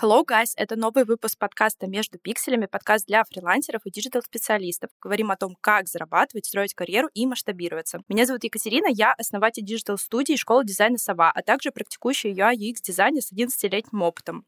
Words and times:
Hello, 0.00 0.24
guys! 0.26 0.52
Это 0.56 0.74
новый 0.74 1.04
выпуск 1.04 1.38
подкаста 1.38 1.86
«Между 1.86 2.18
пикселями», 2.18 2.66
подкаст 2.66 3.06
для 3.06 3.22
фрилансеров 3.24 3.82
и 3.84 3.90
digital-специалистов. 3.90 4.90
Говорим 5.00 5.30
о 5.30 5.36
том, 5.36 5.56
как 5.60 5.88
зарабатывать, 5.88 6.46
строить 6.46 6.74
карьеру 6.74 7.08
и 7.14 7.26
масштабироваться. 7.26 8.00
Меня 8.08 8.26
зовут 8.26 8.42
Екатерина, 8.42 8.86
я 8.88 9.12
основатель 9.12 9.64
digital-студии 9.64 10.34
школы 10.34 10.64
дизайна 10.64 10.98
«Сова», 10.98 11.30
а 11.32 11.42
также 11.42 11.70
практикующий 11.70 12.32
UI 12.32 12.54
UX-дизайнер 12.54 13.22
с 13.22 13.32
11-летним 13.32 14.02
опытом. 14.02 14.44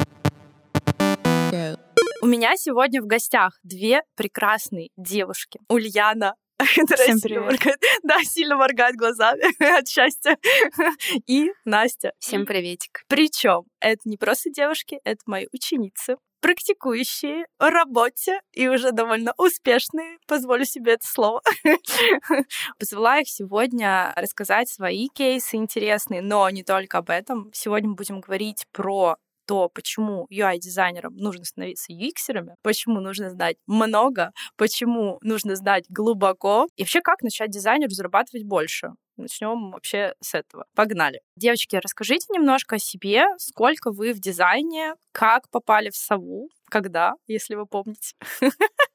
У 2.23 2.27
меня 2.27 2.57
сегодня 2.57 3.03
в 3.03 3.07
гостях 3.07 3.59
две 3.63 4.03
прекрасные 4.17 4.91
девушки. 4.97 5.61
Ульяна 5.69 6.35
Всем 6.97 7.21
привет. 7.21 7.43
моргает- 7.45 7.81
да, 8.03 8.23
сильно 8.23 8.57
моргает 8.57 8.97
глазами 8.97 9.43
от 9.79 9.89
счастья. 9.89 10.39
И 11.27 11.51
Настя. 11.65 12.13
Всем 12.19 12.47
приветик. 12.47 13.03
Причем 13.09 13.65
это 13.81 14.01
не 14.05 14.17
просто 14.17 14.51
девушки, 14.51 15.01
это 15.05 15.21
мои 15.27 15.47
ученицы, 15.53 16.17
практикующие 16.41 17.47
в 17.59 17.71
работе 17.71 18.41
и 18.53 18.69
уже 18.69 18.93
довольно 18.93 19.33
успешные, 19.39 20.19
позволю 20.27 20.65
себе 20.65 20.93
это 20.93 21.07
слово. 21.07 21.43
Позвала 22.79 23.19
их 23.21 23.29
сегодня 23.29 24.13
рассказать 24.17 24.69
свои 24.69 25.09
кейсы 25.09 25.57
интересные, 25.57 26.21
но 26.23 26.49
не 26.51 26.63
только 26.63 26.99
об 26.99 27.11
этом. 27.11 27.51
Сегодня 27.55 27.89
мы 27.91 27.95
будем 27.97 28.21
говорить 28.21 28.67
про 28.73 29.17
то, 29.47 29.69
почему 29.69 30.27
UI-дизайнерам 30.33 31.15
нужно 31.17 31.45
становиться 31.45 31.93
UX-ерами, 31.93 32.55
почему 32.63 33.01
нужно 33.01 33.31
знать 33.31 33.57
много, 33.67 34.33
почему 34.57 35.19
нужно 35.23 35.57
знать 35.57 35.85
глубоко, 35.89 36.67
и 36.77 36.83
вообще 36.83 37.01
как 37.01 37.23
начать 37.23 37.51
дизайнеру 37.51 37.91
зарабатывать 37.91 38.45
больше. 38.45 38.91
Начнем 39.17 39.71
вообще 39.71 40.15
с 40.21 40.35
этого. 40.35 40.67
Погнали. 40.75 41.21
Девочки, 41.37 41.77
расскажите 41.77 42.27
немножко 42.31 42.77
о 42.77 42.79
себе, 42.81 43.27
сколько 43.39 43.93
вы 43.93 44.13
в 44.13 44.19
дизайне, 44.19 44.95
как 45.13 45.49
попали 45.51 45.91
в 45.91 45.97
сову, 45.97 46.49
когда, 46.69 47.15
если 47.29 47.55
вы 47.55 47.67
помните. 47.67 48.15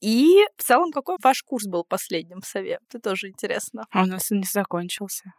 И 0.00 0.44
в 0.56 0.62
целом, 0.62 0.92
какой 0.92 1.16
ваш 1.22 1.42
курс 1.42 1.66
был 1.66 1.84
последним 1.84 2.40
в 2.40 2.46
сове? 2.46 2.80
Это 2.88 3.00
тоже 3.00 3.28
интересно. 3.28 3.86
А 3.90 4.02
у 4.02 4.06
нас 4.06 4.30
он 4.30 4.38
не 4.38 4.46
закончился. 4.50 5.32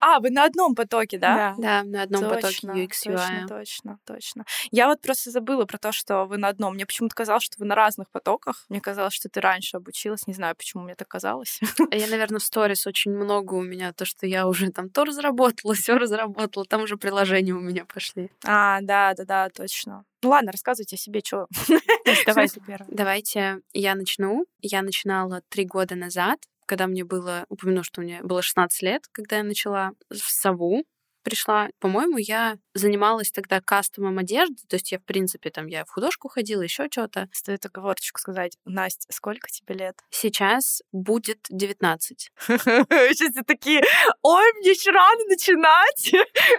А, 0.00 0.20
вы 0.20 0.30
на 0.30 0.44
одном 0.44 0.74
потоке, 0.74 1.18
да? 1.18 1.54
Да, 1.58 1.82
на 1.82 2.02
одном 2.02 2.22
потоке 2.28 2.66
UX 2.66 2.88
Точно, 3.04 3.12
UI. 3.12 3.46
точно, 3.48 3.98
точно. 4.04 4.44
Я 4.70 4.88
вот 4.88 5.00
просто 5.00 5.30
забыла 5.30 5.64
про 5.64 5.78
то, 5.78 5.92
что 5.92 6.24
вы 6.24 6.38
на 6.38 6.48
одном. 6.48 6.74
Мне 6.74 6.86
почему-то 6.86 7.14
казалось, 7.14 7.44
что 7.44 7.56
вы 7.58 7.66
на 7.66 7.74
разных 7.74 8.10
потоках. 8.10 8.64
Мне 8.68 8.80
казалось, 8.80 9.14
что 9.14 9.28
ты 9.28 9.40
раньше 9.40 9.76
обучилась. 9.76 10.26
Не 10.26 10.34
знаю, 10.34 10.56
почему 10.56 10.82
мне 10.84 10.94
так 10.94 11.08
казалось. 11.08 11.60
А 11.90 11.96
Я, 11.96 12.06
наверное, 12.08 12.38
в 12.38 12.42
сторис 12.42 12.86
очень 12.86 13.12
много 13.12 13.54
у 13.54 13.62
меня, 13.62 13.92
то, 13.92 14.04
что 14.04 14.26
я 14.26 14.46
уже 14.46 14.70
там 14.70 14.90
то 14.90 15.04
разработала, 15.04 15.74
все 15.74 15.96
разработала, 15.96 16.64
там 16.64 16.82
уже 16.82 16.96
приложения 16.96 17.52
у 17.52 17.60
меня 17.60 17.84
пошли. 17.84 18.30
А, 18.44 18.80
да, 18.80 19.14
да, 19.14 19.24
да, 19.24 19.48
точно. 19.50 20.04
Ну 20.22 20.30
ладно, 20.30 20.52
рассказывайте 20.52 20.96
о 20.96 20.98
себе, 20.98 21.20
что. 21.24 21.46
Давай 22.26 22.48
ты 22.48 22.60
первая. 22.60 22.88
Давайте 22.90 23.60
я 23.72 23.94
начну. 23.94 24.46
Я 24.60 24.82
начинала 24.82 25.42
три 25.48 25.64
года 25.64 25.94
назад, 25.94 26.38
когда 26.66 26.86
мне 26.86 27.04
было, 27.04 27.46
упомяну, 27.48 27.82
что 27.82 28.00
мне 28.00 28.22
было 28.22 28.42
16 28.42 28.82
лет, 28.82 29.02
когда 29.12 29.38
я 29.38 29.42
начала 29.44 29.92
в 30.10 30.18
сову 30.18 30.84
пришла. 31.26 31.68
По-моему, 31.80 32.18
я 32.18 32.56
занималась 32.76 33.30
тогда 33.30 33.60
кастомом 33.60 34.18
одежды, 34.18 34.62
то 34.68 34.76
есть 34.76 34.92
я, 34.92 34.98
в 34.98 35.04
принципе, 35.04 35.50
там, 35.50 35.66
я 35.66 35.84
в 35.84 35.90
художку 35.90 36.28
ходила, 36.28 36.62
еще 36.62 36.88
что-то. 36.90 37.28
Стоит 37.32 37.64
оговорочку 37.66 38.20
сказать. 38.20 38.56
Настя, 38.64 39.06
сколько 39.10 39.48
тебе 39.50 39.74
лет? 39.74 39.96
Сейчас 40.10 40.82
будет 40.92 41.46
19. 41.48 42.30
Сейчас 42.48 43.44
такие, 43.46 43.82
ой, 44.22 44.52
мне 44.60 44.70
еще 44.70 44.90
рано 44.90 45.24
начинать. 45.28 46.12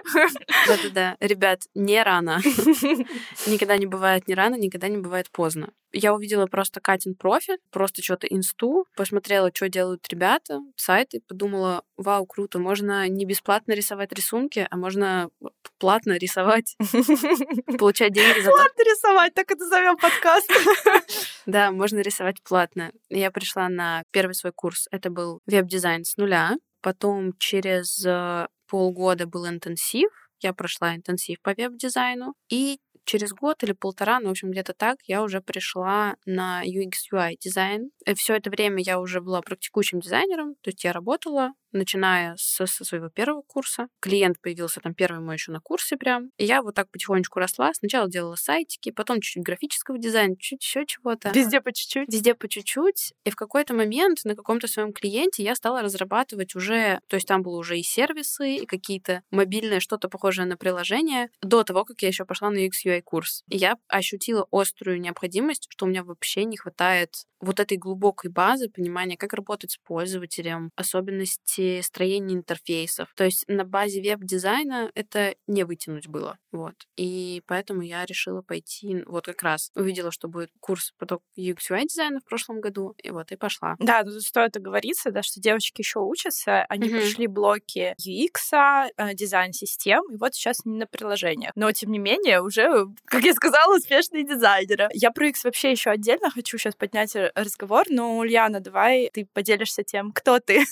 Да-да-да. 0.66 1.16
Ребят, 1.20 1.62
не 1.74 2.02
рано. 2.02 2.40
Никогда 3.46 3.76
не 3.76 3.86
бывает 3.86 4.28
не 4.28 4.34
рано, 4.34 4.56
никогда 4.56 4.88
не 4.88 4.98
бывает 4.98 5.30
поздно. 5.30 5.70
Я 5.92 6.14
увидела 6.14 6.46
просто 6.46 6.80
Катин 6.80 7.14
профиль, 7.14 7.58
просто 7.70 8.02
что-то 8.02 8.26
инсту, 8.26 8.86
посмотрела, 8.94 9.50
что 9.54 9.68
делают 9.68 10.06
ребята, 10.10 10.60
сайты, 10.76 11.22
подумала, 11.26 11.82
вау, 11.96 12.26
круто, 12.26 12.58
можно 12.58 13.08
не 13.08 13.24
бесплатно 13.24 13.72
рисовать 13.72 14.12
рисунки, 14.12 14.66
а 14.70 14.76
можно 14.76 15.30
платно 15.78 16.07
рисовать, 16.16 16.76
получать 17.78 18.12
деньги 18.12 18.40
за 18.40 18.50
то. 18.50 18.56
Ладно, 18.56 18.82
рисовать, 18.84 19.34
так 19.34 19.50
это 19.50 19.66
зовем 19.66 19.96
подкаст. 19.96 20.50
Да, 21.46 21.70
можно 21.70 22.00
рисовать 22.00 22.42
платно. 22.42 22.92
Я 23.08 23.30
пришла 23.30 23.70
на 23.70 24.02
первый 24.10 24.34
свой 24.34 24.52
курс, 24.52 24.86
это 24.90 25.08
был 25.08 25.40
веб-дизайн 25.46 26.04
с 26.04 26.18
нуля. 26.18 26.58
Потом 26.82 27.32
через 27.38 28.04
э, 28.04 28.48
полгода 28.68 29.26
был 29.26 29.48
интенсив, 29.48 30.10
я 30.40 30.52
прошла 30.52 30.94
интенсив 30.94 31.40
по 31.40 31.54
веб-дизайну, 31.54 32.34
и 32.50 32.78
через 33.08 33.32
год 33.32 33.62
или 33.64 33.72
полтора, 33.72 34.20
ну, 34.20 34.28
в 34.28 34.30
общем, 34.32 34.50
где-то 34.50 34.74
так, 34.74 34.98
я 35.04 35.22
уже 35.22 35.40
пришла 35.40 36.16
на 36.26 36.62
UX 36.62 36.92
UI 37.10 37.36
дизайн. 37.40 37.90
Все 38.14 38.34
это 38.36 38.50
время 38.50 38.82
я 38.82 39.00
уже 39.00 39.22
была 39.22 39.40
практикующим 39.40 40.00
дизайнером, 40.00 40.56
то 40.60 40.68
есть 40.68 40.84
я 40.84 40.92
работала, 40.92 41.52
начиная 41.72 42.34
со, 42.36 42.66
со 42.66 42.84
своего 42.84 43.08
первого 43.08 43.42
курса. 43.42 43.88
Клиент 44.00 44.40
появился 44.40 44.80
там 44.80 44.94
первый 44.94 45.20
мой 45.20 45.34
еще 45.34 45.52
на 45.52 45.60
курсе 45.60 45.96
прям. 45.96 46.30
И 46.36 46.44
я 46.44 46.62
вот 46.62 46.74
так 46.74 46.90
потихонечку 46.90 47.38
росла. 47.38 47.72
Сначала 47.74 48.08
делала 48.08 48.36
сайтики, 48.36 48.90
потом 48.90 49.20
чуть-чуть 49.20 49.42
графического 49.42 49.98
дизайна, 49.98 50.36
чуть 50.38 50.62
еще 50.62 50.86
чего-то. 50.86 51.30
Везде 51.30 51.60
по 51.60 51.72
чуть-чуть. 51.72 52.12
Везде 52.12 52.34
по 52.34 52.48
чуть-чуть. 52.48 53.14
И 53.24 53.30
в 53.30 53.36
какой-то 53.36 53.74
момент 53.74 54.20
на 54.24 54.34
каком-то 54.34 54.68
своем 54.68 54.92
клиенте 54.92 55.42
я 55.42 55.54
стала 55.54 55.82
разрабатывать 55.82 56.54
уже, 56.54 57.00
то 57.08 57.16
есть 57.16 57.26
там 57.26 57.42
было 57.42 57.58
уже 57.58 57.78
и 57.78 57.82
сервисы, 57.82 58.56
и 58.56 58.66
какие-то 58.66 59.22
мобильные, 59.30 59.80
что-то 59.80 60.08
похожее 60.08 60.46
на 60.46 60.56
приложение, 60.56 61.30
до 61.42 61.64
того, 61.64 61.84
как 61.84 62.00
я 62.02 62.08
еще 62.08 62.24
пошла 62.24 62.50
на 62.50 62.58
UX 62.66 62.70
UI 62.84 63.02
курс. 63.02 63.44
И 63.48 63.56
я 63.56 63.76
ощутила 63.88 64.46
острую 64.50 65.00
необходимость, 65.00 65.66
что 65.70 65.86
у 65.86 65.88
меня 65.88 66.04
вообще 66.04 66.44
не 66.44 66.56
хватает 66.56 67.26
вот 67.40 67.60
этой 67.60 67.76
глубокой 67.76 68.30
базы, 68.30 68.68
понимания, 68.68 69.16
как 69.16 69.32
работать 69.32 69.72
с 69.72 69.78
пользователем, 69.78 70.70
особенности 70.76 71.57
строения 71.82 72.34
интерфейсов. 72.34 73.08
То 73.16 73.24
есть 73.24 73.44
на 73.48 73.64
базе 73.64 74.00
веб-дизайна 74.02 74.90
это 74.94 75.34
не 75.46 75.64
вытянуть 75.64 76.08
было. 76.08 76.38
Вот. 76.52 76.74
И 76.96 77.42
поэтому 77.46 77.82
я 77.82 78.04
решила 78.04 78.42
пойти, 78.42 79.02
вот 79.06 79.26
как 79.26 79.42
раз 79.42 79.70
увидела, 79.74 80.10
что 80.10 80.28
будет 80.28 80.50
курс 80.60 80.92
поток 80.98 81.22
UX 81.36 81.58
UI 81.70 81.84
дизайна 81.86 82.20
в 82.20 82.24
прошлом 82.24 82.60
году, 82.60 82.94
и 83.02 83.10
вот 83.10 83.32
и 83.32 83.36
пошла. 83.36 83.76
Да, 83.78 84.02
тут 84.04 84.22
стоит 84.22 84.56
оговориться, 84.56 85.10
да, 85.10 85.22
что 85.22 85.40
девочки 85.40 85.80
еще 85.80 86.00
учатся, 86.00 86.62
они 86.68 86.88
Мгм. 86.88 86.98
прошли 86.98 87.26
блоки 87.26 87.94
UX, 88.00 88.90
э, 88.96 89.14
дизайн 89.14 89.52
систем, 89.52 90.02
и 90.12 90.16
вот 90.16 90.34
сейчас 90.34 90.60
они 90.64 90.76
на 90.78 90.86
приложениях. 90.86 91.52
Но, 91.54 91.70
тем 91.72 91.90
не 91.92 91.98
менее, 91.98 92.40
уже, 92.42 92.86
как 93.04 93.22
я 93.24 93.34
сказала, 93.34 93.76
успешные 93.76 94.24
дизайнеры. 94.24 94.88
Я 94.92 95.10
про 95.10 95.28
UX 95.28 95.40
вообще 95.44 95.70
еще 95.70 95.90
отдельно 95.90 96.30
хочу 96.30 96.56
сейчас 96.58 96.74
поднять 96.74 97.14
р- 97.16 97.32
разговор, 97.34 97.86
но, 97.90 98.16
Ульяна, 98.18 98.60
давай 98.60 99.10
ты 99.12 99.26
поделишься 99.32 99.82
тем, 99.82 100.12
кто 100.12 100.40
ты. 100.40 100.64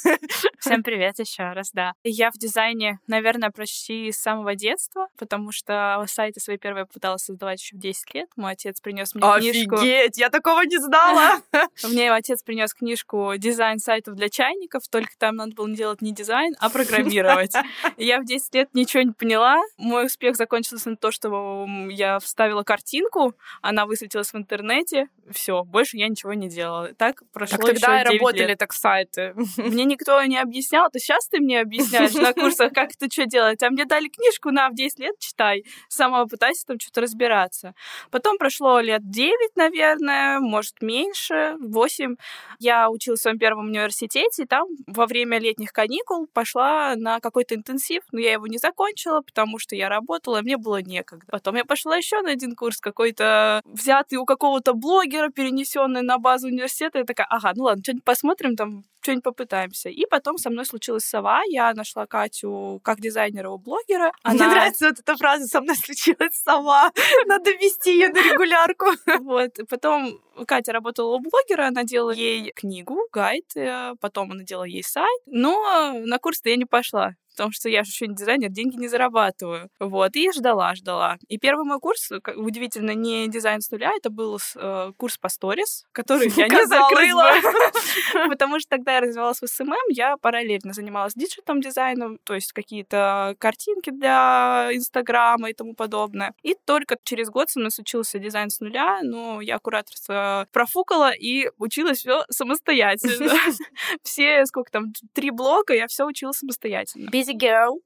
Всем 0.59 0.76
привет 0.83 1.19
еще 1.19 1.53
раз, 1.53 1.71
да. 1.73 1.93
Я 2.05 2.31
в 2.31 2.35
дизайне, 2.39 2.99
наверное, 3.07 3.51
почти 3.51 4.11
с 4.13 4.19
самого 4.19 4.55
детства, 4.55 5.09
потому 5.19 5.53
что 5.53 6.05
сайты 6.07 6.41
свои 6.41 6.57
первые 6.57 6.87
пыталась 6.87 7.25
создавать 7.25 7.61
еще 7.61 7.77
в 7.77 7.79
10 7.81 8.15
лет. 8.15 8.29
Мой 8.37 8.53
отец 8.53 8.81
принес 8.81 9.15
мне 9.15 9.23
книжку. 9.39 9.77
Офигеть, 9.77 10.19
я 10.19 10.31
такого 10.31 10.63
не 10.63 10.79
знала! 10.79 11.41
Мне 11.85 12.13
отец 12.13 12.43
принес 12.43 12.75
книжку 12.75 13.33
«Дизайн 13.37 13.79
сайтов 13.79 14.15
для 14.15 14.29
чайников», 14.29 14.89
только 14.89 15.13
там 15.19 15.37
надо 15.37 15.55
было 15.55 15.71
делать 15.71 16.03
не 16.03 16.13
дизайн, 16.13 16.55
а 16.59 16.71
программировать. 16.71 17.53
Я 17.97 18.21
в 18.21 18.25
10 18.25 18.55
лет 18.55 18.69
ничего 18.75 19.03
не 19.03 19.13
поняла. 19.13 19.61
Мой 19.77 20.07
успех 20.07 20.37
закончился 20.37 20.91
на 20.91 20.97
то, 20.97 21.11
что 21.11 21.67
я 21.91 22.19
вставила 22.19 22.63
картинку, 22.63 23.35
она 23.63 23.87
высветилась 23.87 24.33
в 24.33 24.37
интернете. 24.37 25.09
Все, 25.31 25.65
больше 25.65 25.97
я 25.97 26.09
ничего 26.09 26.33
не 26.35 26.49
делала. 26.49 26.93
Так 26.95 27.23
прошло 27.33 27.59
Так 27.59 27.67
тогда 27.67 27.97
и 27.97 28.01
еще 28.01 28.11
9 28.11 28.21
работали 28.21 28.49
лет. 28.49 28.59
так 28.59 28.73
сайты. 28.73 29.35
Мне 29.57 29.85
никто 29.85 30.23
не 30.25 30.39
объяснял, 30.67 30.91
то 30.91 30.99
сейчас 30.99 31.29
ты 31.29 31.41
мне 31.41 31.61
объясняешь 31.61 32.15
на 32.15 32.33
курсах, 32.35 32.73
как 32.73 32.91
это 32.93 33.11
что 33.11 33.27
делать. 33.27 33.63
А 33.63 33.71
мне 33.71 33.85
дали 33.85 34.09
книжку, 34.09 34.51
на, 34.51 34.69
в 34.69 34.75
10 34.75 34.99
лет 34.99 35.19
читай, 35.19 35.65
сама 35.89 36.27
пытайся 36.27 36.67
там 36.67 36.79
что-то 36.81 37.01
разбираться. 37.01 37.75
Потом 38.11 38.39
прошло 38.39 38.81
лет 38.81 39.09
9, 39.09 39.57
наверное, 39.57 40.41
может, 40.41 40.83
меньше, 40.83 41.57
8. 41.61 42.17
Я 42.59 42.91
училась 42.91 43.21
в 43.21 43.23
своем 43.23 43.39
первом 43.39 43.67
университете, 43.67 44.43
и 44.43 44.47
там 44.47 44.67
во 44.87 45.07
время 45.07 45.39
летних 45.39 45.73
каникул 45.73 46.27
пошла 46.27 46.95
на 46.97 47.21
какой-то 47.21 47.55
интенсив, 47.55 48.03
но 48.13 48.21
я 48.21 48.33
его 48.33 48.47
не 48.47 48.59
закончила, 48.59 49.21
потому 49.21 49.59
что 49.59 49.77
я 49.77 49.89
работала, 49.89 50.39
и 50.39 50.43
мне 50.43 50.57
было 50.57 50.83
некогда. 50.83 51.27
Потом 51.31 51.57
я 51.57 51.65
пошла 51.65 51.97
еще 51.97 52.21
на 52.23 52.31
один 52.31 52.55
курс 52.55 52.81
какой-то 52.81 53.63
взятый 53.65 54.19
у 54.19 54.25
какого-то 54.25 54.75
блогера, 54.75 55.31
перенесенный 55.31 56.03
на 56.03 56.19
базу 56.19 56.49
университета. 56.49 56.99
Я 56.99 57.05
такая, 57.05 57.27
ага, 57.31 57.53
ну 57.55 57.65
ладно, 57.65 57.83
что-нибудь 57.83 58.05
посмотрим, 58.05 58.57
там 58.57 58.85
что-нибудь 59.07 59.25
попытаемся. 59.25 59.89
И 59.89 60.05
потом 60.07 60.37
со 60.37 60.51
мной 60.51 60.65
случилась 60.67 61.05
сова, 61.05 61.43
я 61.47 61.73
нашла 61.75 62.07
Катю 62.07 62.81
как 62.83 63.01
дизайнера 63.01 63.51
у 63.51 63.59
блогера. 63.59 64.13
Мне 64.25 64.43
Она- 64.43 64.51
нравится 64.51 64.89
вот 64.89 64.99
эта 64.99 65.17
фраза 65.17 65.47
«со 65.47 65.61
мной 65.61 65.77
случилась 65.77 66.43
сама». 66.43 66.91
Надо 67.27 67.53
вести 67.53 67.93
ее 67.93 68.09
на 68.09 68.21
регулярку. 68.21 68.87
Вот, 69.27 69.59
потом 69.69 70.21
Катя 70.47 70.73
работала 70.73 71.17
у 71.17 71.21
блогера, 71.21 71.69
она 71.69 71.85
делала 71.85 72.11
ей 72.11 72.53
книгу, 72.53 72.99
гайд, 73.13 73.57
э, 73.57 73.95
потом 74.01 74.33
она 74.33 74.45
делала 74.45 74.65
ей 74.65 74.83
сайт, 74.83 75.23
но 75.27 75.93
на 76.05 76.19
курс-то 76.19 76.49
я 76.49 76.57
не 76.57 76.65
пошла 76.65 77.15
потому 77.37 77.53
что 77.53 77.69
я 77.69 77.85
же 77.85 77.91
еще 77.91 78.07
не 78.07 78.15
дизайнер, 78.15 78.49
деньги 78.49 78.77
не 78.77 78.89
зарабатываю. 78.89 79.69
Вот, 79.79 80.17
и 80.17 80.33
ждала, 80.33 80.75
ждала. 80.75 81.19
И 81.29 81.39
первый 81.39 81.67
мой 81.67 81.79
курс, 81.79 82.09
как 82.23 82.37
удивительно, 82.37 82.93
не 82.93 83.29
дизайн 83.29 83.61
с 83.61 83.71
нуля, 83.71 83.93
это 83.95 84.09
был 84.09 84.39
э, 84.57 84.93
курс 84.97 85.19
по 85.19 85.29
сторис, 85.29 85.87
который 85.93 86.29
я 86.37 86.49
не 86.49 86.67
закрыла, 86.67 87.33
потому 88.29 88.59
что 88.59 88.71
тогда 88.71 88.95
я 88.95 89.01
развивалась 89.01 89.43
в 89.43 89.47
SMM, 89.47 89.91
я 89.91 90.17
параллельно 90.17 90.73
занималась 90.73 91.13
digital-дизайном, 91.15 92.19
то 92.25 92.35
есть 92.35 92.53
какие-то 92.53 93.37
картинки 93.39 93.91
для 93.91 94.71
Инстаграма 94.73 95.51
и 95.51 95.53
тому 95.53 95.75
подобное. 95.75 96.35
И 96.43 96.55
только 96.65 96.97
через 97.05 97.29
год 97.29 97.51
со 97.51 97.59
мной 97.59 97.71
случился 97.71 98.19
дизайн 98.19 98.49
с 98.49 98.61
нуля, 98.61 99.01
но 99.03 99.43
я 99.43 99.59
кураторство 99.59 100.47
профукала 100.53 101.11
и 101.13 101.51
училась 101.59 101.99
все 101.99 102.25
самостоятельно. 102.31 103.33
Все, 104.03 104.45
сколько 104.47 104.71
там, 104.71 104.93
три 105.13 105.31
блока, 105.31 105.75
я 105.75 105.87
все 105.87 106.07
учила 106.07 106.33
самостоятельно. 106.33 107.11
Busy 107.27 107.35
girl. 107.37 107.81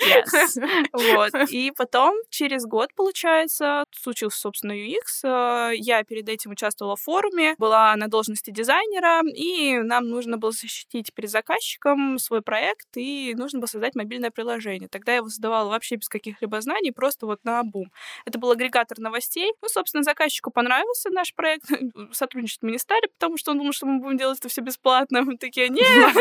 Yes. 0.00 0.56
Вот. 0.92 1.32
И 1.50 1.72
потом, 1.76 2.14
через 2.30 2.64
год, 2.64 2.90
получается, 2.94 3.84
случился, 3.90 4.38
собственно, 4.40 4.72
UX. 4.72 5.24
Э, 5.24 5.72
Я 5.76 6.02
перед 6.04 6.28
этим 6.28 6.50
участвовала 6.50 6.96
в 6.96 7.00
форуме, 7.02 7.54
была 7.58 7.94
на 7.96 8.08
должности 8.08 8.50
дизайнера, 8.50 9.22
и 9.26 9.78
нам 9.78 10.08
нужно 10.08 10.38
было 10.38 10.52
защитить 10.52 11.12
перед 11.14 11.30
заказчиком 11.30 12.18
свой 12.18 12.42
проект, 12.42 12.86
и 12.96 13.34
нужно 13.36 13.60
было 13.60 13.66
создать 13.66 13.94
мобильное 13.94 14.30
приложение. 14.30 14.88
Тогда 14.88 15.12
я 15.12 15.18
его 15.18 15.28
создавала 15.28 15.70
вообще 15.70 15.96
без 15.96 16.08
каких-либо 16.08 16.60
знаний, 16.60 16.92
просто 16.92 17.26
вот 17.26 17.40
на 17.44 17.62
бум. 17.62 17.90
Это 18.24 18.38
был 18.38 18.50
агрегатор 18.50 18.98
новостей. 18.98 19.52
Ну, 19.62 19.68
собственно, 19.68 20.02
заказчику 20.02 20.50
понравился 20.50 21.10
наш 21.10 21.34
проект. 21.34 21.64
Сотрудничать 22.12 22.62
мы 22.62 22.72
не 22.72 22.78
стали, 22.78 23.06
потому 23.18 23.36
что 23.36 23.52
он 23.52 23.58
думал, 23.58 23.72
что 23.72 23.86
мы 23.86 24.00
будем 24.00 24.16
делать 24.18 24.38
это 24.38 24.48
все 24.48 24.60
бесплатно. 24.62 25.22
Мы 25.22 25.36
такие, 25.36 25.68
нет, 25.68 26.14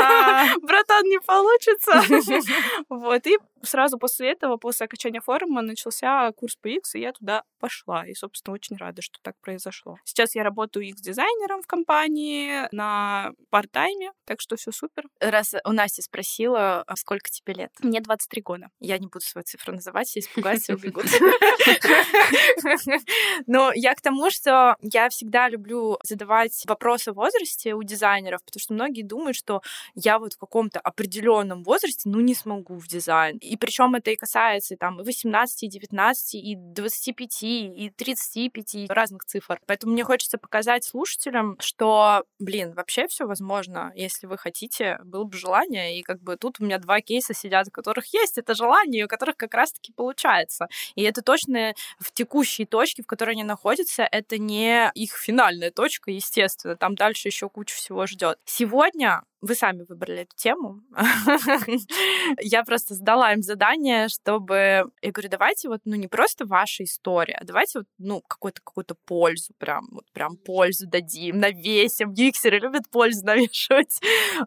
братан, 0.61 1.03
не 1.05 1.19
получится. 1.19 2.44
Вот, 2.89 3.27
и 3.27 3.37
сразу 3.63 3.97
после 3.97 4.31
этого, 4.31 4.57
после 4.57 4.85
окончания 4.85 5.21
форума, 5.21 5.61
начался 5.61 6.31
курс 6.33 6.55
по 6.55 6.67
X, 6.67 6.95
и 6.95 6.99
я 6.99 7.11
туда 7.11 7.43
пошла. 7.59 8.05
И, 8.05 8.13
собственно, 8.13 8.53
очень 8.53 8.77
рада, 8.77 9.01
что 9.01 9.19
так 9.21 9.35
произошло. 9.41 9.97
Сейчас 10.03 10.35
я 10.35 10.43
работаю 10.43 10.85
X-дизайнером 10.87 11.61
в 11.61 11.67
компании 11.67 12.67
на 12.71 13.31
парт-тайме, 13.49 14.11
так 14.25 14.39
что 14.39 14.55
все 14.55 14.71
супер. 14.71 15.05
Раз 15.19 15.55
у 15.65 15.71
Насти 15.71 16.01
спросила, 16.01 16.83
а 16.83 16.95
сколько 16.95 17.29
тебе 17.29 17.53
лет? 17.53 17.71
Мне 17.81 18.01
23 18.01 18.41
года. 18.41 18.69
Я 18.79 18.97
не 18.99 19.07
буду 19.07 19.25
свою 19.25 19.43
цифру 19.43 19.73
называть, 19.73 20.07
все 20.07 20.19
испугаются 20.19 20.73
и 20.73 20.75
убегут. 20.75 21.05
Но 23.47 23.71
я 23.73 23.95
к 23.95 24.01
тому, 24.01 24.29
что 24.29 24.75
я 24.81 25.09
всегда 25.09 25.49
люблю 25.49 25.97
задавать 26.03 26.63
вопросы 26.67 27.09
о 27.09 27.13
возрасте 27.13 27.73
у 27.73 27.83
дизайнеров, 27.83 28.43
потому 28.43 28.61
что 28.61 28.73
многие 28.73 29.01
думают, 29.01 29.35
что 29.35 29.61
я 29.95 30.19
вот 30.19 30.33
в 30.33 30.37
каком-то 30.37 30.79
определенном 30.79 31.63
возрасте, 31.63 32.09
ну, 32.09 32.19
не 32.19 32.34
смогу 32.35 32.77
в 32.77 32.87
дизайн. 32.87 33.37
И 33.37 33.57
причем 33.57 33.95
это 33.95 34.11
и 34.11 34.15
касается 34.15 34.75
там 34.77 35.01
и 35.01 35.03
18, 35.03 35.63
и 35.63 35.67
19, 35.67 36.35
и 36.35 36.55
25, 36.55 37.43
и 37.43 37.91
35 37.95 38.89
разных 38.89 39.25
цифр. 39.25 39.59
Поэтому 39.65 39.93
мне 39.93 40.03
хочется 40.03 40.37
показать 40.37 40.83
слушателям, 40.83 41.57
что, 41.59 42.23
блин, 42.39 42.73
вообще 42.73 43.07
все 43.07 43.25
возможно, 43.25 43.91
если 43.95 44.27
вы 44.27 44.37
хотите, 44.37 44.99
было 45.03 45.23
бы 45.23 45.37
желание. 45.37 45.99
И 45.99 46.03
как 46.03 46.21
бы 46.21 46.37
тут 46.37 46.59
у 46.59 46.65
меня 46.65 46.77
два 46.79 47.01
кейса 47.01 47.33
сидят, 47.33 47.67
у 47.67 47.71
которых 47.71 48.13
есть 48.13 48.37
это 48.37 48.53
желание, 48.53 49.01
и 49.01 49.05
у 49.05 49.07
которых 49.07 49.37
как 49.37 49.53
раз-таки 49.53 49.93
получается. 49.93 50.67
И 50.95 51.03
это 51.03 51.21
точно 51.21 51.73
в 51.99 52.11
текущей 52.13 52.65
точке, 52.65 53.03
в 53.03 53.07
которой 53.07 53.31
они 53.31 53.43
находятся, 53.43 54.03
это 54.03 54.37
не 54.37 54.91
их 54.93 55.15
финальная 55.15 55.71
точка, 55.71 56.11
естественно. 56.11 56.75
Там 56.75 56.95
дальше 56.95 57.27
еще 57.27 57.49
куча 57.49 57.75
всего 57.75 58.05
ждет. 58.05 58.37
Сегодня 58.45 59.23
вы 59.45 59.53
сами 59.53 59.85
выбрали 59.87 60.21
эту 60.21 60.35
тему. 60.35 60.81
Я 62.41 62.63
просто 62.63 62.95
сдала 62.95 63.31
им 63.33 63.43
задание, 63.43 64.07
чтобы... 64.07 64.91
Я 65.01 65.11
говорю, 65.11 65.29
давайте 65.29 65.69
вот, 65.69 65.81
ну, 65.85 65.95
не 65.95 66.07
просто 66.07 66.45
ваша 66.45 66.83
история, 66.83 67.37
а 67.39 67.45
давайте 67.45 67.79
вот, 67.79 67.87
ну, 67.99 68.21
какую-то 68.27 68.61
какую-то 68.63 68.95
пользу, 69.05 69.53
прям, 69.59 69.87
вот 69.91 70.11
прям 70.13 70.37
пользу 70.37 70.87
дадим, 70.87 71.39
навесим. 71.39 72.11
Юиксеры 72.11 72.59
любят 72.59 72.89
пользу 72.89 73.23
навешивать. 73.25 73.99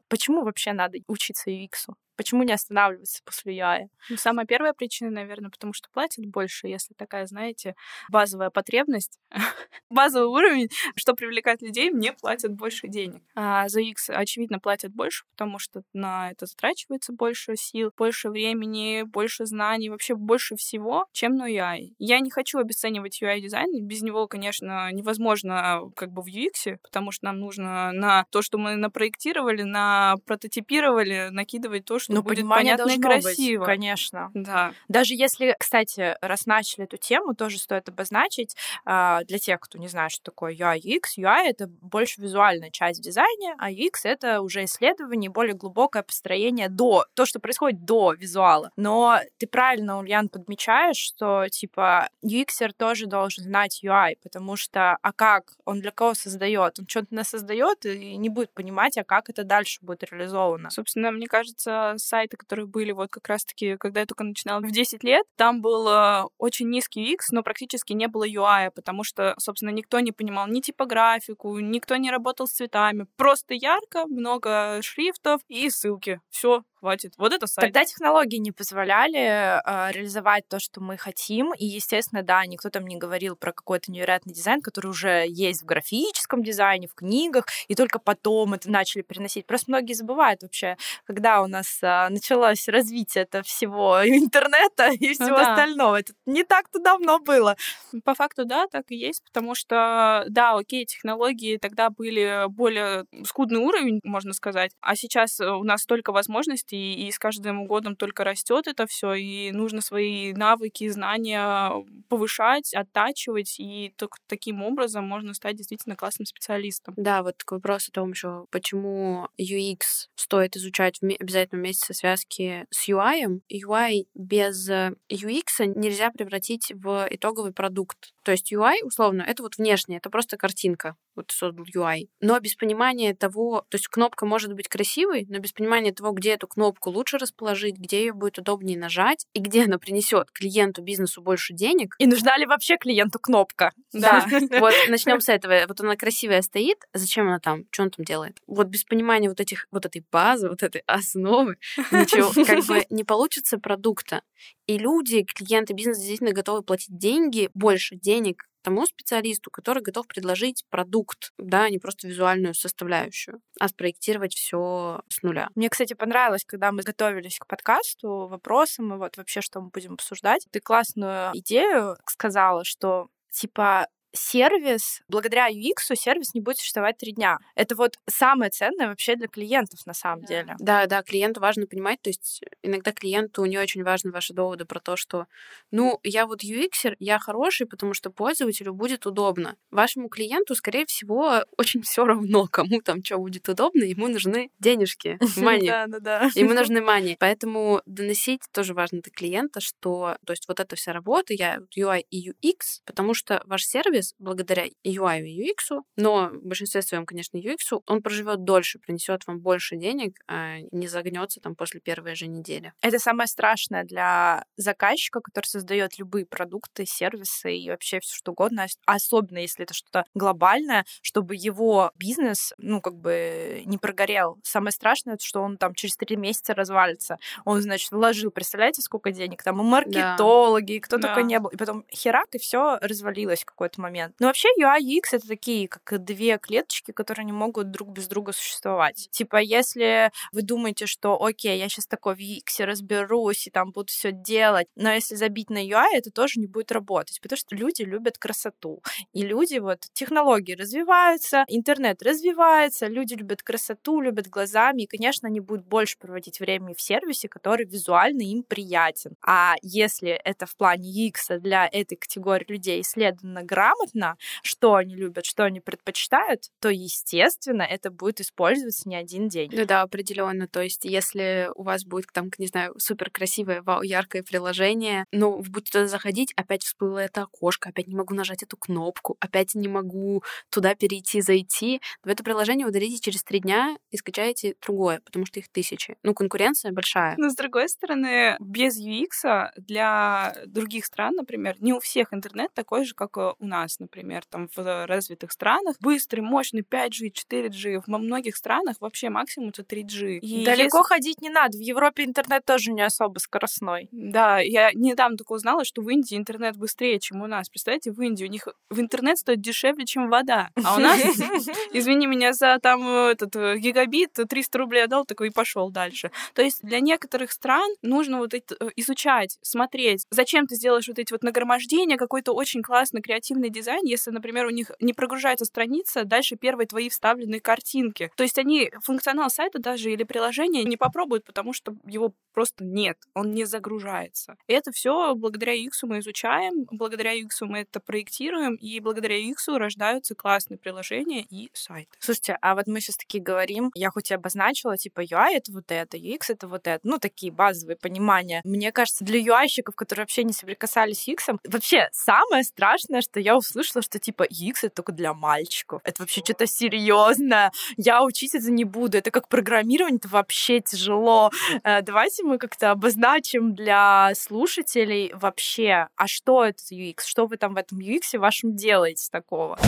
Почему 0.09 0.43
вообще 0.43 0.73
надо 0.73 0.99
учиться 1.07 1.51
UX? 1.51 1.89
Почему 2.19 2.43
не 2.43 2.53
останавливаться 2.53 3.23
после 3.25 3.57
UI? 3.57 3.87
Ну, 4.11 4.17
самая 4.17 4.45
первая 4.45 4.73
причина, 4.73 5.13
наверное, 5.13 5.51
потому 5.51 5.73
что 5.73 5.89
платят 5.93 6.27
больше, 6.27 6.67
если 6.67 6.93
такая, 6.95 7.27
знаете, 7.27 7.77
базовая 8.11 8.51
потребность, 8.51 9.21
базовый 9.89 10.27
уровень, 10.27 10.69
что 10.97 11.15
привлекает 11.15 11.63
людей, 11.63 11.91
мне 11.91 12.13
платят 12.13 12.53
больше 12.53 12.89
денег. 12.89 13.23
А 13.37 13.69
за 13.69 13.81
X, 13.83 14.11
очевидно, 14.11 14.59
платят 14.59 14.93
больше, 14.93 15.27
потому 15.31 15.61
что 15.61 15.83
на 15.93 16.33
это 16.33 16.47
затрачивается 16.47 17.13
больше 17.13 17.55
сил, 17.55 17.93
больше 17.97 18.31
времени, 18.31 19.05
больше 19.05 19.47
знаний, 19.47 19.89
вообще 19.89 20.17
больше 20.17 20.57
всего, 20.57 21.07
чем 21.13 21.37
на 21.37 21.49
UI. 21.49 21.95
Я 21.99 22.19
не 22.19 22.31
хочу 22.31 22.59
обесценивать 22.59 23.23
UI-дизайн, 23.23 23.87
без 23.87 24.03
него, 24.03 24.27
конечно, 24.27 24.91
невозможно 24.91 25.83
как 25.95 26.11
бы 26.11 26.23
в 26.23 26.27
UX, 26.27 26.79
потому 26.83 27.13
что 27.13 27.27
нам 27.27 27.39
нужно 27.39 27.93
на 27.93 28.25
то, 28.33 28.43
что 28.43 28.59
мы 28.59 28.75
напроектировали, 28.75 29.63
на 29.63 30.17
прототипировали, 30.27 31.29
накидывать 31.31 31.85
то, 31.85 32.01
что 32.01 32.08
Ну, 32.09 32.23
будет 32.23 32.39
понимание 32.39 32.77
понятно 32.77 32.93
и 32.93 32.99
должно 32.99 33.17
быть, 33.17 33.25
красиво. 33.25 33.65
конечно. 33.65 34.31
Да. 34.35 34.73
Даже 34.89 35.15
если, 35.15 35.55
кстати, 35.59 36.17
раз 36.21 36.47
начали 36.47 36.85
эту 36.85 36.97
тему, 36.97 37.35
тоже 37.35 37.59
стоит 37.59 37.89
обозначить 37.89 38.57
а, 38.85 39.25
для 39.25 39.39
тех, 39.39 39.61
кто 39.61 39.79
не 39.79 39.89
знает, 39.89 40.13
что 40.13 40.25
такое 40.25 40.55
UI 40.55 40.79
UX. 40.81 41.19
UI— 41.19 41.43
это 41.47 41.67
больше 41.67 42.21
визуальная 42.21 42.71
часть 42.71 43.01
в 43.01 43.03
дизайне, 43.03 43.55
а 43.59 43.71
UX— 43.71 43.91
это 44.05 44.41
уже 44.41 44.65
исследование, 44.65 45.31
более 45.31 45.55
глубокое 45.55 46.03
построение 46.03 46.69
до, 46.69 47.05
то, 47.15 47.27
что 47.27 47.41
происходит 47.41 47.85
до 47.85 48.13
визуала. 48.13 48.71
Но 48.77 49.19
ты 49.39 49.47
правильно, 49.47 49.99
Ульян, 49.99 50.29
подмечаешь, 50.29 50.97
что, 50.97 51.49
типа, 51.49 52.09
UXер 52.23 52.73
тоже 52.73 53.07
должен 53.07 53.45
знать 53.45 53.81
UI, 53.85 54.17
потому 54.23 54.57
что, 54.57 54.99
а 55.03 55.13
как? 55.13 55.53
Он 55.65 55.81
для 55.81 55.91
кого 55.91 56.15
создает? 56.15 56.79
Он 56.79 56.87
что-то 56.89 57.09
насоздает 57.11 57.85
и 57.87 58.17
не 58.17 58.29
будет 58.29 58.53
понимать, 58.53 58.97
а 58.99 59.05
как 59.05 59.29
это 59.31 59.45
дальше 59.45 59.79
будет 59.83 60.05
реализовано. 60.05 60.71
Собственно, 60.71 61.11
мне 61.11 61.27
кажется, 61.27 61.95
сайты, 61.99 62.37
которые 62.37 62.67
были 62.67 62.93
вот 62.93 63.11
как 63.11 63.29
раз-таки, 63.29 63.77
когда 63.77 64.01
я 64.01 64.07
только 64.07 64.25
начинала 64.25 64.61
в 64.61 64.71
10 64.71 65.03
лет, 65.05 65.27
там 65.37 65.61
был 65.61 65.89
э, 65.89 66.25
очень 66.39 66.69
низкий 66.71 67.15
UX, 67.15 67.27
но 67.31 67.43
практически 67.43 67.93
не 67.93 68.09
было 68.09 68.27
UI, 68.29 68.71
потому 68.75 69.05
что, 69.05 69.35
собственно, 69.39 69.71
никто 69.71 70.01
не 70.01 70.13
понимал 70.13 70.47
ни 70.49 70.61
типографику, 70.61 71.59
никто 71.59 71.97
не 71.97 72.11
работал 72.11 72.47
с 72.47 72.53
цветами. 72.53 73.07
Просто 73.17 73.55
ярко, 73.55 74.07
много 74.07 74.81
шрифтов 74.83 75.41
и 75.49 75.71
ссылки. 75.71 76.21
Все, 76.31 76.63
хватит. 76.79 77.15
Вот 77.19 77.33
это 77.33 77.47
сайт. 77.47 77.67
Тогда 77.67 77.85
технологии 77.85 78.39
не 78.39 78.53
позволяли 78.53 79.19
э, 79.19 79.93
реализовать 79.93 80.49
то, 80.49 80.59
что 80.59 80.81
мы 80.81 80.97
хотим. 80.97 81.53
И, 81.55 81.67
естественно, 81.67 82.23
да, 82.23 82.45
никто 82.47 82.71
там 82.71 82.87
не 82.87 82.97
говорил 82.97 83.37
про 83.37 83.53
какой-то 83.53 83.91
невероятный 83.91 84.33
дизайн, 84.33 84.61
который 84.61 84.89
уже 84.89 85.25
есть 85.29 85.63
в 85.63 85.67
графическом 85.67 86.43
дизайне, 86.43 86.89
в 86.89 86.95
книгах, 86.95 87.47
и 87.69 87.75
только 87.75 87.99
потом 87.99 88.55
это 88.55 88.71
начали 88.71 89.03
переносить. 89.03 89.47
Просто 89.47 89.71
многие 89.71 89.95
забывают 89.95 90.43
вообще, 90.43 90.77
когда 91.05 91.43
у 91.43 91.47
нас 91.47 91.79
э, 91.83 92.09
началось 92.09 92.69
развитие 92.69 93.25
этого 93.25 93.45
всего 93.45 94.01
интернета 94.05 94.91
и 94.93 95.15
всего 95.15 95.39
да. 95.39 95.53
остального. 95.53 96.01
Это 96.01 96.13
не 96.27 96.45
так-то 96.45 96.79
давно 96.79 97.19
было. 97.19 97.57
По 98.05 98.15
факту, 98.15 98.45
да, 98.45 98.67
так 98.69 98.85
и 98.91 98.97
есть, 98.97 99.23
потому 99.25 99.55
что, 99.55 100.25
да, 100.29 100.57
окей, 100.57 100.87
технологии 100.87 101.57
тогда 101.57 101.91
были 101.91 102.45
более 102.49 103.05
скудный 103.25 103.61
уровень, 103.61 104.01
можно 104.05 104.33
сказать, 104.33 104.73
а 104.81 104.95
сейчас 104.97 105.41
у 105.41 105.65
нас 105.65 105.83
столько 105.83 106.13
возможностей, 106.13 106.68
и 106.77 107.11
с 107.11 107.19
каждым 107.19 107.67
годом 107.67 107.97
только 107.97 108.25
растет 108.25 108.67
это 108.67 108.87
все, 108.87 109.15
и 109.15 109.51
нужно 109.53 109.81
свои 109.81 110.33
навыки, 110.33 110.89
знания 110.89 111.73
повышать, 112.09 112.75
оттачивать, 112.75 113.57
и 113.59 113.93
только 113.97 114.19
таким 114.27 114.63
образом 114.63 115.05
можно 115.05 115.35
стать 115.35 115.57
действительно 115.57 115.97
классным 115.97 116.27
специалистом. 116.27 116.95
Да, 116.97 117.23
вот 117.23 117.43
к 117.45 117.53
вопросу 117.53 117.91
о 117.91 117.95
том 117.95 118.11
еще, 118.11 118.47
почему 118.51 119.29
UX 119.41 120.09
стоит 120.15 120.57
изучать 120.57 120.99
вме- 121.03 121.17
обязательно 121.19 121.61
вместе 121.61 121.87
со 121.87 121.95
связки 121.95 122.67
с 122.71 122.89
UI. 122.89 123.41
UI 123.51 124.07
без 124.15 124.69
э, 124.69 124.95
UX 125.11 125.67
нельзя 125.75 126.11
превратить 126.11 126.73
в 126.75 127.09
итоговый 127.11 127.53
продукт. 127.53 128.13
То 128.23 128.33
есть 128.33 128.53
UI, 128.53 128.77
условно, 128.83 129.23
это 129.23 129.43
вот 129.43 129.57
внешне, 129.57 129.97
это 129.97 130.11
просто 130.11 130.37
картинка. 130.37 130.97
Вот 131.19 131.31
создал 131.31 131.65
UI, 131.65 132.09
но 132.21 132.39
без 132.41 132.55
понимания 132.55 133.15
того, 133.15 133.67
то 133.69 133.77
есть 133.77 133.89
кнопка 133.89 134.25
может 134.25 134.53
быть 134.55 134.69
красивой, 134.69 135.27
но 135.29 135.39
без 135.39 135.53
понимания 135.53 135.93
того, 135.93 136.13
где 136.13 136.35
эту 136.35 136.47
кнопку 136.47 136.91
лучше 136.91 137.19
расположить, 137.19 137.77
где 137.77 138.01
ее 138.01 138.13
будет 138.13 138.39
удобнее 138.39 138.79
нажать 138.79 139.27
и 139.35 139.41
где 139.41 139.65
она 139.65 139.79
принесет 139.79 140.31
клиенту, 140.31 140.83
бизнесу 140.83 141.21
больше 141.21 141.53
денег. 141.53 141.95
И 141.99 142.07
нужна 142.07 142.39
ли 142.39 142.47
вообще 142.47 142.77
клиенту 142.77 143.19
кнопка? 143.19 143.73
Да, 143.93 144.27
вот 144.61 144.75
начнем 144.89 145.21
с 145.21 145.29
этого. 145.29 145.65
Вот 145.67 145.81
она 145.81 145.97
красивая 145.97 146.43
стоит, 146.43 146.79
зачем 146.95 147.27
она 147.27 147.41
там, 147.41 147.65
что 147.71 147.83
он 147.83 147.91
там 147.91 148.05
делает? 148.05 148.39
Вот 148.47 148.69
без 148.69 148.85
понимания 148.85 149.29
вот 149.29 149.41
этих, 149.41 149.67
вот 149.71 149.87
этой 149.87 150.05
базы, 150.11 150.49
вот 150.49 150.63
этой 150.63 150.83
основы, 150.87 151.57
ничего, 151.77 152.31
как 152.47 152.65
бы 152.67 152.87
не 152.91 153.05
получится 153.05 153.59
продукта. 153.59 154.23
И 154.67 154.79
люди, 154.79 155.25
клиенты, 155.25 155.75
бизнес 155.75 155.99
действительно 155.99 156.33
готовы 156.33 156.63
платить 156.63 156.97
деньги, 156.97 157.51
больше 157.55 157.97
денег 157.97 158.45
тому 158.69 158.85
специалисту, 158.85 159.51
который 159.51 159.83
готов 159.83 160.07
предложить 160.07 160.65
продукт, 160.69 161.33
да, 161.39 161.65
а 161.65 161.71
не 161.71 161.79
просто 161.79 162.07
визуальную 162.07 162.53
составляющую, 162.53 163.41
а 163.59 163.69
спроектировать 163.69 164.35
все 164.35 165.01
с 165.09 165.23
нуля. 165.23 165.49
Мне, 165.55 165.71
кстати, 165.71 165.95
понравилось, 165.95 166.45
когда 166.47 166.71
мы 166.71 166.83
готовились 166.83 167.39
к 167.39 167.47
подкасту, 167.47 168.29
вопросам 168.29 168.93
и 168.93 168.99
вот 168.99 169.17
вообще, 169.17 169.41
что 169.41 169.63
мы 169.63 169.71
будем 169.71 169.95
обсуждать. 169.95 170.47
Ты 170.51 170.61
классную 170.61 171.31
идею 171.33 171.97
сказала, 172.05 172.63
что 172.65 173.09
типа 173.33 173.89
сервис, 174.13 175.03
благодаря 175.09 175.51
UX 175.51 175.95
сервис 175.95 176.35
не 176.35 176.41
будет 176.41 176.59
существовать 176.59 176.99
три 176.99 177.13
дня. 177.13 177.39
Это 177.55 177.75
вот 177.75 177.99
самое 178.07 178.51
ценное 178.51 178.89
вообще 178.89 179.17
для 179.17 179.29
клиентов 179.29 179.85
на 179.87 179.95
самом 179.95 180.25
деле. 180.25 180.57
Да, 180.59 180.87
да, 180.87 181.03
клиенту 181.03 181.41
важно 181.41 181.67
понимать, 181.67 182.01
то 182.03 182.11
есть 182.11 182.43
иногда 182.63 182.93
клиенту 182.93 183.45
не 183.45 183.59
очень 183.59 183.83
важны 183.83 184.11
ваши 184.11 184.33
доводы 184.33 184.65
про 184.65 184.81
то, 184.81 184.97
что, 184.97 185.27
ну, 185.71 186.01
я 186.03 186.27
вот 186.27 186.43
UX, 186.43 186.97
я 186.99 187.19
хороший, 187.19 187.67
потому 187.67 187.95
что 187.95 188.11
пользователю 188.11 188.75
будет 188.75 189.07
удобно. 189.07 189.57
Вашему 189.71 190.09
клиенту, 190.09 190.55
скорее 190.55 190.87
всего, 190.87 191.45
очень 191.57 191.83
все 191.83 192.05
равно, 192.05 192.47
кому 192.47 192.81
там 192.81 193.05
что 193.05 193.19
будет 193.19 193.49
удобно, 193.49 193.85
ему 193.85 194.09
нужны 194.09 194.51
денежки, 194.59 195.19
money. 195.37 195.67
Да, 195.67 195.87
да, 195.87 196.01
да. 196.01 196.31
Ему 196.35 196.55
нужны 196.55 196.79
money. 196.79 197.17
Поэтому 197.19 197.83
доносить 197.87 198.43
тоже 198.53 198.75
важно 198.75 199.01
до 199.03 199.11
клиента, 199.11 199.61
что, 199.61 200.17
то 200.25 200.33
есть 200.33 200.49
вот 200.49 200.61
эта 200.61 200.77
вся 200.77 200.93
работа, 200.93 201.35
я 201.35 201.61
UI 201.77 202.05
и 202.11 202.31
UX, 202.31 202.81
потому 202.85 203.15
что 203.15 203.43
ваш 203.47 203.65
сервис 203.65 203.98
сервис 203.99 204.15
благодаря 204.19 204.67
UI 204.85 205.23
и 205.23 205.51
UX, 205.51 205.83
но 205.97 206.29
в 206.29 206.47
большинстве 206.47 206.83
своем, 206.83 207.07
конечно, 207.07 207.37
UX, 207.37 207.81
он 207.87 208.03
проживет 208.03 208.45
дольше, 208.45 208.79
принесет 208.79 209.27
вам 209.27 209.41
больше 209.41 209.77
денег, 209.77 210.19
а 210.27 210.59
не 210.71 210.89
загнется 210.89 211.41
там 211.41 211.55
после 211.55 211.81
первой 211.81 212.15
же 212.15 212.27
недели. 212.27 212.73
Это 212.83 212.99
самое 212.99 213.27
страшное 213.27 213.85
для 213.85 214.45
заказчика, 214.57 215.21
который 215.21 215.47
создает 215.47 215.99
любые 215.99 216.27
продукты, 216.27 216.87
сервисы 216.87 217.57
и 217.57 217.71
вообще 217.71 218.01
все 218.01 218.17
что 218.17 218.33
угодно, 218.33 218.67
особенно 218.87 219.39
если 219.39 219.65
это 219.65 219.75
что-то 219.75 220.05
глобальное, 220.15 220.85
чтобы 221.03 221.35
его 221.37 221.91
бизнес, 221.97 222.53
ну, 222.59 222.81
как 222.81 222.95
бы 222.95 223.63
не 223.67 223.79
прогорел. 223.79 224.39
Самое 224.43 224.73
страшное, 224.73 225.19
что 225.21 225.43
он 225.43 225.57
там 225.57 225.75
через 225.75 225.97
три 225.97 226.17
месяца 226.17 226.55
развалится. 226.55 227.19
Он, 227.45 227.61
значит, 227.61 227.91
вложил, 227.91 228.31
представляете, 228.31 228.83
сколько 228.83 229.11
денег? 229.11 229.43
Там 229.43 229.61
и 229.61 229.65
маркетологи, 229.65 230.73
да. 230.73 230.75
и 230.75 230.81
кто 230.81 230.99
да. 230.99 231.09
только 231.09 231.23
не 231.23 231.39
был. 231.39 231.51
И 231.51 231.57
потом 231.57 231.85
херак, 231.91 232.35
и 232.35 232.39
все 232.39 232.79
развалилось 232.81 233.43
в 233.43 233.45
какой-то 233.45 233.81
момент 233.81 233.88
момент. 233.89 234.15
Но 234.19 234.27
вообще 234.27 234.49
UI 234.61 234.81
и 234.81 234.99
UX— 234.99 235.09
это 235.13 235.27
такие, 235.27 235.69
как 235.69 236.05
две 236.05 236.39
клеточки, 236.39 236.93
которые 236.93 237.25
не 237.25 237.33
могут 237.33 237.71
друг 237.71 237.91
без 237.91 238.07
друга 238.09 238.33
существовать. 238.33 239.09
Типа, 239.11 239.37
если 239.37 240.11
вы 240.33 240.43
думаете, 240.43 240.87
что, 240.87 241.23
окей, 241.23 241.59
я 241.59 241.69
сейчас 241.69 241.87
такой 241.87 242.15
в 242.15 242.19
UX 242.19 242.65
разберусь 242.65 243.47
и 243.47 243.51
там 243.51 243.71
буду 243.73 243.89
все 243.89 244.13
делать, 244.13 244.67
но 244.77 244.93
если 244.93 245.15
забить 245.15 245.51
на 245.51 245.65
UI, 245.65 245.89
это 245.95 246.11
тоже 246.11 246.41
не 246.41 246.47
будет 246.47 246.73
работать, 246.73 247.21
потому 247.21 247.39
что 247.39 247.57
люди 247.57 247.83
любят 247.83 248.19
красоту. 248.19 248.83
И 249.13 249.23
люди, 249.23 249.59
вот, 249.59 249.81
технологии 249.93 250.55
развиваются, 250.55 251.45
интернет 251.49 252.03
развивается, 252.03 252.87
люди 252.87 253.15
любят 253.15 253.43
красоту, 253.43 254.01
любят 254.01 254.29
глазами, 254.29 254.83
и, 254.83 254.87
конечно, 254.87 255.29
они 255.29 255.41
будут 255.41 255.67
больше 255.67 255.99
проводить 255.99 256.41
время 256.41 256.75
в 256.75 256.81
сервисе, 256.81 257.29
который 257.29 257.67
визуально 257.67 258.23
им 258.23 258.43
приятен. 258.43 259.17
А 259.27 259.55
если 259.63 260.11
это 260.11 260.47
в 260.47 260.57
плане 260.57 260.91
UX 260.91 261.39
для 261.39 261.69
этой 261.71 261.97
категории 261.97 262.47
людей 262.49 262.81
исследовано 262.81 263.43
грамотно, 263.43 263.78
грамотно, 263.79 264.17
что 264.43 264.75
они 264.75 264.95
любят, 264.95 265.25
что 265.25 265.45
они 265.45 265.61
предпочитают, 265.61 266.51
то, 266.61 266.69
естественно, 266.69 267.63
это 267.63 267.91
будет 267.91 268.21
использоваться 268.21 268.89
не 268.89 268.97
один 268.97 269.29
день. 269.29 269.51
Ну 269.53 269.65
да, 269.65 269.83
определенно. 269.83 270.49
То 270.49 270.63
есть, 270.63 270.85
если 270.85 271.51
у 271.55 271.63
вас 271.63 271.85
будет 271.85 272.13
там, 272.13 272.31
не 272.39 272.47
знаю, 272.47 272.75
супер 272.79 273.11
красивое, 273.11 273.63
вау, 273.63 273.83
яркое 273.83 274.23
приложение, 274.23 275.05
ну, 275.13 275.39
вы 275.39 275.51
будете 275.51 275.73
туда 275.73 275.87
заходить, 275.87 276.33
опять 276.37 276.63
всплыло 276.63 276.99
это 276.99 277.23
окошко, 277.23 277.71
опять 277.71 277.89
не 277.89 277.97
могу 277.97 278.15
нажать 278.15 278.43
эту 278.43 278.57
кнопку, 278.57 279.17
опять 279.21 279.55
не 279.55 279.69
могу 279.69 280.23
туда 280.51 280.75
перейти, 280.75 281.21
зайти. 281.21 281.81
В 282.03 282.09
это 282.09 282.23
приложение 282.23 282.67
удалите 282.67 282.99
через 282.99 283.23
три 283.23 283.41
дня 283.41 283.77
и 283.91 283.97
скачаете 283.97 284.55
другое, 284.65 285.01
потому 285.05 285.27
что 285.27 285.41
их 285.41 285.49
тысячи. 285.49 285.97
Ну, 286.03 286.15
конкуренция 286.15 286.73
большая. 286.73 287.15
Но, 287.19 287.31
с 287.31 287.35
другой 287.35 287.69
стороны, 287.69 288.37
без 288.41 288.79
UX 288.81 289.51
для 289.57 290.35
других 290.47 290.85
стран, 290.85 291.15
например, 291.15 291.57
не 291.61 291.73
у 291.73 291.81
всех 291.81 292.13
интернет 292.13 292.53
такой 292.55 292.85
же, 292.85 292.95
как 292.95 293.17
у 293.17 293.35
нас 293.41 293.68
нас, 293.69 293.79
например, 293.79 294.25
там 294.29 294.49
в 294.57 294.87
развитых 294.87 295.31
странах, 295.31 295.77
быстрый, 295.81 296.21
мощный 296.21 296.63
5G, 296.63 297.13
4G. 297.13 297.83
Во 297.87 297.99
многих 297.99 298.37
странах 298.37 298.77
вообще 298.81 299.11
максимум 299.11 299.51
это 299.51 299.63
3G. 299.63 300.19
И 300.19 300.45
Далеко 300.45 300.79
если... 300.79 300.89
ходить 300.89 301.21
не 301.21 301.29
надо. 301.29 301.59
В 301.59 301.61
Европе 301.61 302.05
интернет 302.05 302.45
тоже 302.45 302.73
не 302.73 302.81
особо 302.81 303.19
скоростной. 303.19 303.89
Да, 303.93 304.39
я 304.39 304.73
недавно 304.73 305.19
только 305.19 305.33
узнала, 305.33 305.65
что 305.65 305.83
в 305.83 305.91
Индии 305.91 306.17
интернет 306.17 306.57
быстрее, 306.57 306.99
чем 306.99 307.23
у 307.23 307.27
нас. 307.27 307.51
Представляете, 307.51 307.93
в 307.93 308.01
Индии 308.01 308.25
у 308.25 308.29
них 308.29 308.49
в 308.71 308.81
интернет 308.81 309.19
стоит 309.19 309.41
дешевле, 309.41 309.85
чем 309.85 310.09
вода. 310.09 310.51
А 310.65 310.77
у 310.77 310.81
нас, 310.81 310.99
извини 311.73 312.07
меня, 312.07 312.33
за 312.33 312.59
там 312.63 312.89
этот 312.89 313.37
э, 313.37 313.59
гигабит 313.59 314.13
300 314.13 314.59
рублей 314.59 314.85
отдал, 314.85 315.05
такой 315.05 315.29
и 315.29 315.31
пошел 315.31 315.71
дальше. 315.71 316.11
То 316.33 316.43
есть 316.43 316.63
для 316.63 316.81
некоторых 316.81 317.33
стран 317.33 317.71
нужно 317.83 318.19
вот 318.19 318.33
это 318.33 318.57
э, 318.61 318.71
изучать, 318.77 319.39
смотреть, 319.43 320.07
зачем 320.11 320.47
ты 320.47 320.55
сделаешь 320.55 320.89
вот 320.89 320.99
эти 320.99 321.13
вот 321.13 321.23
нагромождения, 321.23 321.99
какой-то 321.99 322.33
очень 322.33 322.63
классный 322.63 323.03
креативный 323.03 323.51
дизайн, 323.59 323.85
если, 323.85 324.11
например, 324.11 324.47
у 324.47 324.51
них 324.51 324.71
не 324.81 324.93
прогружается 324.93 325.45
страница, 325.45 326.05
дальше 326.05 326.37
первые 326.37 326.67
твои 326.67 326.89
вставленные 326.89 327.41
картинки. 327.41 328.11
То 328.17 328.23
есть 328.23 328.39
они 328.39 328.71
функционал 328.83 329.31
сайта 329.31 329.59
даже 329.59 329.93
или 329.93 330.05
приложения 330.05 330.65
не 330.65 330.77
попробуют, 330.77 331.25
потому 331.25 331.53
что 331.53 331.75
его 331.87 332.13
просто 332.33 332.65
нет, 332.65 332.99
он 333.15 333.33
не 333.33 333.45
загружается. 333.45 334.37
И 334.47 334.53
это 334.53 334.71
все 334.71 335.15
благодаря 335.15 335.57
UX 335.57 335.71
мы 335.83 335.99
изучаем, 335.99 336.67
благодаря 336.71 337.19
UX 337.19 337.43
мы 337.43 337.61
это 337.61 337.81
проектируем, 337.81 338.55
и 338.55 338.79
благодаря 338.81 339.19
UX 339.19 339.57
рождаются 339.57 340.15
классные 340.15 340.59
приложения 340.59 341.25
и 341.31 341.51
сайты. 341.53 341.91
Слушайте, 341.99 342.39
а 342.41 342.55
вот 342.55 342.67
мы 342.67 342.81
сейчас 342.81 342.97
таки 342.97 343.19
говорим, 343.19 343.71
я 343.75 343.91
хоть 343.91 344.11
и 344.11 344.15
обозначила, 344.15 344.77
типа 344.77 345.01
UI 345.01 345.35
это 345.35 345.53
вот 345.53 345.71
это, 345.71 345.97
UX 345.97 346.25
это 346.29 346.47
вот 346.47 346.67
это, 346.67 346.81
ну 346.83 346.99
такие 346.99 347.33
базовые 347.33 347.77
понимания. 347.77 348.41
Мне 348.45 348.73
кажется, 348.73 349.05
для 349.05 349.21
UI-щиков, 349.21 349.75
которые 349.75 350.05
вообще 350.05 350.25
не 350.25 350.33
соприкасались 350.33 351.03
с 351.03 351.09
UX, 351.09 351.39
вообще 351.45 351.89
самое 351.93 352.45
страшное, 352.45 353.01
что 353.01 353.21
я 353.21 353.37
услышала, 353.49 353.83
что 353.83 353.99
типа 353.99 354.25
UX 354.25 354.59
это 354.63 354.77
только 354.77 354.93
для 354.93 355.15
мальчиков. 355.15 355.81
Это 355.85 356.03
вообще 356.03 356.21
что-то 356.25 356.47
серьезное. 356.47 357.53
Я 357.77 358.03
учить 358.03 358.35
это 358.35 358.51
не 358.51 358.65
буду. 358.65 358.99
Это 358.99 359.11
как 359.11 359.29
программирование, 359.29 359.99
это 359.99 360.09
вообще 360.09 360.61
тяжело. 360.61 361.31
Э, 361.65 361.83
давайте 361.83 362.25
мы 362.25 362.39
как-то 362.39 362.71
обозначим 362.71 363.55
для 363.55 364.13
слушателей 364.15 365.13
вообще, 365.15 365.89
а 365.97 366.07
что 366.07 366.45
это 366.45 366.63
UX? 366.71 367.03
Что 367.05 367.27
вы 367.27 367.37
там 367.37 367.55
в 367.55 367.57
этом 367.57 367.79
UX 367.79 368.19
вашем 368.19 368.57
делаете 368.57 369.09
такого? 369.11 369.59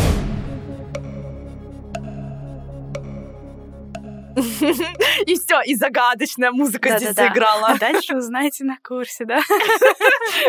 И 5.26 5.34
все, 5.34 5.60
и 5.64 5.75
загадочная 5.75 6.50
музыка 6.50 6.99
здесь 6.99 7.14
заиграла. 7.14 7.68
А 7.68 7.78
дальше 7.78 8.16
узнаете 8.16 8.64
на 8.64 8.78
курсе, 8.82 9.25
да? 9.25 9.40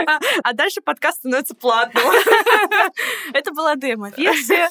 А, 0.08 0.20
а 0.44 0.54
дальше 0.54 0.82
подкаст 0.82 1.20
становится 1.20 1.56
платным. 1.56 2.04
Это 3.34 3.52
была 3.52 3.76
демо-версия. 3.76 4.70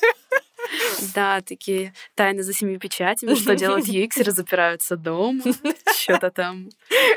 Да, 1.15 1.41
такие 1.41 1.95
тайны 2.15 2.43
за 2.43 2.53
семи 2.53 2.79
печатями, 2.79 3.35
что 3.35 3.57
делают 3.57 3.87
юиксеры, 3.87 4.31
запираются 4.31 4.97
дома, 4.97 5.43
что-то 5.97 6.31
там 6.31 6.69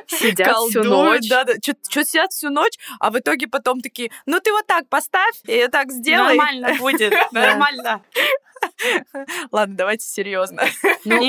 сидят 0.07 0.55
всю 0.69 0.83
ночь. 0.83 1.27
Да, 1.29 1.43
да, 1.43 1.53
что 1.61 2.03
сидят 2.03 2.31
всю 2.31 2.49
ночь, 2.49 2.77
а 2.99 3.11
в 3.11 3.19
итоге 3.19 3.47
потом 3.47 3.81
такие, 3.81 4.11
ну 4.25 4.39
ты 4.39 4.51
вот 4.51 4.65
так 4.65 4.87
поставь, 4.87 5.35
и 5.45 5.67
так 5.67 5.91
сделай. 5.91 6.37
Нормально 6.37 6.75
будет, 6.79 7.13
нормально. 7.31 8.01
Ладно, 9.51 9.75
давайте 9.75 10.05
серьезно. 10.05 10.63
Ну, 11.03 11.21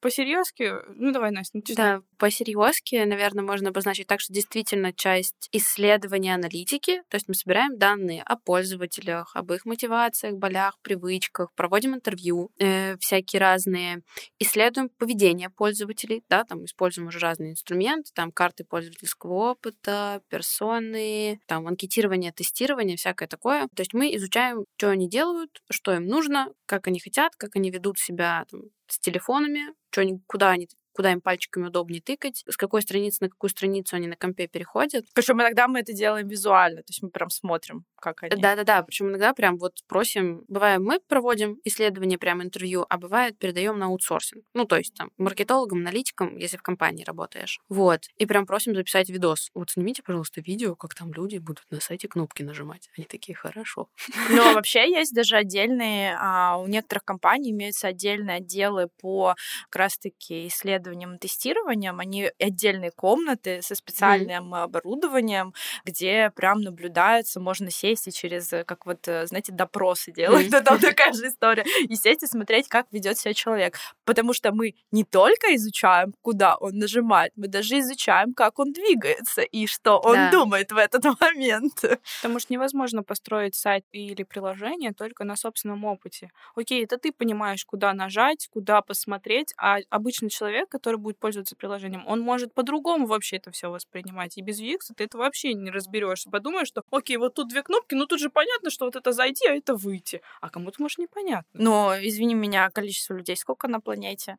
По-серьезки, 0.00 0.72
ну 0.96 1.12
давай, 1.12 1.30
Настя, 1.30 1.58
начинай. 1.58 1.76
Да, 1.76 2.02
по-серьезки, 2.16 2.96
наверное, 3.04 3.44
можно 3.44 3.68
обозначить 3.68 4.06
так, 4.06 4.20
что 4.20 4.32
действительно 4.32 4.92
часть 4.92 5.48
исследования 5.52 6.34
аналитики, 6.34 7.02
то 7.08 7.16
есть 7.16 7.28
мы 7.28 7.34
собираем 7.34 7.76
данные 7.76 8.22
о 8.22 8.36
пользователях, 8.36 9.36
об 9.36 9.52
их 9.52 9.66
мотивациях, 9.66 10.36
болях, 10.36 10.78
привычках, 10.82 11.52
проводим 11.54 11.94
интервью 11.94 12.50
э, 12.58 12.96
всякие 12.98 13.40
разные, 13.40 14.02
исследуем 14.38 14.88
поведение 14.88 15.50
пользователей, 15.50 16.22
да, 16.30 16.44
там 16.44 16.64
используем 16.64 17.08
уже 17.08 17.18
разные 17.18 17.52
инструменты, 17.52 18.10
там 18.14 18.32
карты 18.32 18.64
пользовательского 18.64 19.50
опыта, 19.50 20.22
персоны, 20.28 21.40
там 21.46 21.66
анкетирование, 21.66 22.32
тестирование, 22.32 22.96
всякое 22.96 23.28
такое. 23.28 23.68
То 23.74 23.82
есть 23.82 23.92
мы 23.92 24.14
изучаем, 24.16 24.64
что 24.78 24.90
они 24.90 25.08
делают, 25.08 25.62
что 25.70 25.94
им 25.94 26.06
нужно, 26.06 26.52
как 26.66 26.86
они 26.86 27.00
хотят, 27.00 27.36
как 27.36 27.56
они 27.56 27.70
ведут 27.70 27.98
себя 27.98 28.44
там, 28.50 28.62
с 28.92 28.98
телефонами, 29.00 29.74
что 29.90 30.02
они, 30.02 30.20
куда 30.26 30.50
они 30.50 30.68
куда 30.92 31.12
им 31.12 31.20
пальчиками 31.20 31.66
удобнее 31.66 32.00
тыкать, 32.00 32.44
с 32.48 32.56
какой 32.56 32.82
страницы 32.82 33.18
на 33.22 33.28
какую 33.28 33.50
страницу 33.50 33.96
они 33.96 34.06
на 34.06 34.16
компе 34.16 34.46
переходят. 34.48 35.04
Причем 35.14 35.40
иногда 35.40 35.68
мы 35.68 35.80
это 35.80 35.92
делаем 35.92 36.28
визуально, 36.28 36.78
то 36.78 36.90
есть 36.90 37.02
мы 37.02 37.10
прям 37.10 37.30
смотрим, 37.30 37.84
как 37.96 38.22
они. 38.22 38.40
Да-да-да, 38.40 38.82
причем 38.82 39.08
иногда 39.08 39.32
прям 39.34 39.58
вот 39.58 39.78
просим, 39.86 40.44
бывает 40.48 40.80
мы 40.80 41.00
проводим 41.00 41.58
исследование, 41.64 42.18
прям 42.18 42.42
интервью, 42.42 42.86
а 42.88 42.98
бывает 42.98 43.38
передаем 43.38 43.78
на 43.78 43.86
аутсорсинг. 43.86 44.44
Ну, 44.54 44.64
то 44.64 44.76
есть 44.76 44.94
там 44.94 45.10
маркетологам, 45.18 45.78
аналитикам, 45.78 46.36
если 46.36 46.56
в 46.56 46.62
компании 46.62 47.04
работаешь. 47.04 47.60
Вот. 47.68 48.02
И 48.16 48.26
прям 48.26 48.46
просим 48.46 48.74
записать 48.74 49.08
видос. 49.10 49.50
Вот 49.54 49.70
снимите, 49.70 50.02
пожалуйста, 50.02 50.40
видео, 50.40 50.74
как 50.74 50.94
там 50.94 51.12
люди 51.12 51.38
будут 51.38 51.64
на 51.70 51.80
сайте 51.80 52.08
кнопки 52.08 52.42
нажимать. 52.42 52.90
Они 52.96 53.06
такие, 53.06 53.34
хорошо. 53.34 53.88
Но 54.30 54.40
Ну, 54.40 54.54
вообще 54.54 54.90
есть 54.90 55.14
даже 55.14 55.36
отдельные, 55.36 56.16
а, 56.18 56.56
у 56.56 56.66
некоторых 56.66 57.04
компаний 57.04 57.50
имеются 57.50 57.88
отдельные 57.88 58.38
отделы 58.38 58.88
по 59.00 59.34
как 59.68 59.80
раз-таки 59.80 60.46
исследованиям 60.80 61.14
и 61.14 61.18
тестированиям. 61.18 62.00
Они 62.00 62.30
отдельные 62.38 62.90
комнаты 62.90 63.60
со 63.62 63.74
специальным 63.74 64.54
оборудованием, 64.54 65.54
где 65.84 66.30
прям 66.34 66.60
наблюдается, 66.62 67.40
можно 67.40 67.70
сесть 67.70 68.08
и 68.08 68.12
через, 68.12 68.52
э, 68.52 68.64
как 68.64 68.86
вот, 68.86 69.06
э, 69.08 69.26
знаете, 69.26 69.52
допросы 69.52 70.12
делать. 70.12 70.50
Мгм. 70.50 70.64
Там 70.64 70.78
такая 70.78 71.12
же 71.12 71.26
история. 71.28 71.64
И 71.88 71.94
сесть 71.96 72.22
и 72.22 72.26
смотреть, 72.26 72.68
как 72.68 72.86
ведет 72.92 73.18
себя 73.18 73.34
человек. 73.34 73.76
Потому 74.04 74.32
что 74.32 74.52
мы 74.52 74.74
не 74.90 75.04
только 75.04 75.54
изучаем, 75.56 76.14
куда 76.22 76.56
он 76.56 76.78
нажимает, 76.78 77.32
мы 77.36 77.48
даже 77.48 77.78
изучаем, 77.80 78.34
как 78.34 78.58
он 78.58 78.72
двигается 78.72 79.42
и 79.42 79.66
что 79.66 79.98
он 79.98 80.14
Да. 80.14 80.30
думает 80.30 80.72
в 80.72 80.76
этот 80.76 81.04
момент. 81.20 81.84
Потому 82.22 82.38
что 82.40 82.52
невозможно 82.52 83.02
построить 83.02 83.54
сайт 83.54 83.84
или 83.92 84.22
приложение 84.22 84.92
только 84.92 85.24
на 85.24 85.36
собственном 85.36 85.84
опыте. 85.84 86.30
Окей, 86.56 86.84
это 86.84 86.98
ты 86.98 87.12
понимаешь, 87.12 87.64
куда 87.64 87.92
нажать, 87.92 88.48
куда 88.52 88.80
посмотреть, 88.82 89.52
а 89.56 89.78
обычный 89.90 90.30
человек, 90.30 90.69
который 90.70 90.96
будет 90.96 91.18
пользоваться 91.18 91.56
приложением, 91.56 92.04
он 92.06 92.20
может 92.20 92.54
по-другому 92.54 93.06
вообще 93.06 93.36
это 93.36 93.50
все 93.50 93.70
воспринимать. 93.70 94.38
И 94.38 94.42
без 94.42 94.60
UX 94.60 94.94
ты 94.96 95.04
это 95.04 95.18
вообще 95.18 95.54
не 95.54 95.70
разберешь. 95.70 96.24
Подумаешь, 96.30 96.68
что 96.68 96.82
окей, 96.90 97.16
вот 97.16 97.34
тут 97.34 97.48
две 97.48 97.62
кнопки, 97.62 97.94
ну 97.94 98.06
тут 98.06 98.20
же 98.20 98.30
понятно, 98.30 98.70
что 98.70 98.86
вот 98.86 98.96
это 98.96 99.12
зайти, 99.12 99.46
а 99.46 99.54
это 99.54 99.74
выйти. 99.74 100.22
А 100.40 100.48
кому-то, 100.48 100.80
может, 100.80 100.98
непонятно. 100.98 101.48
Но, 101.52 101.94
извини 102.00 102.34
меня, 102.34 102.70
количество 102.70 103.14
людей 103.14 103.36
сколько 103.36 103.68
на 103.68 103.80
планете? 103.80 104.36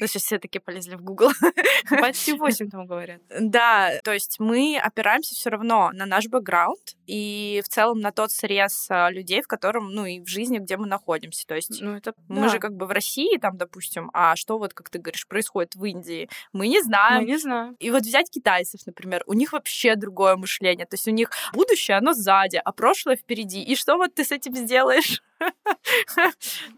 Ну, 0.00 0.06
сейчас 0.06 0.22
все 0.24 0.38
таки 0.38 0.58
полезли 0.58 0.96
в 0.96 1.02
Google. 1.02 1.30
Почти 2.00 2.32
8 2.32 2.70
там 2.70 2.86
говорят. 2.86 3.20
Да, 3.38 3.90
то 4.02 4.12
есть 4.12 4.40
мы 4.40 4.78
опираемся 4.82 5.34
все 5.34 5.50
равно 5.50 5.90
на 5.92 6.06
наш 6.06 6.26
бэкграунд 6.28 6.96
и 7.06 7.62
в 7.64 7.68
целом 7.68 8.00
на 8.00 8.12
тот 8.12 8.30
срез 8.32 8.86
а, 8.90 9.10
людей, 9.10 9.42
в 9.42 9.46
котором, 9.46 9.90
ну, 9.92 10.06
и 10.06 10.20
в 10.20 10.26
жизни, 10.28 10.58
где 10.58 10.76
мы 10.76 10.86
находимся. 10.86 11.46
То 11.46 11.54
есть 11.54 11.80
Ну, 11.80 11.96
это 11.96 12.14
мы 12.28 12.42
да. 12.42 12.48
же 12.48 12.58
как 12.58 12.74
бы 12.76 12.86
в 12.86 12.90
России, 12.90 13.36
там, 13.38 13.56
допустим, 13.56 14.10
а 14.14 14.36
что 14.36 14.58
вот, 14.58 14.72
как 14.74 14.90
ты 14.90 14.98
говоришь, 14.98 15.26
происходит 15.26 15.74
в 15.74 15.84
Индии, 15.84 16.28
мы 16.52 16.68
не 16.68 16.78
Мы 16.78 16.84
знаем. 16.84 17.26
не 17.26 17.36
знаю. 17.36 17.76
И 17.78 17.90
вот 17.90 18.02
взять 18.02 18.30
китайцев, 18.30 18.80
например, 18.86 19.22
у 19.26 19.34
них 19.34 19.52
вообще 19.52 19.96
другое 19.96 20.36
мышление. 20.36 20.86
То 20.86 20.94
есть 20.94 21.06
у 21.08 21.10
них 21.10 21.30
будущее, 21.52 21.96
оно 21.98 22.12
сзади, 22.12 22.60
а 22.64 22.72
прошлое 22.72 23.16
впереди. 23.16 23.62
И 23.62 23.74
что 23.76 23.96
вот 23.96 24.14
ты 24.14 24.24
с 24.24 24.32
этим 24.32 24.54
сделаешь? 24.56 25.22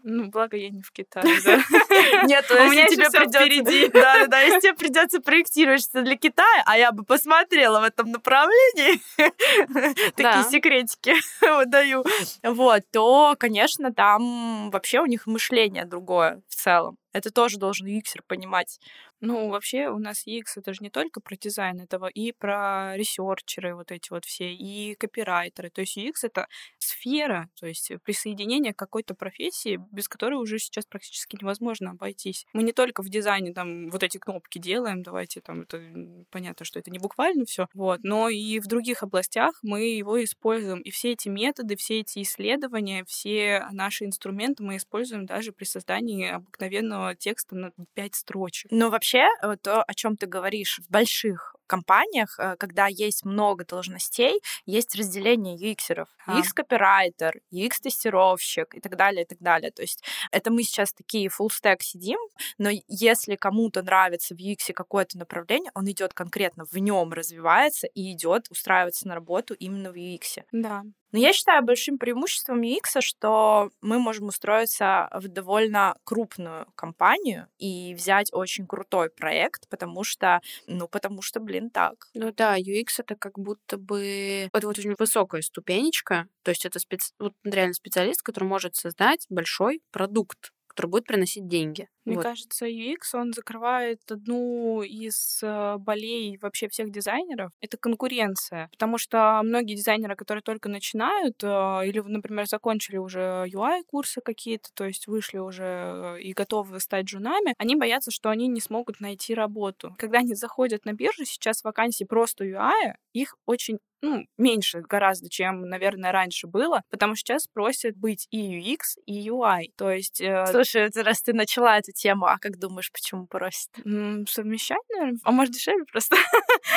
Ну, 0.03 0.29
благо 0.29 0.57
я 0.57 0.69
не 0.69 0.81
в 0.81 0.91
Китае, 0.91 1.25
да. 1.43 1.57
Нет, 2.25 2.45
У 2.49 2.69
меня 2.69 2.87
тебе 2.87 3.05
впереди. 3.09 3.89
Да, 3.93 4.27
да, 4.27 4.41
если 4.41 4.59
тебе 4.59 4.73
придется 4.73 5.19
проектировать 5.21 5.81
что-то 5.81 6.01
для 6.03 6.17
Китая, 6.17 6.63
а 6.65 6.77
я 6.77 6.91
бы 6.91 7.03
посмотрела 7.03 7.79
в 7.79 7.83
этом 7.83 8.11
направлении, 8.11 8.99
такие 10.15 10.43
секретики 10.49 11.13
выдаю, 11.41 12.03
вот, 12.43 12.83
то, 12.91 13.35
конечно, 13.37 13.93
там 13.93 14.69
вообще 14.71 14.99
у 14.99 15.05
них 15.05 15.25
мышление 15.27 15.85
другое 15.85 16.41
в 16.47 16.55
целом. 16.55 16.97
Это 17.13 17.29
тоже 17.31 17.57
должен 17.57 17.85
юксер 17.87 18.23
понимать. 18.27 18.79
Ну, 19.21 19.49
вообще 19.49 19.87
у 19.89 19.99
нас 19.99 20.25
UX 20.27 20.45
это 20.57 20.73
же 20.73 20.79
не 20.81 20.89
только 20.89 21.21
про 21.21 21.35
дизайн, 21.37 21.79
это 21.79 21.97
во- 21.99 22.09
и 22.09 22.31
про 22.33 22.97
ресерчеры 22.97 23.75
вот 23.75 23.91
эти 23.91 24.09
вот 24.09 24.25
все, 24.25 24.51
и 24.51 24.95
копирайтеры. 24.95 25.69
То 25.69 25.81
есть 25.81 25.95
UX 25.97 26.23
это 26.23 26.47
сфера, 26.83 27.49
то 27.59 27.67
есть 27.67 27.91
присоединение 28.03 28.73
к 28.73 28.79
какой-то 28.79 29.15
профессии, 29.15 29.79
без 29.91 30.07
которой 30.07 30.35
уже 30.35 30.59
сейчас 30.59 30.85
практически 30.85 31.37
невозможно 31.39 31.91
обойтись. 31.91 32.45
Мы 32.53 32.63
не 32.63 32.73
только 32.73 33.01
в 33.01 33.09
дизайне 33.09 33.53
там 33.53 33.89
вот 33.89 34.03
эти 34.03 34.17
кнопки 34.17 34.59
делаем, 34.59 35.03
давайте 35.03 35.41
там, 35.41 35.61
это 35.61 35.81
понятно, 36.29 36.65
что 36.65 36.79
это 36.79 36.91
не 36.91 36.99
буквально 36.99 37.45
все, 37.45 37.67
вот, 37.73 38.01
но 38.03 38.29
и 38.29 38.59
в 38.59 38.67
других 38.67 39.03
областях 39.03 39.57
мы 39.61 39.85
его 39.85 40.23
используем. 40.23 40.81
И 40.81 40.91
все 40.91 41.11
эти 41.11 41.29
методы, 41.29 41.75
все 41.75 41.99
эти 41.99 42.21
исследования, 42.21 43.03
все 43.05 43.65
наши 43.71 44.05
инструменты 44.05 44.63
мы 44.63 44.77
используем 44.77 45.25
даже 45.25 45.51
при 45.51 45.65
создании 45.65 46.29
обыкновенного 46.29 47.15
текста 47.15 47.55
на 47.55 47.71
5 47.93 48.15
строчек. 48.15 48.71
Но 48.71 48.89
вообще, 48.89 49.27
вот 49.41 49.61
то, 49.61 49.83
о 49.83 49.93
чем 49.93 50.17
ты 50.17 50.25
говоришь, 50.25 50.79
в 50.83 50.91
больших 50.91 51.55
компаниях, 51.67 52.37
э, 52.39 52.55
когда 52.57 52.87
есть 52.87 53.25
много 53.25 53.65
должностей, 53.65 54.41
есть 54.65 54.95
разделение 54.95 55.57
UX-еров. 55.57 56.07
А. 56.25 56.39
UX-копирайтер, 56.73 57.41
UX-тестировщик 57.51 58.73
и 58.73 58.79
так 58.79 58.95
далее, 58.95 59.23
и 59.23 59.27
так 59.27 59.39
далее. 59.39 59.71
То 59.71 59.81
есть 59.81 60.03
это 60.31 60.51
мы 60.51 60.63
сейчас 60.63 60.93
такие 60.93 61.27
full 61.27 61.49
stack 61.49 61.77
сидим, 61.81 62.19
но 62.57 62.69
если 62.87 63.35
кому-то 63.35 63.81
нравится 63.83 64.35
в 64.35 64.39
UX 64.39 64.73
какое-то 64.73 65.17
направление, 65.17 65.71
он 65.75 65.89
идет 65.89 66.13
конкретно 66.13 66.65
в 66.65 66.77
нем 66.77 67.13
развивается 67.13 67.87
и 67.87 68.11
идет 68.13 68.49
устраиваться 68.49 69.07
на 69.07 69.15
работу 69.15 69.53
именно 69.53 69.91
в 69.91 69.95
UX. 69.95 70.43
Да. 70.51 70.83
Но 71.13 71.19
я 71.19 71.31
считаю 71.31 71.63
большим 71.63 71.99
преимуществом 71.99 72.61
UX, 72.61 72.99
что 72.99 73.69
мы 73.81 73.99
можем 73.99 74.27
устроиться 74.27 75.09
в 75.13 75.27
довольно 75.27 75.95
крупную 76.03 76.65
компанию 76.75 77.47
и 77.59 77.93
взять 77.93 78.29
очень 78.33 78.65
крутой 78.65 79.11
проект, 79.11 79.69
потому 79.69 80.03
что, 80.03 80.41
ну, 80.65 80.87
потому 80.87 81.21
что, 81.21 81.39
блин, 81.39 81.69
так. 81.69 82.07
Ну 82.15 82.33
да, 82.33 82.57
UX 82.57 82.87
это 82.97 83.15
как 83.15 83.37
будто 83.37 83.77
бы... 83.77 84.49
Это 84.51 84.67
вот 84.67 84.79
очень 84.79 84.95
высокая 84.97 85.43
ступенечка. 85.43 86.27
То 86.41 86.49
есть 86.49 86.65
это 86.65 86.79
спец... 86.79 87.13
вот 87.19 87.33
реально 87.43 87.75
специалист, 87.75 88.23
который 88.23 88.45
может 88.45 88.75
создать 88.75 89.27
большой 89.29 89.83
продукт, 89.91 90.51
который 90.73 90.87
будет 90.89 91.05
приносить 91.05 91.47
деньги. 91.47 91.87
Мне 92.05 92.15
Вот. 92.15 92.23
кажется, 92.23 92.67
UX, 92.67 93.13
он 93.13 93.31
закрывает 93.31 93.99
одну 94.09 94.81
из 94.81 95.39
э, 95.41 95.77
болей 95.77 96.37
вообще 96.41 96.67
всех 96.67 96.91
дизайнеров. 96.91 97.51
Это 97.61 97.77
конкуренция. 97.77 98.67
Потому 98.71 98.97
что 98.97 99.39
многие 99.43 99.75
дизайнеры, 99.75 100.15
которые 100.15 100.41
только 100.41 100.67
начинают, 100.67 101.41
э, 101.43 101.47
или, 101.85 101.99
например, 101.99 102.47
закончили 102.47 102.97
уже 102.97 103.45
UI-курсы 103.47 104.21
какие-то, 104.21 104.69
то 104.73 104.85
есть 104.85 105.07
вышли 105.07 105.37
уже 105.37 105.63
э, 105.63 106.21
и 106.21 106.33
готовы 106.33 106.79
стать 106.79 107.05
джунами, 107.05 107.53
они 107.57 107.75
боятся, 107.75 108.11
что 108.11 108.29
они 108.29 108.47
не 108.47 108.59
смогут 108.59 108.99
найти 108.99 109.33
работу. 109.33 109.95
Когда 109.97 110.19
они 110.19 110.33
заходят 110.33 110.85
на 110.85 110.93
биржу, 110.93 111.25
сейчас 111.25 111.63
вакансий 111.63 112.05
просто 112.05 112.45
UI, 112.45 112.95
их 113.13 113.35
очень 113.45 113.77
ну, 114.03 114.25
меньше 114.37 114.81
гораздо, 114.81 115.29
чем, 115.29 115.61
наверное, 115.61 116.11
раньше 116.11 116.45
было, 116.45 116.81
потому 116.89 117.15
что 117.15 117.33
сейчас 117.33 117.47
просят 117.47 117.95
быть 117.95 118.27
и 118.31 118.59
UX, 118.59 118.99
и 119.05 119.29
UI. 119.29 119.67
То 119.77 119.89
есть 119.89 120.19
э, 120.19 120.45
Слушай, 120.51 120.89
раз 121.01 121.21
ты 121.21 121.33
начала 121.33 121.77
эту 121.77 121.93
тему, 121.93 122.25
а 122.25 122.37
как 122.37 122.59
думаешь, 122.59 122.91
почему 122.91 123.27
просят? 123.27 123.69
М, 123.85 124.27
Совмещать, 124.27 124.81
наверное? 124.91 125.19
А 125.23 125.31
может, 125.31 125.53
дешевле 125.53 125.85
просто? 125.85 126.17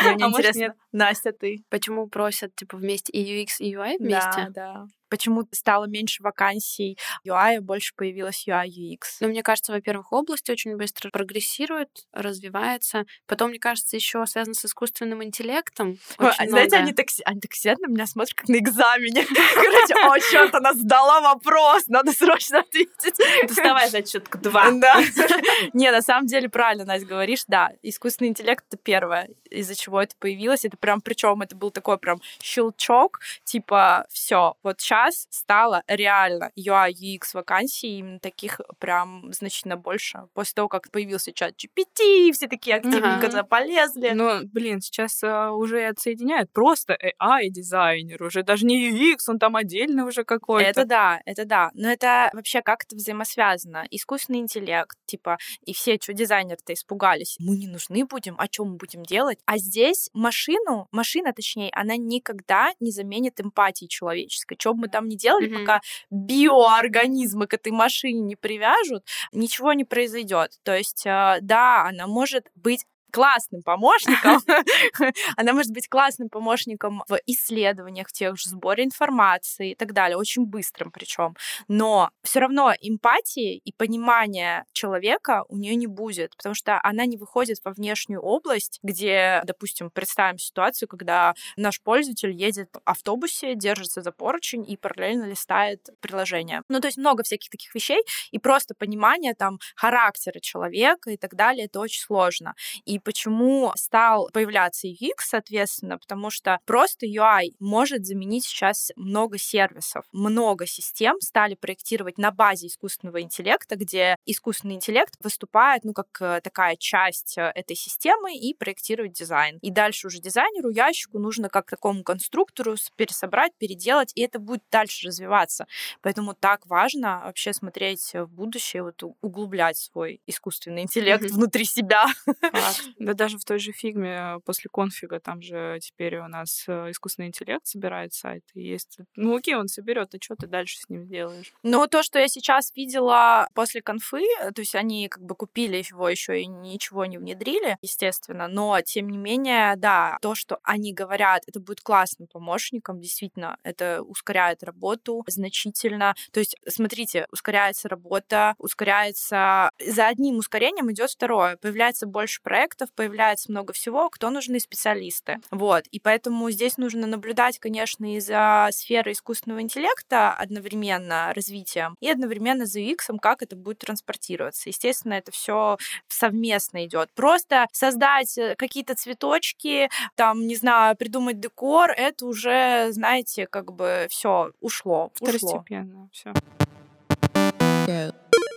Мне 0.04 0.24
А 0.24 0.28
может, 0.28 0.46
интересно. 0.46 0.60
нет? 0.60 0.72
Настя, 0.92 1.32
ты? 1.32 1.64
Почему 1.68 2.06
просят, 2.08 2.54
типа, 2.54 2.76
вместе 2.76 3.12
и 3.12 3.42
UX, 3.42 3.56
и 3.58 3.74
UI 3.74 3.96
вместе? 3.98 4.48
Да, 4.48 4.48
да. 4.50 4.86
Почему 5.08 5.46
стало 5.52 5.86
меньше 5.86 6.22
вакансий 6.22 6.98
UI, 7.26 7.56
а 7.56 7.60
больше 7.60 7.94
появилось 7.94 8.46
UI, 8.48 8.66
UX? 8.66 9.16
Ну, 9.20 9.28
мне 9.28 9.42
кажется, 9.42 9.72
во-первых, 9.72 10.12
область 10.12 10.50
очень 10.50 10.76
быстро 10.76 11.10
прогрессирует, 11.10 11.88
развивается. 12.12 13.04
Потом, 13.26 13.50
мне 13.50 13.58
кажется, 13.58 13.96
еще 13.96 14.24
связано 14.26 14.54
с 14.54 14.64
искусственным 14.64 15.22
интеллектом. 15.22 15.98
Ой, 16.18 16.32
а 16.36 16.48
знаете, 16.48 16.76
они 16.76 16.92
так, 16.92 17.06
они 17.24 17.40
так 17.40 17.52
сидят 17.54 17.78
на 17.78 17.86
меня, 17.86 18.06
смотрят, 18.06 18.34
как 18.34 18.48
на 18.48 18.56
экзамене. 18.56 19.24
Короче, 19.54 19.94
о, 19.94 20.18
черт, 20.30 20.54
она 20.54 20.72
задала 20.72 21.20
вопрос, 21.20 21.86
надо 21.88 22.12
срочно 22.12 22.60
ответить. 22.60 23.16
Доставай 23.46 23.88
зачетку 23.88 24.38
два. 24.38 24.70
Да. 24.72 25.00
Не, 25.72 25.92
на 25.92 26.02
самом 26.02 26.26
деле, 26.26 26.48
правильно, 26.48 26.84
Настя, 26.84 27.06
говоришь, 27.06 27.44
да, 27.46 27.72
искусственный 27.82 28.30
интеллект— 28.30 28.64
это 28.68 28.76
первое, 28.76 29.28
из-за 29.50 29.74
чего 29.74 30.02
это 30.02 30.14
появилось. 30.18 30.64
Это 30.64 30.76
прям, 30.76 31.00
причем 31.00 31.42
это 31.42 31.54
был 31.54 31.70
такой 31.70 31.98
прям 31.98 32.20
щелчок, 32.42 33.20
типа, 33.44 34.06
все, 34.10 34.56
вот 34.62 34.80
сейчас 34.80 34.95
сейчас 34.96 35.26
стало 35.30 35.82
реально 35.86 36.50
UI, 36.58 36.90
UX 36.92 37.34
вакансий, 37.34 37.98
именно 37.98 38.18
таких 38.18 38.60
прям 38.78 39.32
значительно 39.32 39.76
больше. 39.76 40.28
После 40.34 40.54
того, 40.54 40.68
как 40.68 40.90
появился 40.90 41.32
чат 41.32 41.54
GPT, 41.54 42.32
все 42.32 42.48
такие 42.48 42.76
активненько 42.76 43.26
Ага. 43.26 43.44
полезли. 43.44 44.10
Ну, 44.10 44.40
блин, 44.46 44.80
сейчас 44.80 45.22
а, 45.22 45.52
уже 45.52 45.86
отсоединяют 45.86 46.50
просто 46.52 46.96
AI-дизайнер, 47.20 48.22
уже 48.22 48.42
даже 48.42 48.66
не 48.66 48.90
UX, 48.90 49.18
он 49.28 49.38
там 49.38 49.56
отдельно 49.56 50.06
уже 50.06 50.24
какой-то. 50.24 50.68
Это 50.68 50.84
да, 50.84 51.20
это 51.24 51.44
да. 51.44 51.70
Но 51.74 51.90
это 51.90 52.30
вообще 52.32 52.62
как 52.62 52.84
это 52.84 52.96
взаимосвязано. 52.96 53.86
Искусственный 53.90 54.40
интеллект, 54.40 54.96
типа, 55.06 55.38
и 55.64 55.72
все, 55.72 55.98
что 56.00 56.12
дизайнеры-то 56.12 56.72
испугались. 56.72 57.36
Мы 57.38 57.56
не 57.56 57.68
нужны 57.68 58.04
будем, 58.04 58.36
а 58.38 58.46
что 58.50 58.64
мы 58.64 58.76
будем 58.76 59.02
делать? 59.02 59.38
А 59.44 59.58
здесь 59.58 60.10
машину, 60.12 60.88
машина, 60.90 61.32
точнее, 61.32 61.70
она 61.72 61.96
никогда 61.96 62.72
не 62.80 62.90
заменит 62.90 63.40
эмпатии 63.40 63.86
человеческой. 63.86 64.56
Что 64.58 64.74
бы 64.74 64.85
мы 64.85 64.85
там 64.88 65.08
ни 65.08 65.16
делали, 65.16 65.48
Мгм. 65.48 65.58
пока 65.66 65.80
биоорганизмы 66.10 67.46
к 67.46 67.54
этой 67.54 67.72
машине 67.72 68.20
не 68.20 68.36
привяжут, 68.36 69.04
ничего 69.32 69.72
не 69.72 69.84
произойдет. 69.84 70.52
То 70.64 70.76
есть, 70.76 71.06
э, 71.06 71.38
да, 71.42 71.84
она 71.88 72.06
может 72.06 72.46
быть 72.54 72.84
классным 73.10 73.62
помощником. 73.62 74.40
Она 75.36 75.52
может 75.52 75.72
быть 75.72 75.88
классным 75.88 76.28
помощником 76.28 77.02
в 77.08 77.18
исследованиях, 77.26 78.08
в 78.08 78.12
тех 78.12 78.36
же 78.36 78.48
сборе 78.48 78.84
информации 78.84 79.72
и 79.72 79.74
так 79.74 79.92
далее, 79.92 80.16
очень 80.16 80.46
быстрым 80.46 80.90
причем. 80.90 81.34
Но 81.68 82.10
все 82.22 82.40
равно 82.40 82.72
эмпатии 82.80 83.56
и 83.56 83.72
понимания 83.72 84.64
человека 84.72 85.44
у 85.48 85.56
нее 85.56 85.74
не 85.76 85.86
будет, 85.86 86.36
потому 86.36 86.54
что 86.54 86.80
она 86.82 87.06
не 87.06 87.16
выходит 87.16 87.58
во 87.64 87.72
внешнюю 87.72 88.20
область, 88.20 88.78
где, 88.82 89.42
допустим, 89.44 89.90
представим 89.90 90.38
ситуацию, 90.38 90.88
когда 90.88 91.34
наш 91.56 91.80
пользователь 91.80 92.30
едет 92.30 92.68
в 92.72 92.80
автобусе, 92.84 93.54
держится 93.54 94.02
за 94.02 94.12
поручень 94.12 94.64
и 94.70 94.76
параллельно 94.76 95.24
листает 95.24 95.88
приложение. 96.00 96.62
Ну, 96.68 96.80
то 96.80 96.88
есть 96.88 96.98
много 96.98 97.22
всяких 97.22 97.50
таких 97.50 97.74
вещей, 97.74 98.02
и 98.30 98.38
просто 98.38 98.74
понимание 98.74 99.34
там 99.34 99.58
характера 99.74 100.40
человека 100.40 101.10
и 101.10 101.16
так 101.16 101.34
далее, 101.34 101.66
это 101.66 101.80
очень 101.80 102.02
сложно. 102.02 102.54
И 102.84 102.95
почему 102.98 103.72
стал 103.76 104.28
появляться 104.32 104.88
UX, 104.88 105.20
соответственно, 105.20 105.98
потому 105.98 106.30
что 106.30 106.58
просто 106.64 107.06
UI 107.06 107.54
может 107.58 108.04
заменить 108.06 108.44
сейчас 108.44 108.90
много 108.96 109.38
сервисов, 109.38 110.04
много 110.12 110.66
систем 110.66 111.20
стали 111.20 111.54
проектировать 111.54 112.18
на 112.18 112.30
базе 112.30 112.68
искусственного 112.68 113.22
интеллекта, 113.22 113.76
где 113.76 114.16
искусственный 114.26 114.74
интеллект 114.74 115.14
выступает, 115.20 115.84
ну, 115.84 115.92
как 115.92 116.06
э, 116.20 116.40
такая 116.42 116.76
часть 116.76 117.38
э, 117.38 117.52
этой 117.54 117.76
системы 117.76 118.34
и 118.36 118.54
проектирует 118.54 119.12
дизайн. 119.12 119.58
И 119.62 119.70
дальше 119.70 120.06
уже 120.06 120.18
дизайнеру, 120.20 120.70
ящику 120.70 121.18
нужно 121.18 121.48
как 121.48 121.70
такому 121.70 122.02
конструктору 122.02 122.76
пересобрать, 122.96 123.52
переделать, 123.58 124.12
и 124.14 124.22
это 124.22 124.38
будет 124.38 124.62
дальше 124.70 125.08
развиваться. 125.08 125.66
Поэтому 126.02 126.34
так 126.34 126.66
важно 126.66 127.22
вообще 127.24 127.52
смотреть 127.52 128.12
в 128.14 128.26
будущее, 128.28 128.82
вот 128.82 129.02
углублять 129.20 129.76
свой 129.76 130.20
искусственный 130.26 130.82
интеллект 130.82 131.24
внутри 131.30 131.64
себя. 131.64 132.06
Факт. 132.24 132.85
Да 132.98 133.14
даже 133.14 133.38
в 133.38 133.44
той 133.44 133.58
же 133.58 133.72
фигме 133.72 134.38
после 134.44 134.70
конфига 134.72 135.20
там 135.20 135.42
же 135.42 135.78
теперь 135.80 136.18
у 136.18 136.28
нас 136.28 136.64
э, 136.68 136.90
искусственный 136.90 137.28
интеллект 137.28 137.66
собирает 137.66 138.12
сайт. 138.12 138.44
И 138.54 138.62
есть... 138.62 138.98
Ну 139.16 139.36
окей, 139.36 139.54
он 139.54 139.68
соберет, 139.68 140.14
а 140.14 140.18
что 140.20 140.36
ты 140.36 140.46
дальше 140.46 140.78
с 140.78 140.88
ним 140.88 141.06
делаешь? 141.06 141.52
Но 141.62 141.86
то, 141.86 142.02
что 142.02 142.18
я 142.18 142.28
сейчас 142.28 142.72
видела 142.74 143.48
после 143.54 143.82
конфы, 143.82 144.22
э, 144.40 144.52
то 144.52 144.60
есть 144.60 144.74
они 144.74 145.08
как 145.08 145.22
бы 145.22 145.34
купили 145.34 145.76
его 145.76 146.08
еще 146.08 146.40
и 146.40 146.46
ничего 146.46 147.06
не 147.06 147.18
внедрили, 147.18 147.76
естественно, 147.82 148.48
но 148.48 148.80
тем 148.80 149.08
не 149.08 149.18
менее, 149.18 149.76
да, 149.76 150.18
то, 150.22 150.34
что 150.34 150.58
они 150.62 150.92
говорят, 150.92 151.42
это 151.46 151.60
будет 151.60 151.80
классным 151.80 152.28
помощником, 152.28 153.00
действительно, 153.00 153.58
это 153.62 154.02
ускоряет 154.02 154.62
работу 154.62 155.24
значительно. 155.26 156.14
То 156.32 156.40
есть, 156.40 156.56
смотрите, 156.68 157.26
ускоряется 157.30 157.88
работа, 157.88 158.54
ускоряется... 158.58 159.70
За 159.86 160.08
одним 160.08 160.38
ускорением 160.38 160.90
идет 160.92 161.10
второе. 161.10 161.56
Появляется 161.56 162.06
больше 162.06 162.40
проектов, 162.42 162.75
появляется 162.94 163.50
много 163.50 163.72
всего, 163.72 164.08
кто 164.10 164.30
нужны 164.30 164.60
специалисты. 164.60 165.38
Вот. 165.50 165.86
И 165.88 166.00
поэтому 166.00 166.50
здесь 166.50 166.76
нужно 166.76 167.06
наблюдать, 167.06 167.58
конечно, 167.58 168.14
и 168.14 168.20
за 168.20 168.68
сферой 168.70 169.12
искусственного 169.12 169.62
интеллекта 169.62 170.32
одновременно 170.32 171.32
развитием, 171.34 171.96
и 172.00 172.08
одновременно 172.08 172.66
за 172.66 172.80
UX, 172.80 173.18
как 173.20 173.42
это 173.42 173.56
будет 173.56 173.78
транспортироваться. 173.78 174.68
Естественно, 174.68 175.14
это 175.14 175.32
все 175.32 175.78
совместно 176.08 176.84
идет. 176.84 177.10
Просто 177.14 177.66
создать 177.72 178.36
э, 178.38 178.54
какие-то 178.56 178.94
цветочки, 178.94 179.88
там, 180.14 180.46
не 180.46 180.56
знаю, 180.56 180.96
придумать 180.96 181.40
декор, 181.40 181.90
это 181.90 182.26
уже, 182.26 182.92
знаете, 182.92 183.46
как 183.46 183.72
бы 183.72 184.06
все 184.10 184.52
ушло. 184.60 185.10
Второстепенно. 185.14 186.08
Все. 186.12 186.32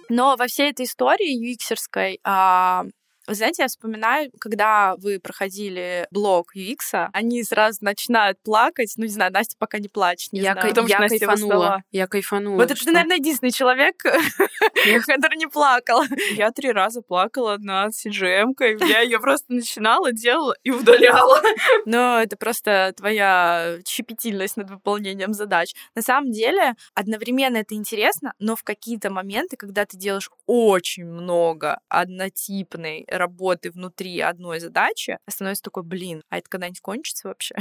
Но 0.10 0.36
во 0.38 0.48
всей 0.48 0.72
этой 0.72 0.86
истории 0.86 1.32
а, 2.24 2.86
вы 3.30 3.36
знаете, 3.36 3.62
я 3.64 3.68
вспоминаю, 3.68 4.32
когда 4.40 4.96
вы 4.98 5.20
проходили 5.20 6.08
блог 6.12 6.56
UX, 6.56 7.10
они 7.14 7.44
сразу 7.44 7.80
начинают 7.82 8.42
плакать. 8.44 8.94
Ну, 8.98 9.04
не 9.06 9.12
знаю, 9.12 9.32
Настя 9.32 9.56
пока 9.58 9.78
не 9.80 9.88
плачет, 9.88 10.34
не 10.34 10.40
Я, 10.42 10.54
знаю. 10.54 10.68
кай- 10.68 10.70
потому 10.72 10.88
я 10.88 10.96
что 10.96 11.02
Настя 11.04 11.26
кайфанула. 11.28 11.84
Я 11.92 12.08
кайфанула. 12.08 12.56
Вот 12.58 12.66
это 12.66 12.76
что- 12.76 12.86
ты, 12.86 12.92
наверное, 12.92 13.18
единственный 13.18 13.52
человек, 13.52 13.96
который 15.08 15.38
не 15.38 15.48
плакал. 15.48 16.04
Я 16.32 16.52
три 16.52 16.72
раза 16.72 17.02
плакала 17.02 17.58
над 17.60 17.94
CGM-кой. 17.94 18.78
Я 18.88 19.02
ее 19.02 19.20
просто 19.20 19.54
начинала, 19.54 20.12
делала 20.12 20.56
и 20.64 20.72
удаляла. 20.72 21.42
Но 21.86 22.20
это 22.22 22.38
просто 22.38 22.94
твоя 22.98 23.78
щепетильность 23.88 24.58
над 24.58 24.70
выполнением 24.70 25.34
задач. 25.34 25.74
На 25.96 26.02
самом 26.02 26.32
деле, 26.32 26.74
одновременно 26.94 27.58
это 27.58 27.76
интересно, 27.76 28.34
но 28.40 28.56
в 28.56 28.64
какие-то 28.64 29.10
моменты, 29.10 29.58
когда 29.58 29.86
ты 29.86 29.98
делаешь 29.98 30.30
очень 30.46 31.06
много 31.06 31.80
однотипной 31.90 33.06
работы 33.20 33.72
внутри 33.72 34.20
одной 34.20 34.60
задачи, 34.60 35.20
становится 35.30 35.64
такой, 35.64 35.84
блин, 35.84 36.24
а 36.30 36.40
это 36.40 36.50
когда-нибудь 36.50 36.82
кончится 36.82 37.28
вообще? 37.28 37.56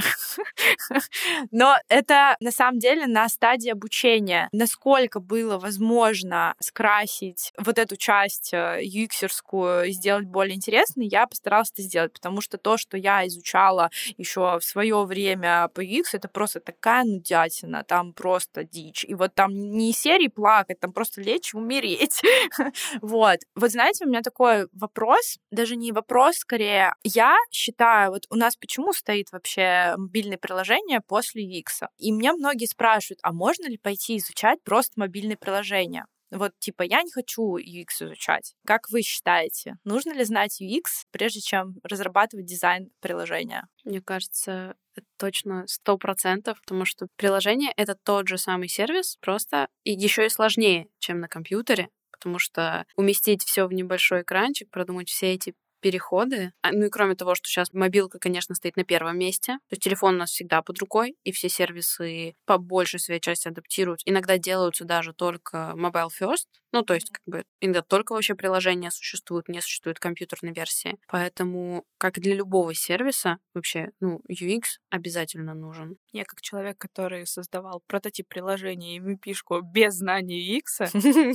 Но 1.51 1.77
это 1.87 2.35
на 2.39 2.51
самом 2.51 2.79
деле 2.79 3.05
на 3.07 3.29
стадии 3.29 3.69
обучения. 3.69 4.49
Насколько 4.51 5.19
было 5.19 5.57
возможно 5.57 6.55
скрасить 6.59 7.51
вот 7.57 7.77
эту 7.77 7.95
часть 7.95 8.53
э, 8.53 8.81
UX-ерскую 8.83 9.87
и 9.87 9.91
сделать 9.91 10.25
более 10.25 10.55
интересной, 10.55 11.07
я 11.07 11.27
постаралась 11.27 11.71
это 11.71 11.81
сделать, 11.81 12.13
потому 12.13 12.41
что 12.41 12.57
то, 12.57 12.77
что 12.77 12.97
я 12.97 13.27
изучала 13.27 13.89
еще 14.17 14.57
в 14.59 14.63
свое 14.63 15.03
время 15.05 15.69
по 15.73 15.83
UX, 15.83 16.09
это 16.13 16.27
просто 16.27 16.59
такая 16.59 17.03
нудятина, 17.03 17.83
там 17.83 18.13
просто 18.13 18.63
дичь. 18.63 19.05
И 19.05 19.13
вот 19.13 19.33
там 19.35 19.53
не 19.53 19.93
серии 19.93 20.27
плакать, 20.27 20.79
там 20.79 20.93
просто 20.93 21.21
лечь 21.21 21.53
и 21.53 21.57
умереть. 21.57 22.21
Вот. 23.01 23.39
Вот 23.55 23.71
знаете, 23.71 24.05
у 24.05 24.07
меня 24.07 24.21
такой 24.21 24.67
вопрос, 24.73 25.37
даже 25.51 25.75
не 25.75 25.91
вопрос, 25.91 26.37
скорее, 26.37 26.93
я 27.03 27.35
считаю, 27.51 28.11
вот 28.11 28.25
у 28.29 28.35
нас 28.35 28.55
почему 28.55 28.93
стоит 28.93 29.31
вообще 29.31 29.93
мобильное 29.97 30.37
приложение 30.37 31.01
после 31.01 31.43
UX? 31.43 31.87
И 31.97 32.11
меня 32.11 32.33
многие 32.33 32.65
спрашивают, 32.65 33.19
а 33.23 33.31
можно 33.31 33.67
ли 33.67 33.77
пойти 33.77 34.17
изучать 34.17 34.63
просто 34.63 34.93
мобильные 34.99 35.37
приложения? 35.37 36.05
Вот, 36.31 36.51
типа, 36.59 36.83
я 36.83 37.01
не 37.01 37.11
хочу 37.11 37.57
UX 37.57 38.05
изучать. 38.05 38.53
Как 38.65 38.89
вы 38.91 39.01
считаете, 39.01 39.77
нужно 39.83 40.13
ли 40.13 40.23
знать 40.23 40.61
UX, 40.61 41.05
прежде 41.11 41.41
чем 41.41 41.77
разрабатывать 41.83 42.45
дизайн 42.45 42.91
приложения? 42.99 43.67
Мне 43.83 44.01
кажется, 44.01 44.75
это 44.95 45.07
точно 45.17 45.65
сто 45.67 45.97
процентов, 45.97 46.61
потому 46.61 46.85
что 46.85 47.07
приложение— 47.15 47.73
это 47.77 47.95
тот 47.95 48.27
же 48.27 48.37
самый 48.37 48.67
сервис, 48.67 49.17
просто 49.21 49.67
и 49.83 49.91
еще 49.91 50.27
и 50.27 50.29
сложнее, 50.29 50.87
чем 50.99 51.19
на 51.19 51.27
компьютере, 51.27 51.89
потому 52.19 52.39
что 52.39 52.85
уместить 52.95 53.43
все 53.43 53.65
в 53.65 53.73
небольшой 53.73 54.21
экранчик, 54.21 54.69
продумать 54.69 55.09
все 55.09 55.33
эти 55.33 55.55
переходы. 55.79 56.51
А, 56.61 56.71
Ну 56.71 56.85
и 56.85 56.89
кроме 56.89 57.15
того, 57.15 57.35
что 57.35 57.47
сейчас 57.47 57.73
мобилка, 57.73 58.19
конечно, 58.19 58.55
стоит 58.55 58.75
на 58.77 58.83
первом 58.83 59.17
месте. 59.17 59.53
То 59.69 59.73
есть 59.73 59.83
телефон 59.83 60.15
у 60.15 60.17
нас 60.19 60.31
всегда 60.31 60.61
под 60.61 60.79
рукой, 60.79 61.15
и 61.23 61.31
все 61.31 61.49
сервисы 61.49 62.35
по 62.45 62.57
большей 62.57 62.99
своей 62.99 63.19
части 63.19 63.47
адаптируют. 63.47 64.01
Иногда 64.05 64.37
делаются 64.37 64.85
даже 64.85 65.13
только 65.13 65.73
mobile 65.75 66.09
first. 66.19 66.47
Ну, 66.71 66.83
то 66.83 66.93
есть, 66.93 67.09
как 67.09 67.21
бы, 67.25 67.43
иногда 67.61 67.81
только 67.81 68.13
вообще 68.13 68.35
приложения 68.35 68.91
существуют, 68.91 69.47
не 69.49 69.59
существует 69.59 69.99
компьютерной 69.99 70.53
версии. 70.53 70.97
Поэтому, 71.07 71.83
как 71.97 72.17
и 72.17 72.21
для 72.21 72.35
любого 72.35 72.75
сервиса, 72.75 73.39
вообще, 73.55 73.89
ну, 73.99 74.21
UX 74.29 74.61
обязательно 74.91 75.55
нужен. 75.55 75.97
Я 76.11 76.25
как 76.25 76.41
человек, 76.41 76.77
который 76.77 77.25
создавал 77.25 77.81
прототип 77.87 78.27
приложения 78.27 78.97
и 78.97 78.99
MVP-шку 78.99 79.61
без 79.61 79.95
знания 79.95 80.59
UX, 80.59 80.89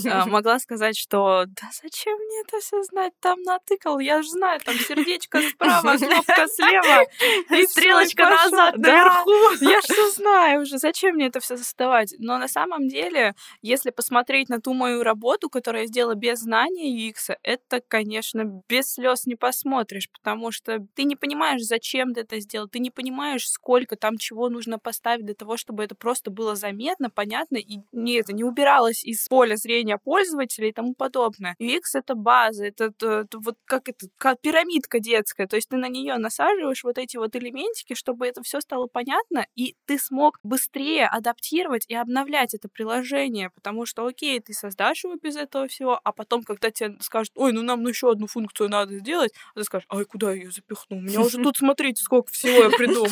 а, 0.09 0.26
могла 0.26 0.59
сказать, 0.61 0.96
что 0.96 1.44
да 1.46 1.68
зачем 1.83 2.16
мне 2.16 2.42
это 2.46 2.61
все 2.61 2.83
знать? 2.85 3.12
Там 3.20 3.42
натыкал, 3.42 3.98
я 3.98 4.22
же 4.22 4.30
знаю, 4.34 4.60
там 4.60 4.74
сердечко 4.74 5.40
справа, 5.40 5.96
кнопка 5.98 6.46
слева, 6.46 7.04
И 7.50 7.66
стрелочка 7.66 8.24
назад, 8.28 8.76
наверху. 8.76 9.64
Я 9.64 9.80
все 9.80 10.04
не 10.04 10.10
знаю 10.10 10.62
уже, 10.62 10.78
зачем 10.78 11.14
мне 11.14 11.26
это 11.26 11.40
все 11.40 11.56
создавать. 11.56 12.14
Но 12.18 12.38
на 12.38 12.48
самом 12.48 12.88
деле, 12.88 13.34
если 13.62 13.90
посмотреть 13.90 14.48
на 14.48 14.60
ту 14.60 14.74
мою 14.74 15.02
работу, 15.02 15.48
которую 15.48 15.82
я 15.82 15.86
сделала 15.86 16.14
без 16.14 16.40
знания 16.40 17.08
UX, 17.08 17.36
это, 17.42 17.80
конечно, 17.86 18.44
без 18.68 18.94
слез 18.94 19.26
не 19.26 19.36
посмотришь, 19.36 20.10
потому 20.10 20.50
что 20.50 20.78
ты 20.94 21.04
не 21.04 21.16
понимаешь, 21.16 21.62
зачем 21.62 22.14
ты 22.14 22.20
это 22.20 22.40
сделал, 22.40 22.68
ты 22.68 22.78
не 22.78 22.90
понимаешь, 22.90 23.48
сколько 23.48 23.96
там 23.96 24.18
чего 24.18 24.48
нужно 24.48 24.78
поставить 24.78 25.24
для 25.24 25.34
того, 25.34 25.56
чтобы 25.56 25.84
это 25.84 25.94
просто 25.94 26.30
было 26.30 26.54
заметно, 26.54 27.10
понятно, 27.10 27.56
и 27.56 27.78
не, 27.92 28.18
это 28.18 28.32
не 28.32 28.44
убиралось 28.44 29.04
из 29.04 29.26
поля 29.28 29.56
зрения 29.56 29.98
пользователя 29.98 30.68
и 30.68 30.72
тому 30.72 30.94
подобное. 30.94 31.56
UX— 31.60 31.80
это 31.94 32.14
база, 32.14 32.66
это, 32.66 32.84
это, 32.84 33.06
это 33.20 33.38
вот 33.38 33.56
как 33.64 33.88
это, 33.88 34.06
как 34.24 34.40
пирамидка 34.40 35.00
детская, 35.00 35.46
то 35.46 35.56
есть 35.56 35.68
ты 35.68 35.76
на 35.76 35.87
нее 35.87 36.16
насаживаешь 36.16 36.82
вот 36.82 36.96
эти 36.96 37.18
вот 37.18 37.37
элементики, 37.37 37.92
чтобы 37.92 38.26
это 38.26 38.42
все 38.42 38.62
стало 38.62 38.87
понятно, 38.87 39.46
и 39.54 39.76
ты 39.84 39.98
смог 39.98 40.40
быстрее 40.42 41.06
адаптировать 41.08 41.84
и 41.88 41.94
обновлять 41.94 42.54
это 42.54 42.70
приложение, 42.70 43.50
потому 43.50 43.84
что, 43.84 44.06
окей, 44.06 44.40
ты 44.40 44.54
создашь 44.54 45.04
его 45.04 45.16
без 45.16 45.37
этого 45.37 45.68
всего, 45.68 46.00
а 46.02 46.10
потом, 46.12 46.42
когда 46.42 46.70
тебе 46.70 46.96
скажут, 47.02 47.34
ой, 47.34 47.52
ну 47.52 47.60
нам 47.60 47.87
еще 47.87 48.10
одну 48.10 48.26
функцию 48.26 48.70
надо 48.70 48.96
сделать, 48.96 49.34
а 49.54 49.58
ты 49.58 49.64
скажешь, 49.64 49.87
ай, 49.90 50.06
куда 50.06 50.32
я 50.32 50.44
ее 50.44 50.50
запихну? 50.50 50.96
У 50.96 51.00
меня 51.02 51.20
уже 51.20 51.37
тут, 51.42 51.58
смотрите, 51.58 52.02
сколько 52.02 52.32
всего 52.32 52.62
я 52.62 52.70
придумал. 52.70 53.10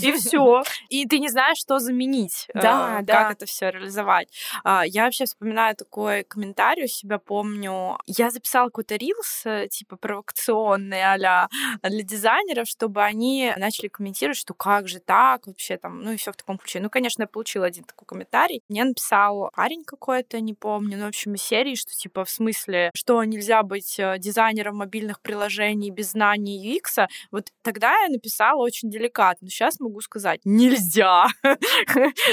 И 0.00 0.12
все. 0.12 0.62
И 0.88 1.04
ты 1.06 1.18
не 1.18 1.30
знаешь, 1.30 1.58
что 1.58 1.80
заменить, 1.80 2.46
Да, 2.54 3.00
э, 3.00 3.02
да. 3.02 3.24
как 3.24 3.32
это 3.32 3.46
все 3.46 3.70
реализовать. 3.70 4.28
А, 4.62 4.84
Я 4.86 5.06
вообще 5.06 5.24
вспоминаю 5.24 5.74
такой 5.74 6.22
комментарий 6.22 6.84
у 6.84 6.86
себя, 6.86 7.18
помню. 7.18 7.98
Я 8.06 8.30
записала 8.30 8.66
какой-то 8.66 8.94
рилс, 8.94 9.42
э, 9.46 9.66
типа 9.68 9.96
провокационный 9.96 10.43
а 10.52 11.48
для 11.82 12.02
дизайнеров, 12.02 12.68
чтобы 12.68 13.02
они 13.02 13.52
начали 13.56 13.88
комментировать, 13.88 14.38
что 14.38 14.54
как 14.54 14.88
же 14.88 15.00
так 15.00 15.46
вообще 15.46 15.76
там, 15.76 16.02
ну 16.02 16.12
и 16.12 16.16
все 16.16 16.32
в 16.32 16.36
таком 16.36 16.58
ключе. 16.58 16.80
Ну, 16.80 16.90
конечно, 16.90 17.22
я 17.22 17.26
получила 17.26 17.66
один 17.66 17.84
такой 17.84 18.06
комментарий. 18.06 18.62
Мне 18.68 18.84
написал 18.84 19.50
парень 19.54 19.84
какой-то, 19.84 20.40
не 20.40 20.54
помню, 20.54 20.98
ну, 20.98 21.04
в 21.04 21.08
общем, 21.08 21.34
из 21.34 21.42
серии, 21.42 21.74
что 21.74 21.92
типа 21.92 22.24
в 22.24 22.30
смысле, 22.30 22.90
что 22.94 23.22
нельзя 23.24 23.62
быть 23.62 23.98
э, 23.98 24.18
дизайнером 24.18 24.76
мобильных 24.76 25.20
приложений 25.20 25.90
без 25.90 26.12
знаний 26.12 26.78
UX. 26.78 27.06
Вот 27.30 27.48
тогда 27.62 27.96
я 28.02 28.08
написала 28.08 28.60
очень 28.60 28.90
деликатно. 28.90 29.48
Сейчас 29.48 29.80
могу 29.80 30.00
сказать, 30.00 30.40
нельзя. 30.44 31.26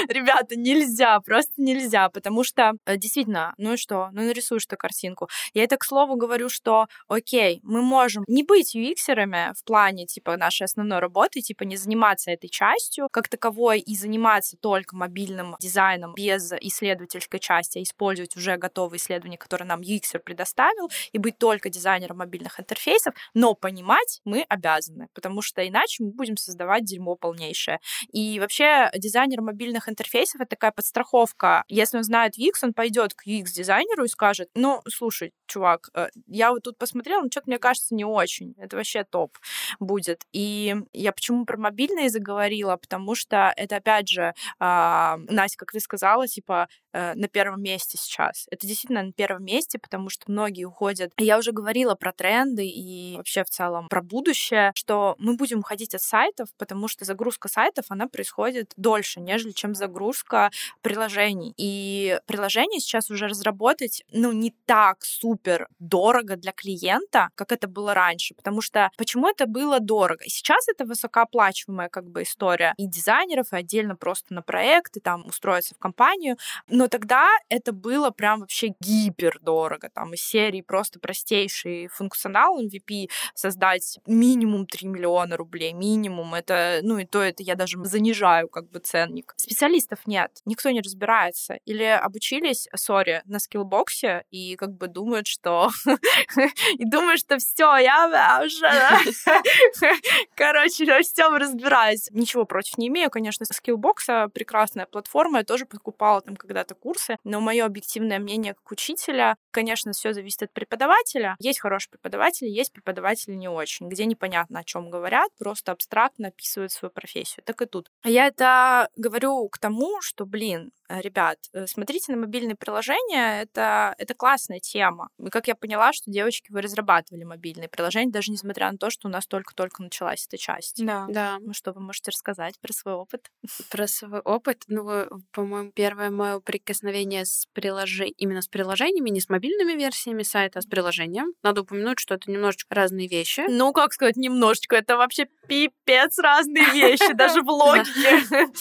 Ребята, 0.08 0.56
нельзя, 0.56 1.18
просто 1.20 1.52
нельзя, 1.56 2.08
потому 2.08 2.44
что 2.44 2.72
э, 2.86 2.96
действительно, 2.96 3.54
ну 3.58 3.74
и 3.74 3.76
что, 3.76 4.10
ну 4.12 4.22
нарисуешь 4.22 4.66
ты 4.66 4.76
картинку. 4.76 5.28
Я 5.54 5.64
это 5.64 5.76
к 5.76 5.84
слову 5.84 6.16
говорю, 6.16 6.48
что 6.48 6.86
окей, 7.08 7.60
мы 7.62 7.82
можем 7.82 8.01
не 8.26 8.42
быть 8.42 8.74
UX-ерами 8.74 9.52
в 9.54 9.64
плане 9.64 10.06
типа 10.06 10.36
нашей 10.36 10.64
основной 10.64 10.98
работы, 10.98 11.40
типа 11.40 11.64
не 11.64 11.76
заниматься 11.76 12.30
этой 12.30 12.48
частью 12.48 13.08
как 13.10 13.28
таковой 13.28 13.80
и 13.80 13.96
заниматься 13.96 14.56
только 14.56 14.96
мобильным 14.96 15.56
дизайном 15.60 16.14
без 16.14 16.52
исследовательской 16.52 17.40
части, 17.40 17.78
а 17.78 17.82
использовать 17.82 18.36
уже 18.36 18.56
готовые 18.56 18.98
исследования, 18.98 19.38
которые 19.38 19.66
нам 19.66 19.80
UX 19.80 20.18
предоставил, 20.18 20.90
и 21.12 21.18
быть 21.18 21.38
только 21.38 21.70
дизайнером 21.70 22.18
мобильных 22.18 22.60
интерфейсов, 22.60 23.14
но 23.34 23.54
понимать 23.54 24.20
мы 24.24 24.44
обязаны, 24.48 25.08
потому 25.14 25.42
что 25.42 25.66
иначе 25.66 26.04
мы 26.04 26.10
будем 26.10 26.36
создавать 26.36 26.84
дерьмо 26.84 27.16
полнейшее. 27.16 27.80
И 28.12 28.38
вообще 28.40 28.90
дизайнер 28.94 29.40
мобильных 29.40 29.88
интерфейсов— 29.88 30.40
это 30.42 30.50
такая 30.50 30.72
подстраховка. 30.72 31.64
Если 31.68 31.96
он 31.96 32.04
знает 32.04 32.38
UX, 32.38 32.58
он 32.62 32.72
пойдет 32.72 33.14
к 33.14 33.26
UX-дизайнеру 33.26 34.04
и 34.04 34.08
скажет, 34.08 34.48
ну, 34.54 34.82
слушай, 34.88 35.32
чувак, 35.46 35.90
э, 35.94 36.08
я 36.26 36.50
вот 36.50 36.62
тут 36.62 36.78
посмотрела, 36.78 37.22
но 37.22 37.28
что-то 37.30 37.48
мне 37.48 37.58
кажется 37.58 37.91
не 37.92 38.04
очень. 38.04 38.54
Это 38.58 38.76
вообще 38.76 39.04
топ 39.04 39.38
будет. 39.80 40.22
И 40.32 40.74
я 40.92 41.12
почему 41.12 41.44
про 41.44 41.56
мобильные 41.56 42.10
заговорила? 42.10 42.76
Потому 42.76 43.14
что 43.14 43.52
это, 43.56 43.76
опять 43.76 44.08
же, 44.08 44.34
а, 44.58 45.18
Настя, 45.28 45.58
как 45.58 45.72
ты 45.72 45.80
сказала, 45.80 46.26
типа, 46.26 46.68
э, 46.92 47.14
на 47.14 47.28
первом 47.28 47.62
месте 47.62 47.98
сейчас. 47.98 48.46
Это 48.50 48.66
действительно 48.66 49.02
на 49.02 49.12
первом 49.12 49.44
месте, 49.44 49.78
потому 49.78 50.08
что 50.08 50.30
многие 50.30 50.64
уходят. 50.64 51.12
Я 51.18 51.38
уже 51.38 51.52
говорила 51.52 51.94
про 51.94 52.12
тренды 52.12 52.66
и 52.66 53.16
вообще 53.16 53.44
в 53.44 53.50
целом 53.50 53.88
про 53.88 54.02
будущее, 54.02 54.72
что 54.74 55.16
мы 55.18 55.36
будем 55.36 55.60
уходить 55.60 55.94
от 55.94 56.02
сайтов, 56.02 56.48
потому 56.58 56.88
что 56.88 57.04
загрузка 57.04 57.48
сайтов, 57.48 57.86
она 57.88 58.08
происходит 58.08 58.72
дольше, 58.76 59.20
нежели 59.20 59.52
чем 59.52 59.74
загрузка 59.74 60.50
приложений. 60.82 61.54
И 61.56 62.18
приложение 62.26 62.80
сейчас 62.80 63.10
уже 63.10 63.28
разработать, 63.28 64.02
ну, 64.12 64.32
не 64.32 64.54
так 64.66 65.04
супер 65.04 65.68
дорого 65.78 66.36
для 66.36 66.52
клиента, 66.52 67.28
как 67.34 67.52
это 67.52 67.68
было 67.68 67.81
раньше. 67.90 68.34
Потому 68.34 68.60
что 68.60 68.90
почему 68.96 69.28
это 69.28 69.46
было 69.46 69.80
дорого? 69.80 70.24
Сейчас 70.26 70.68
это 70.68 70.84
высокооплачиваемая 70.84 71.88
как 71.88 72.08
бы 72.08 72.22
история 72.22 72.74
и 72.76 72.86
дизайнеров, 72.86 73.52
и 73.52 73.56
отдельно 73.56 73.96
просто 73.96 74.34
на 74.34 74.42
проект, 74.42 74.96
и 74.96 75.00
там 75.00 75.26
устроиться 75.26 75.74
в 75.74 75.78
компанию. 75.78 76.36
Но 76.68 76.88
тогда 76.88 77.28
это 77.48 77.72
было 77.72 78.10
прям 78.10 78.40
вообще 78.40 78.74
гипер 78.80 79.38
дорого. 79.40 79.90
Там 79.92 80.14
из 80.14 80.22
серии 80.22 80.60
просто 80.60 81.00
простейший 81.00 81.88
функционал 81.88 82.62
MVP 82.62 83.08
создать 83.34 83.98
минимум 84.06 84.66
3 84.66 84.88
миллиона 84.88 85.36
рублей, 85.36 85.72
минимум. 85.72 86.34
Это, 86.34 86.80
ну 86.82 86.98
и 86.98 87.04
то 87.04 87.20
это 87.22 87.42
я 87.42 87.54
даже 87.54 87.82
занижаю 87.84 88.48
как 88.48 88.70
бы 88.70 88.78
ценник. 88.78 89.34
Специалистов 89.36 90.06
нет, 90.06 90.40
никто 90.44 90.70
не 90.70 90.80
разбирается. 90.80 91.58
Или 91.64 91.84
обучились, 91.84 92.68
сори, 92.74 93.22
на 93.24 93.38
скиллбоксе 93.38 94.24
и 94.30 94.56
как 94.56 94.72
бы 94.72 94.88
думают, 94.88 95.26
что... 95.26 95.70
и 96.78 96.84
думают, 96.84 97.20
что 97.20 97.38
все, 97.38 97.71
я 97.78 98.42
уже... 98.44 98.66
Короче, 100.34 100.84
во 100.86 101.00
всем 101.00 101.34
разбираюсь. 101.34 102.08
Ничего 102.10 102.44
против 102.44 102.78
не 102.78 102.88
имею, 102.88 103.10
конечно, 103.10 103.46
скиллбокса 103.46 104.28
прекрасная 104.32 104.86
платформа, 104.86 105.38
я 105.38 105.44
тоже 105.44 105.66
покупала 105.66 106.20
там 106.20 106.36
когда-то 106.36 106.74
курсы, 106.74 107.16
но 107.24 107.40
мое 107.40 107.64
объективное 107.64 108.18
мнение 108.18 108.54
как 108.54 108.70
учителя, 108.70 109.36
конечно, 109.50 109.92
все 109.92 110.12
зависит 110.12 110.42
от 110.42 110.52
преподавателя. 110.52 111.36
Есть 111.38 111.60
хорошие 111.60 111.90
преподаватели, 111.90 112.48
есть 112.48 112.72
преподаватели 112.72 113.34
не 113.34 113.48
очень, 113.48 113.88
где 113.88 114.04
непонятно, 114.04 114.60
о 114.60 114.64
чем 114.64 114.90
говорят, 114.90 115.30
просто 115.38 115.72
абстрактно 115.72 116.28
описывают 116.28 116.72
свою 116.72 116.90
профессию. 116.90 117.44
Так 117.44 117.62
и 117.62 117.66
тут. 117.66 117.88
Я 118.04 118.26
это 118.26 118.88
говорю 118.96 119.48
к 119.48 119.58
тому, 119.58 120.00
что, 120.00 120.26
блин, 120.26 120.72
ребят, 121.00 121.38
э, 121.52 121.66
смотрите 121.66 122.12
на 122.12 122.18
мобильные 122.18 122.56
приложения, 122.56 123.42
это, 123.42 123.94
это 123.98 124.14
классная 124.14 124.60
тема. 124.60 125.08
И 125.18 125.30
как 125.30 125.48
я 125.48 125.54
поняла, 125.54 125.92
что 125.92 126.10
девочки, 126.10 126.50
вы 126.50 126.60
разрабатывали 126.60 127.24
мобильные 127.24 127.68
приложения, 127.68 128.10
даже 128.10 128.32
несмотря 128.32 128.70
на 128.70 128.78
то, 128.78 128.90
что 128.90 129.08
у 129.08 129.10
нас 129.10 129.26
только-только 129.26 129.82
началась 129.82 130.26
эта 130.26 130.38
часть. 130.38 130.84
Да. 130.84 131.06
Да, 131.08 131.38
Ну 131.40 131.52
что, 131.52 131.72
вы 131.72 131.80
можете 131.80 132.10
рассказать 132.10 132.58
про 132.60 132.72
свой 132.72 132.94
опыт? 132.94 133.30
про 133.70 133.86
свой 133.86 134.20
опыт. 134.20 134.64
Ну, 134.68 134.88
э, 134.90 135.08
по-моему, 135.32 135.72
первое 135.72 136.10
мое 136.10 136.40
прикосновение 136.40 137.24
с 137.24 137.46
приложением, 137.52 138.14
именно 138.18 138.42
с 138.42 138.48
приложениями, 138.48 139.10
не 139.10 139.20
с 139.20 139.28
мобильными 139.28 139.72
версиями 139.72 140.22
сайта, 140.22 140.58
а 140.58 140.62
с 140.62 140.66
приложением. 140.66 141.32
Надо 141.42 141.62
упомянуть, 141.62 141.98
что 141.98 142.14
это 142.14 142.30
немножечко 142.30 142.74
разные 142.74 143.08
вещи. 143.08 143.44
Ну, 143.48 143.72
как 143.72 143.92
сказать, 143.92 144.16
немножечко. 144.16 144.76
Это 144.76 144.96
вообще 144.96 145.26
пипец 145.46 146.18
разные 146.18 146.70
вещи, 146.72 147.12
даже 147.14 147.42
в 147.42 147.48
логике. 147.48 148.22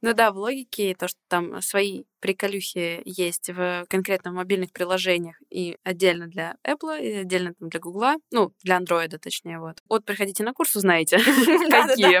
Ну 0.00 0.14
да, 0.14 0.32
в 0.32 0.36
логике 0.36 0.96
то, 0.98 1.06
что 1.06 1.18
там 1.28 1.62
свои 1.72 2.04
приколюхи 2.20 3.00
есть 3.06 3.48
в 3.48 3.86
конкретно 3.88 4.30
мобильных 4.30 4.72
приложениях 4.72 5.36
и 5.48 5.78
отдельно 5.84 6.26
для 6.26 6.56
Apple, 6.68 7.00
и 7.00 7.12
отдельно 7.14 7.54
там 7.54 7.70
для 7.70 7.80
Google, 7.80 8.20
ну, 8.30 8.52
для 8.62 8.78
Android, 8.78 9.16
точнее, 9.18 9.58
вот. 9.58 9.78
Вот, 9.88 10.04
приходите 10.04 10.44
на 10.44 10.52
курс, 10.52 10.76
узнаете, 10.76 11.16
какие. 11.70 12.20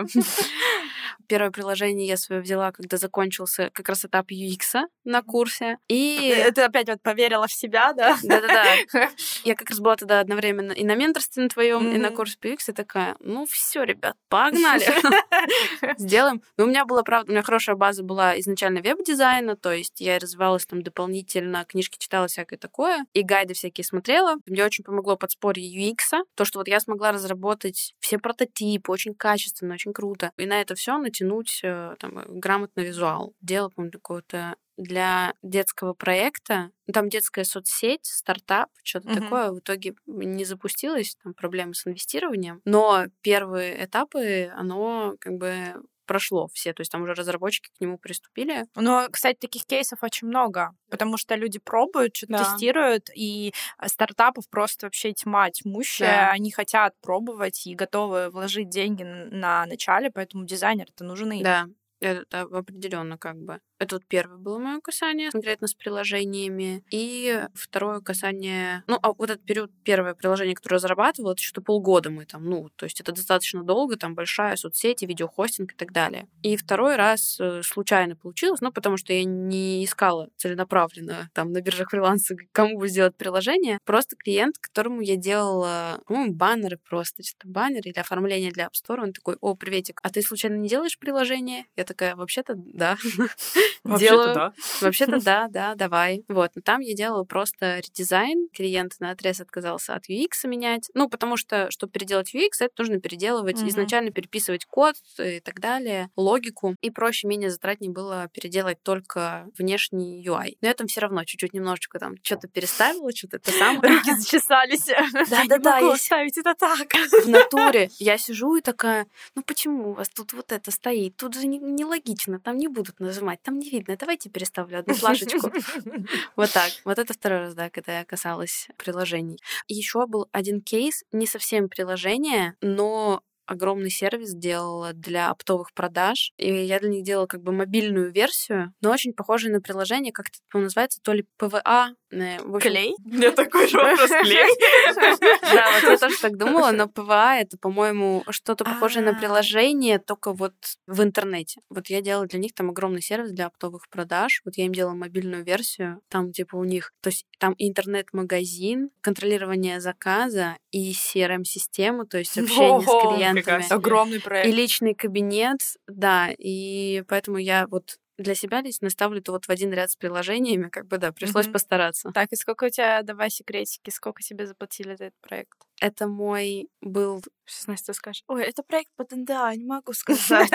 Первое 1.26 1.50
приложение 1.50 2.06
я 2.06 2.16
свое 2.16 2.42
взяла, 2.42 2.72
когда 2.72 2.96
закончился 2.96 3.70
как 3.72 3.88
раз 3.88 4.04
этап 4.04 4.30
UX 4.30 4.82
на 5.04 5.22
курсе. 5.22 5.78
И 5.88 6.50
Ты 6.54 6.62
опять 6.62 6.88
вот 6.88 7.02
поверила 7.02 7.46
в 7.46 7.52
себя, 7.52 7.92
да? 7.92 8.16
да-да-да. 8.22 9.08
Я 9.44 9.54
как 9.54 9.70
раз 9.70 9.80
была 9.80 9.96
тогда 9.96 10.20
одновременно 10.20 10.72
и 10.72 10.84
на 10.84 10.94
менторстве 10.94 11.42
на 11.42 11.48
твоем, 11.48 11.92
и 11.92 11.98
на 11.98 12.10
курсе 12.10 12.36
UX, 12.42 12.58
и 12.68 12.72
такая, 12.72 13.16
ну 13.20 13.46
все, 13.46 13.84
ребят, 13.84 14.16
погнали. 14.28 14.84
Сделаем. 15.98 16.42
Но 16.56 16.64
у 16.64 16.66
меня 16.68 16.84
была, 16.84 17.02
правда, 17.02 17.30
у 17.30 17.32
меня 17.32 17.42
хорошая 17.42 17.76
база 17.76 18.02
была 18.02 18.38
изначально 18.40 18.80
веб-дизайна, 18.80 19.56
то 19.56 19.72
есть 19.72 20.00
я 20.00 20.18
развивалась 20.18 20.66
там 20.66 20.82
дополнительно, 20.82 21.64
книжки 21.64 21.98
читала 21.98 22.28
всякое 22.28 22.58
такое, 22.58 23.04
и 23.12 23.22
гайды 23.22 23.54
всякие 23.54 23.84
смотрела. 23.84 24.36
Мне 24.46 24.64
очень 24.64 24.84
помогло 24.84 25.16
подспорье 25.16 25.66
UX, 25.66 26.22
то, 26.34 26.44
что 26.44 26.58
вот 26.58 26.68
я 26.68 26.80
смогла 26.80 27.12
разработать 27.12 27.94
все 28.00 28.18
прототипы 28.18 28.90
очень 28.90 29.14
качественно, 29.14 29.74
очень 29.74 29.92
круто. 29.92 30.32
И 30.36 30.46
на 30.46 30.60
это 30.60 30.74
все 30.74 30.92
натянуть 31.12 31.60
э, 31.62 31.96
там, 31.98 32.18
э, 32.18 32.24
грамотно 32.28 32.80
визуал. 32.82 33.34
Дело, 33.40 33.68
помню, 33.68 33.92
какое-то 33.92 34.56
для 34.78 35.34
детского 35.42 35.92
проекта. 35.94 36.70
Ну, 36.86 36.92
Там 36.94 37.08
детская 37.10 37.44
соцсеть, 37.44 38.06
стартап, 38.06 38.70
что-то 38.82 39.10
Мгм. 39.10 39.20
такое. 39.20 39.50
В 39.52 39.58
итоге 39.60 39.94
не 40.06 40.44
запустилось, 40.44 41.16
там 41.22 41.34
проблемы 41.34 41.74
с 41.74 41.86
инвестированием. 41.86 42.60
Но 42.64 43.04
первые 43.20 43.84
этапы, 43.84 44.50
оно 44.56 45.14
как 45.20 45.34
бы 45.34 45.74
прошло 46.06 46.48
все, 46.52 46.72
то 46.72 46.80
есть 46.80 46.90
там 46.92 47.02
уже 47.02 47.14
разработчики 47.14 47.70
к 47.76 47.80
нему 47.80 47.98
приступили. 47.98 48.64
Но, 48.76 49.08
кстати, 49.10 49.38
таких 49.38 49.64
кейсов 49.66 50.02
очень 50.02 50.28
много, 50.28 50.72
потому 50.90 51.16
что 51.16 51.34
люди 51.34 51.58
пробуют, 51.58 52.16
что-то 52.16 52.32
Да. 52.34 52.44
тестируют, 52.44 53.08
и 53.14 53.52
э, 53.78 53.88
стартапов 53.88 54.48
просто 54.48 54.86
вообще 54.86 55.12
тьма 55.12 55.50
тьмущая. 55.50 56.26
Да. 56.26 56.30
Они 56.32 56.50
хотят 56.50 56.94
пробовать 57.00 57.66
и 57.66 57.74
готовы 57.74 58.30
вложить 58.30 58.68
деньги 58.68 59.02
на 59.02 59.66
начале, 59.66 60.10
поэтому 60.10 60.44
дизайнеры-то 60.44 61.04
нужны. 61.04 61.42
Да. 61.42 61.66
Это 62.00 62.40
определенно 62.42 63.16
как 63.16 63.36
бы. 63.36 63.60
Это 63.82 63.96
вот 63.96 64.04
первое 64.06 64.36
было 64.36 64.58
мое 64.58 64.80
касание 64.80 65.30
конкретно 65.30 65.66
с 65.66 65.74
приложениями. 65.74 66.84
И 66.92 67.42
второе 67.52 67.98
касание... 67.98 68.84
Ну, 68.86 68.96
а 69.02 69.12
вот 69.12 69.28
этот 69.28 69.42
период, 69.44 69.72
первое 69.82 70.14
приложение, 70.14 70.54
которое 70.54 70.76
разрабатывала, 70.76 71.32
это 71.32 71.42
что-то 71.42 71.62
полгода 71.62 72.08
мы 72.08 72.24
там, 72.24 72.44
ну, 72.44 72.68
то 72.76 72.84
есть 72.84 73.00
это 73.00 73.10
достаточно 73.10 73.64
долго, 73.64 73.96
там 73.96 74.14
большая 74.14 74.54
соцсети, 74.54 75.04
видеохостинг 75.04 75.72
и 75.72 75.74
так 75.74 75.90
далее. 75.90 76.28
И 76.44 76.56
второй 76.56 76.94
раз 76.94 77.40
э, 77.40 77.62
случайно 77.64 78.14
получилось, 78.14 78.60
ну, 78.60 78.70
потому 78.70 78.96
что 78.96 79.12
я 79.12 79.24
не 79.24 79.84
искала 79.84 80.28
целенаправленно 80.36 81.28
там 81.34 81.50
на 81.50 81.60
биржах 81.60 81.90
фриланса, 81.90 82.36
кому 82.52 82.78
бы 82.78 82.86
сделать 82.86 83.16
приложение. 83.16 83.80
Просто 83.84 84.14
клиент, 84.14 84.58
которому 84.58 85.00
я 85.00 85.16
делала, 85.16 86.00
ну, 86.08 86.32
баннеры 86.32 86.78
просто, 86.88 87.24
что-то 87.24 87.48
баннеры 87.48 87.90
или 87.90 87.98
оформление 87.98 88.52
для 88.52 88.66
App 88.66 88.74
Store, 88.74 89.02
он 89.02 89.12
такой, 89.12 89.38
о, 89.40 89.56
приветик, 89.56 89.98
а 90.04 90.10
ты 90.10 90.22
случайно 90.22 90.54
не 90.54 90.68
делаешь 90.68 91.00
приложение? 91.00 91.66
Я 91.74 91.82
такая, 91.82 92.14
вообще-то 92.14 92.54
да. 92.56 92.96
Вообще-то 93.84 94.34
да. 94.34 94.52
Вообще-то 94.80 95.20
да, 95.24 95.48
да, 95.48 95.74
давай. 95.74 96.24
Вот, 96.28 96.50
но 96.54 96.62
там 96.62 96.80
я 96.80 96.94
делала 96.94 97.24
просто 97.24 97.78
редизайн. 97.78 98.48
Клиент 98.52 98.94
на 99.00 99.10
отрез 99.10 99.40
отказался 99.40 99.94
от 99.94 100.08
UX 100.08 100.46
менять. 100.46 100.90
Ну, 100.94 101.08
потому 101.08 101.36
что, 101.36 101.70
чтобы 101.70 101.92
переделать 101.92 102.34
UX, 102.34 102.50
это 102.60 102.74
нужно 102.78 103.00
переделывать, 103.00 103.62
изначально 103.62 104.10
переписывать 104.10 104.64
код 104.64 104.96
и 105.18 105.40
так 105.40 105.60
далее, 105.60 106.10
логику. 106.16 106.76
И 106.80 106.90
проще, 106.90 107.26
менее 107.26 107.50
затратнее 107.50 107.90
было 107.90 108.28
переделать 108.32 108.82
только 108.82 109.46
внешний 109.58 110.24
UI. 110.26 110.56
Но 110.60 110.68
я 110.68 110.74
там 110.74 110.86
все 110.86 111.00
равно 111.00 111.24
чуть-чуть 111.24 111.52
немножечко 111.52 111.98
там 111.98 112.14
что-то 112.22 112.48
переставила, 112.48 113.10
что-то 113.14 113.36
это 113.36 113.50
самое. 113.52 113.94
Руки 113.96 114.14
зачесались. 114.16 114.86
Да-да-да, 115.30 115.80
Не 115.80 115.86
я 115.86 115.92
оставить 115.92 116.38
это 116.38 116.54
так. 116.54 116.88
в 117.24 117.28
натуре. 117.28 117.90
Я 117.98 118.18
сижу 118.18 118.56
и 118.56 118.60
такая, 118.60 119.06
ну 119.34 119.42
почему 119.42 119.90
у 119.90 119.94
вас 119.94 120.08
тут 120.08 120.32
вот 120.32 120.52
это 120.52 120.70
стоит? 120.70 121.16
Тут 121.16 121.34
же 121.34 121.46
не- 121.46 121.58
нелогично, 121.58 122.40
там 122.40 122.56
не 122.56 122.68
будут 122.68 123.00
нажимать, 123.00 123.42
там 123.42 123.58
не 123.62 123.70
видно. 123.70 123.96
Давайте 123.96 124.30
переставлю 124.30 124.78
одну 124.80 124.94
плашечку. 124.94 125.50
Вот 126.36 126.50
так. 126.52 126.70
Вот 126.84 126.98
это 126.98 127.14
второй 127.14 127.40
раз, 127.40 127.54
да, 127.54 127.70
когда 127.70 127.98
я 127.98 128.04
касалась 128.04 128.68
приложений. 128.76 129.38
Еще 129.68 130.06
был 130.06 130.28
один 130.32 130.60
кейс, 130.60 131.04
не 131.12 131.26
совсем 131.26 131.68
приложение, 131.68 132.56
но 132.60 133.22
огромный 133.46 133.90
сервис 133.90 134.34
делала 134.34 134.92
для 134.92 135.30
оптовых 135.30 135.72
продаж. 135.74 136.32
И 136.36 136.52
я 136.52 136.78
для 136.80 136.88
них 136.88 137.04
делала 137.04 137.26
как 137.26 137.42
бы 137.42 137.52
мобильную 137.52 138.12
версию, 138.12 138.72
но 138.80 138.90
очень 138.90 139.12
похожую 139.12 139.52
на 139.52 139.60
приложение, 139.60 140.12
как 140.12 140.28
это 140.28 140.38
по-моему, 140.50 140.66
называется, 140.66 141.00
то 141.02 141.12
ли 141.12 141.24
ПВА. 141.38 141.94
э, 142.10 142.38
в 142.42 142.56
общем, 142.56 142.70
Клей? 142.70 142.94
У 143.04 143.08
меня 143.08 143.30
такой 143.32 143.68
же 143.68 143.76
вопрос 143.76 144.10
клей. 144.10 144.46
Да, 145.52 145.70
вот 145.72 145.90
я 145.90 145.98
тоже 145.98 146.16
так 146.18 146.36
думала, 146.36 146.70
но 146.72 146.88
ПВА 146.88 147.36
это, 147.36 147.58
по-моему, 147.58 148.24
что-то 148.30 148.64
похожее 148.64 149.04
на 149.04 149.10
А. 149.12 149.14
приложение, 149.14 149.98
только 149.98 150.32
вот 150.32 150.54
в 150.86 151.02
интернете. 151.02 151.60
Вот 151.68 151.88
я 151.88 152.00
делала 152.00 152.26
для 152.26 152.38
них 152.38 152.54
там 152.54 152.70
огромный 152.70 153.02
сервис 153.02 153.32
для 153.32 153.46
оптовых 153.46 153.88
продаж. 153.88 154.40
Вот 154.44 154.56
я 154.56 154.66
им 154.66 154.72
делала 154.72 154.94
мобильную 154.94 155.44
версию. 155.44 156.00
Там 156.08 156.32
типа 156.32 156.56
у 156.56 156.64
них, 156.64 156.92
то 157.02 157.08
есть 157.08 157.26
там 157.38 157.54
интернет-магазин, 157.58 158.90
контролирование 159.00 159.80
заказа 159.80 160.56
и 160.70 160.92
CRM-систему, 160.92 162.06
то 162.06 162.18
есть 162.18 162.38
общение 162.38 162.80
с 162.82 162.88
Ого, 162.88 163.00
клиентами. 163.40 163.72
Огромный 163.72 164.18
И 164.18 164.20
проект. 164.20 164.56
личный 164.56 164.94
кабинет, 164.94 165.58
да, 165.86 166.30
и 166.36 167.02
поэтому 167.08 167.38
я 167.38 167.66
вот 167.68 167.98
для 168.18 168.34
себя 168.34 168.60
лично 168.60 168.90
ставлю 168.90 169.20
это 169.20 169.32
вот 169.32 169.46
в 169.46 169.50
один 169.50 169.72
ряд 169.72 169.90
с 169.90 169.96
приложениями, 169.96 170.68
как 170.68 170.86
бы, 170.86 170.98
да, 170.98 171.12
пришлось 171.12 171.46
Мгм. 171.46 171.52
постараться. 171.54 172.10
Так, 172.12 172.32
и 172.32 172.36
сколько 172.36 172.64
у 172.64 172.68
тебя, 172.68 173.02
давай 173.02 173.30
секретики, 173.30 173.90
сколько 173.90 174.22
тебе 174.22 174.46
заплатили 174.46 174.94
за 174.96 175.06
этот 175.06 175.20
проект? 175.20 175.58
Это 175.82 176.06
мой 176.06 176.68
был 176.80 177.22
Сейчас 177.44 177.66
Настя 177.66 177.92
скажет, 177.92 178.22
ой, 178.28 178.44
это 178.44 178.62
проект 178.62 178.90
по 178.96 179.04
ДНДА, 179.04 179.52
не 179.56 179.64
могу 179.64 179.92
сказать. 179.92 180.50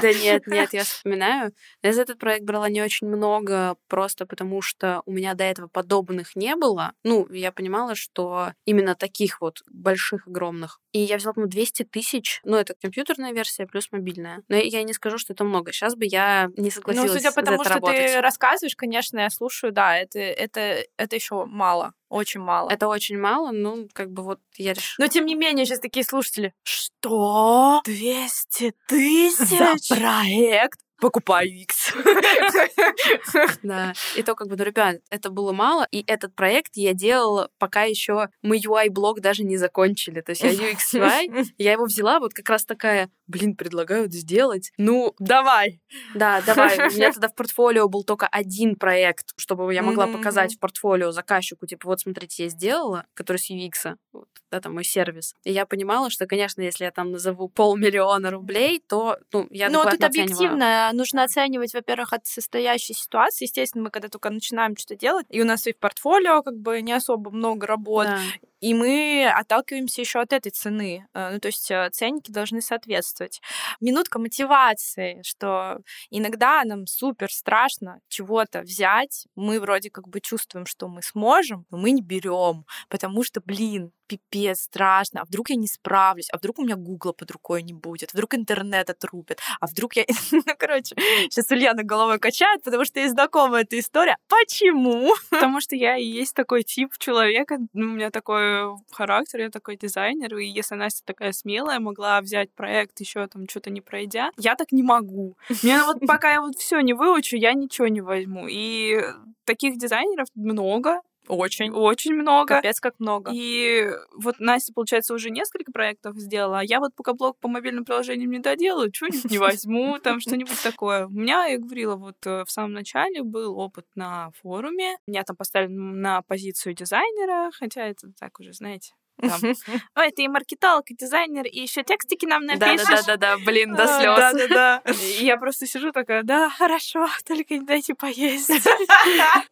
Да 0.00 0.12
нет, 0.12 0.46
нет, 0.46 0.72
я 0.72 0.84
вспоминаю. 0.84 1.52
Я 1.82 1.92
за 1.92 2.02
этот 2.02 2.18
проект 2.18 2.44
брала 2.44 2.68
не 2.68 2.82
очень 2.82 3.06
много, 3.06 3.76
просто 3.88 4.26
потому 4.26 4.62
что 4.62 5.02
у 5.04 5.12
меня 5.12 5.34
до 5.34 5.44
этого 5.44 5.68
подобных 5.68 6.34
не 6.36 6.56
было. 6.56 6.92
Ну, 7.04 7.28
я 7.30 7.52
понимала, 7.52 7.94
что 7.94 8.52
именно 8.64 8.94
таких 8.94 9.40
вот 9.40 9.62
больших, 9.70 10.26
огромных. 10.26 10.80
И 10.92 11.00
я 11.00 11.16
взяла, 11.16 11.34
по-моему, 11.34 11.50
200 11.50 11.84
тысяч. 11.84 12.40
Ну, 12.44 12.56
это 12.56 12.74
компьютерная 12.80 13.32
версия 13.32 13.66
плюс 13.66 13.88
мобильная. 13.92 14.42
Но 14.48 14.56
я 14.56 14.82
не 14.82 14.92
скажу, 14.92 15.18
что 15.18 15.32
это 15.32 15.44
много. 15.44 15.72
Сейчас 15.72 15.94
бы 15.94 16.06
я 16.06 16.48
не 16.56 16.64
Ну, 16.64 16.70
согласилась 16.70 17.12
судя 17.12 17.32
по 17.32 17.42
тому, 17.42 17.62
что 17.62 17.74
работать. 17.74 18.12
ты 18.12 18.20
рассказываешь, 18.20 18.76
конечно, 18.76 19.18
я 19.18 19.30
слушаю, 19.30 19.72
да, 19.72 19.96
это, 19.96 20.18
это, 20.18 20.84
это 20.96 21.16
еще 21.16 21.44
мало, 21.44 21.92
очень 22.12 22.40
мало. 22.40 22.70
Это 22.70 22.88
очень 22.88 23.18
мало, 23.18 23.52
ну, 23.52 23.88
как 23.92 24.10
бы 24.10 24.22
вот 24.22 24.40
я 24.56 24.74
решила. 24.74 25.06
Но 25.06 25.08
тем 25.08 25.24
не 25.24 25.34
менее, 25.34 25.64
сейчас 25.64 25.80
такие 25.80 26.04
слушатели. 26.04 26.52
Что? 26.62 27.80
200 27.84 28.74
тысяч? 28.86 29.88
За 29.88 29.96
проект? 29.96 30.80
Покупаю 31.02 31.50
X. 31.50 31.94
Да. 33.62 33.92
И 34.16 34.22
то, 34.22 34.34
как 34.34 34.48
бы, 34.48 34.56
ну, 34.56 34.62
ребят, 34.62 35.00
это 35.10 35.30
было 35.30 35.52
мало. 35.52 35.86
И 35.90 36.04
этот 36.06 36.34
проект 36.34 36.76
я 36.76 36.94
делала, 36.94 37.50
пока 37.58 37.82
еще 37.82 38.28
мы 38.42 38.58
UI-блог 38.58 39.20
даже 39.20 39.42
не 39.42 39.56
закончили. 39.56 40.20
То 40.20 40.30
есть 40.30 40.42
я 40.42 40.50
UX 40.52 40.76
UI, 40.94 41.46
я 41.58 41.72
его 41.72 41.86
взяла, 41.86 42.20
вот 42.20 42.34
как 42.34 42.48
раз 42.50 42.64
такая, 42.64 43.10
блин, 43.26 43.56
предлагают 43.56 44.12
сделать. 44.12 44.70
Ну, 44.78 45.14
Давай. 45.18 45.80
да, 46.14 46.40
давай. 46.42 46.76
У 46.88 46.92
меня 46.92 47.10
тогда 47.12 47.28
в 47.28 47.34
портфолио 47.34 47.88
был 47.88 48.04
только 48.04 48.26
один 48.26 48.76
проект, 48.76 49.26
чтобы 49.36 49.72
я 49.74 49.82
могла 49.82 50.06
показать 50.06 50.54
в 50.54 50.58
портфолио 50.58 51.10
заказчику, 51.12 51.66
типа, 51.66 51.88
вот, 51.88 52.00
смотрите, 52.00 52.44
я 52.44 52.48
сделала, 52.50 53.06
который 53.14 53.38
с 53.38 53.50
UX, 53.50 53.96
вот, 54.12 54.28
да, 54.50 54.60
там 54.60 54.74
мой 54.74 54.84
сервис. 54.84 55.34
И 55.44 55.52
я 55.52 55.66
понимала, 55.66 56.10
что, 56.10 56.26
конечно, 56.26 56.60
если 56.62 56.84
я 56.84 56.90
там 56.90 57.12
назову 57.12 57.48
полмиллиона 57.48 58.30
рублей, 58.30 58.82
то, 58.88 59.18
ну, 59.32 59.46
я 59.50 59.68
Ну, 59.70 59.78
тут 59.84 59.94
адекватно 59.94 60.06
оцениваю. 60.08 60.24
объективно 60.26 60.90
нужно 60.92 61.24
оценивать, 61.24 61.74
во-первых, 61.74 62.12
от 62.12 62.26
состоящей 62.26 62.94
ситуации. 62.94 63.44
Естественно, 63.44 63.84
мы 63.84 63.90
когда 63.90 64.08
только 64.08 64.30
начинаем 64.30 64.76
что-то 64.76 64.96
делать, 64.96 65.26
и 65.30 65.40
у 65.40 65.44
нас 65.44 65.66
и 65.66 65.72
в 65.72 65.78
портфолио 65.78 66.42
как 66.42 66.56
бы 66.58 66.80
не 66.82 66.92
особо 66.92 67.30
много 67.30 67.66
работ, 67.66 68.06
Да. 68.06 68.18
И 68.62 68.74
мы 68.74 69.28
отталкиваемся 69.28 70.00
еще 70.00 70.20
от 70.20 70.32
этой 70.32 70.50
цены. 70.50 71.06
Э, 71.14 71.32
Ну, 71.32 71.40
то 71.40 71.48
есть 71.48 71.70
э, 71.70 71.90
ценники 71.92 72.30
должны 72.30 72.62
соответствовать. 72.62 73.40
Минутка 73.80 74.18
мотивации, 74.20 75.20
что 75.24 75.78
иногда 76.10 76.62
нам 76.64 76.86
супер 76.86 77.30
страшно 77.32 78.00
чего-то 78.08 78.60
взять. 78.62 79.26
Мы 79.34 79.60
вроде 79.60 79.90
как 79.90 80.08
бы 80.08 80.20
чувствуем, 80.20 80.66
что 80.66 80.88
мы 80.88 81.02
сможем, 81.02 81.66
но 81.70 81.78
мы 81.78 81.90
не 81.90 82.02
берем, 82.02 82.64
потому 82.88 83.24
что, 83.24 83.40
блин, 83.44 83.92
пипец, 84.06 84.62
страшно, 84.62 85.22
а 85.22 85.24
вдруг 85.24 85.50
я 85.50 85.56
не 85.56 85.66
справлюсь, 85.66 86.28
а 86.32 86.38
вдруг 86.38 86.58
у 86.58 86.64
меня 86.64 86.76
гугла 86.76 87.12
под 87.12 87.30
рукой 87.30 87.62
не 87.62 87.72
будет, 87.72 88.12
вдруг 88.12 88.34
интернет 88.34 88.90
отрубит, 88.90 89.40
а 89.60 89.66
вдруг 89.66 89.96
я... 89.96 90.04
Ну, 90.32 90.42
короче, 90.58 90.94
сейчас 91.30 91.50
Ульяна 91.50 91.82
головой 91.82 92.18
качает, 92.18 92.62
потому 92.62 92.84
что 92.84 93.00
ей 93.00 93.08
знакома 93.08 93.60
эта 93.60 93.78
история. 93.78 94.16
Почему? 94.28 95.12
Потому 95.30 95.60
что 95.60 95.76
я 95.76 95.96
и 95.96 96.04
есть 96.04 96.34
такой 96.34 96.62
тип 96.62 96.92
человека, 96.98 97.58
ну, 97.72 97.86
у 97.86 97.94
меня 97.94 98.10
такой 98.10 98.76
характер, 98.90 99.40
я 99.40 99.50
такой 99.50 99.76
дизайнер, 99.76 100.36
и 100.36 100.46
если 100.46 100.74
Настя 100.74 101.02
такая 101.04 101.32
смелая, 101.32 101.80
могла 101.80 102.20
взять 102.20 102.52
проект 102.52 103.00
еще 103.00 103.26
там 103.26 103.48
что-то 103.48 103.70
не 103.70 103.80
пройдя, 103.80 104.30
я 104.36 104.56
так 104.56 104.72
не 104.72 104.82
могу. 104.82 105.36
Мне 105.62 105.82
вот 105.84 105.98
пока 106.06 106.32
я 106.32 106.40
вот 106.40 106.56
все 106.56 106.80
не 106.80 106.94
выучу, 106.94 107.36
я 107.36 107.52
ничего 107.52 107.88
не 107.88 108.00
возьму. 108.00 108.46
И 108.48 109.00
таких 109.44 109.78
дизайнеров 109.78 110.28
много, 110.34 111.00
Очень. 111.28 111.70
очень 111.72 112.14
много. 112.14 112.56
Капец, 112.56 112.80
как 112.80 112.98
много. 112.98 113.30
И 113.32 113.90
вот 114.14 114.36
Настя, 114.38 114.72
получается, 114.72 115.14
уже 115.14 115.30
несколько 115.30 115.72
проектов 115.72 116.16
сделала, 116.16 116.60
а 116.60 116.64
я 116.64 116.80
вот 116.80 116.94
пока 116.94 117.14
блог 117.14 117.38
по 117.38 117.48
мобильным 117.48 117.84
приложениям 117.84 118.30
не 118.30 118.38
доделаю, 118.38 118.90
что-нибудь 118.92 119.30
не 119.30 119.38
возьму, 119.38 119.98
там 119.98 120.20
что-нибудь 120.20 120.60
такое. 120.62 121.06
У 121.06 121.10
меня, 121.10 121.46
я 121.46 121.58
говорила, 121.58 121.96
вот 121.96 122.16
э, 122.26 122.44
в 122.44 122.50
самом 122.50 122.72
начале 122.72 123.22
был 123.22 123.58
опыт 123.58 123.86
на 123.94 124.30
форуме. 124.42 124.96
Меня 125.06 125.22
там 125.22 125.36
поставили 125.36 125.72
на 125.72 126.22
позицию 126.22 126.74
дизайнера, 126.74 127.50
хотя 127.52 127.86
это 127.86 128.12
так 128.18 128.40
уже, 128.40 128.52
знаете, 128.52 128.92
ой, 129.96 130.10
ты 130.10 130.24
и 130.24 130.28
маркетолог, 130.28 130.90
и 130.90 130.94
дизайнер, 130.94 131.44
и 131.46 131.60
еще 131.60 131.82
текстики 131.82 132.26
нам 132.26 132.44
напишешь. 132.44 132.88
Да-да-да, 132.88 133.38
блин, 133.38 133.74
до 133.74 133.86
слез. 133.86 134.16
Да-да-да. 134.16 134.82
Я 135.20 135.36
просто 135.36 135.66
сижу 135.66 135.92
такая, 135.92 136.22
да, 136.22 136.50
хорошо, 136.50 137.06
только 137.26 137.54
не 137.54 137.64
дайте 137.64 137.94
поесть. 137.94 138.50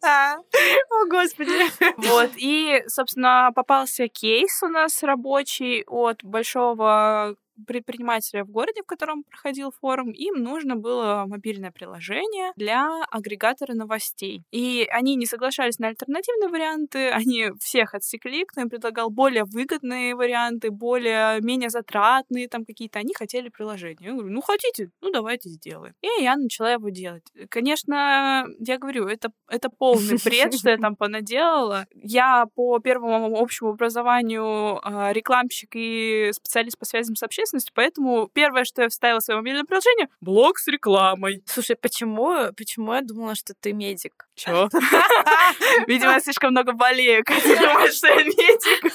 О, 0.03 1.05
господи. 1.09 1.51
Вот, 1.97 2.31
и, 2.35 2.83
собственно, 2.87 3.51
попался 3.55 4.07
кейс 4.07 4.61
у 4.63 4.67
нас 4.67 5.03
рабочий 5.03 5.83
от 5.87 6.23
большого 6.23 7.35
предпринимателя 7.65 8.43
в 8.43 8.49
городе, 8.49 8.81
в 8.83 8.85
котором 8.85 9.23
проходил 9.23 9.71
форум, 9.71 10.11
им 10.11 10.35
нужно 10.35 10.75
было 10.75 11.25
мобильное 11.27 11.71
приложение 11.71 12.51
для 12.55 13.03
агрегатора 13.09 13.73
новостей. 13.73 14.43
И 14.51 14.87
они 14.89 15.15
не 15.15 15.25
соглашались 15.25 15.79
на 15.79 15.87
альтернативные 15.87 16.49
варианты, 16.49 17.09
они 17.11 17.51
всех 17.59 17.93
отсекли, 17.93 18.45
кто 18.45 18.61
им 18.61 18.69
предлагал 18.69 19.09
более 19.09 19.43
выгодные 19.45 20.15
варианты, 20.15 20.71
более 20.71 21.41
менее 21.41 21.69
затратные 21.69 22.47
там 22.47 22.65
какие-то, 22.65 22.99
они 22.99 23.13
хотели 23.13 23.49
приложение. 23.49 23.97
Я 24.01 24.13
говорю, 24.13 24.33
ну 24.33 24.41
хотите, 24.41 24.89
ну 25.01 25.11
давайте 25.11 25.49
сделаем. 25.49 25.93
И 26.01 26.23
я 26.23 26.35
начала 26.35 26.71
его 26.71 26.89
делать. 26.89 27.23
Конечно, 27.49 28.45
я 28.59 28.77
говорю, 28.77 29.07
это, 29.07 29.29
это 29.47 29.69
полный 29.69 30.17
бред, 30.23 30.53
что 30.53 30.69
я 30.69 30.77
там 30.77 30.95
понаделала. 30.95 31.85
Я 31.93 32.45
по 32.55 32.79
первому 32.79 33.39
общему 33.39 33.71
образованию 33.71 34.79
а, 34.83 35.11
рекламщик 35.13 35.69
и 35.73 36.29
специалист 36.33 36.77
по 36.77 36.85
связям 36.85 37.15
с 37.15 37.23
общественностью, 37.23 37.50
ответственностью, 37.51 37.73
поэтому 37.75 38.29
первое, 38.33 38.63
что 38.63 38.83
я 38.83 38.89
вставила 38.89 39.19
в 39.19 39.23
свое 39.23 39.39
мобильное 39.39 39.63
приложение, 39.63 40.07
блок 40.21 40.59
с 40.59 40.67
рекламой. 40.67 41.43
Слушай, 41.45 41.75
почему, 41.75 42.51
почему 42.55 42.93
я 42.93 43.01
думала, 43.01 43.35
что 43.35 43.53
ты 43.53 43.73
медик? 43.73 44.27
Чё? 44.43 44.69
Видимо, 45.87 46.13
я 46.13 46.19
слишком 46.19 46.51
много 46.51 46.71
болею, 46.73 47.23
когда 47.23 47.55
думаешь, 47.73 47.93
что 47.93 48.07
я 48.07 48.23
медик. 48.23 48.93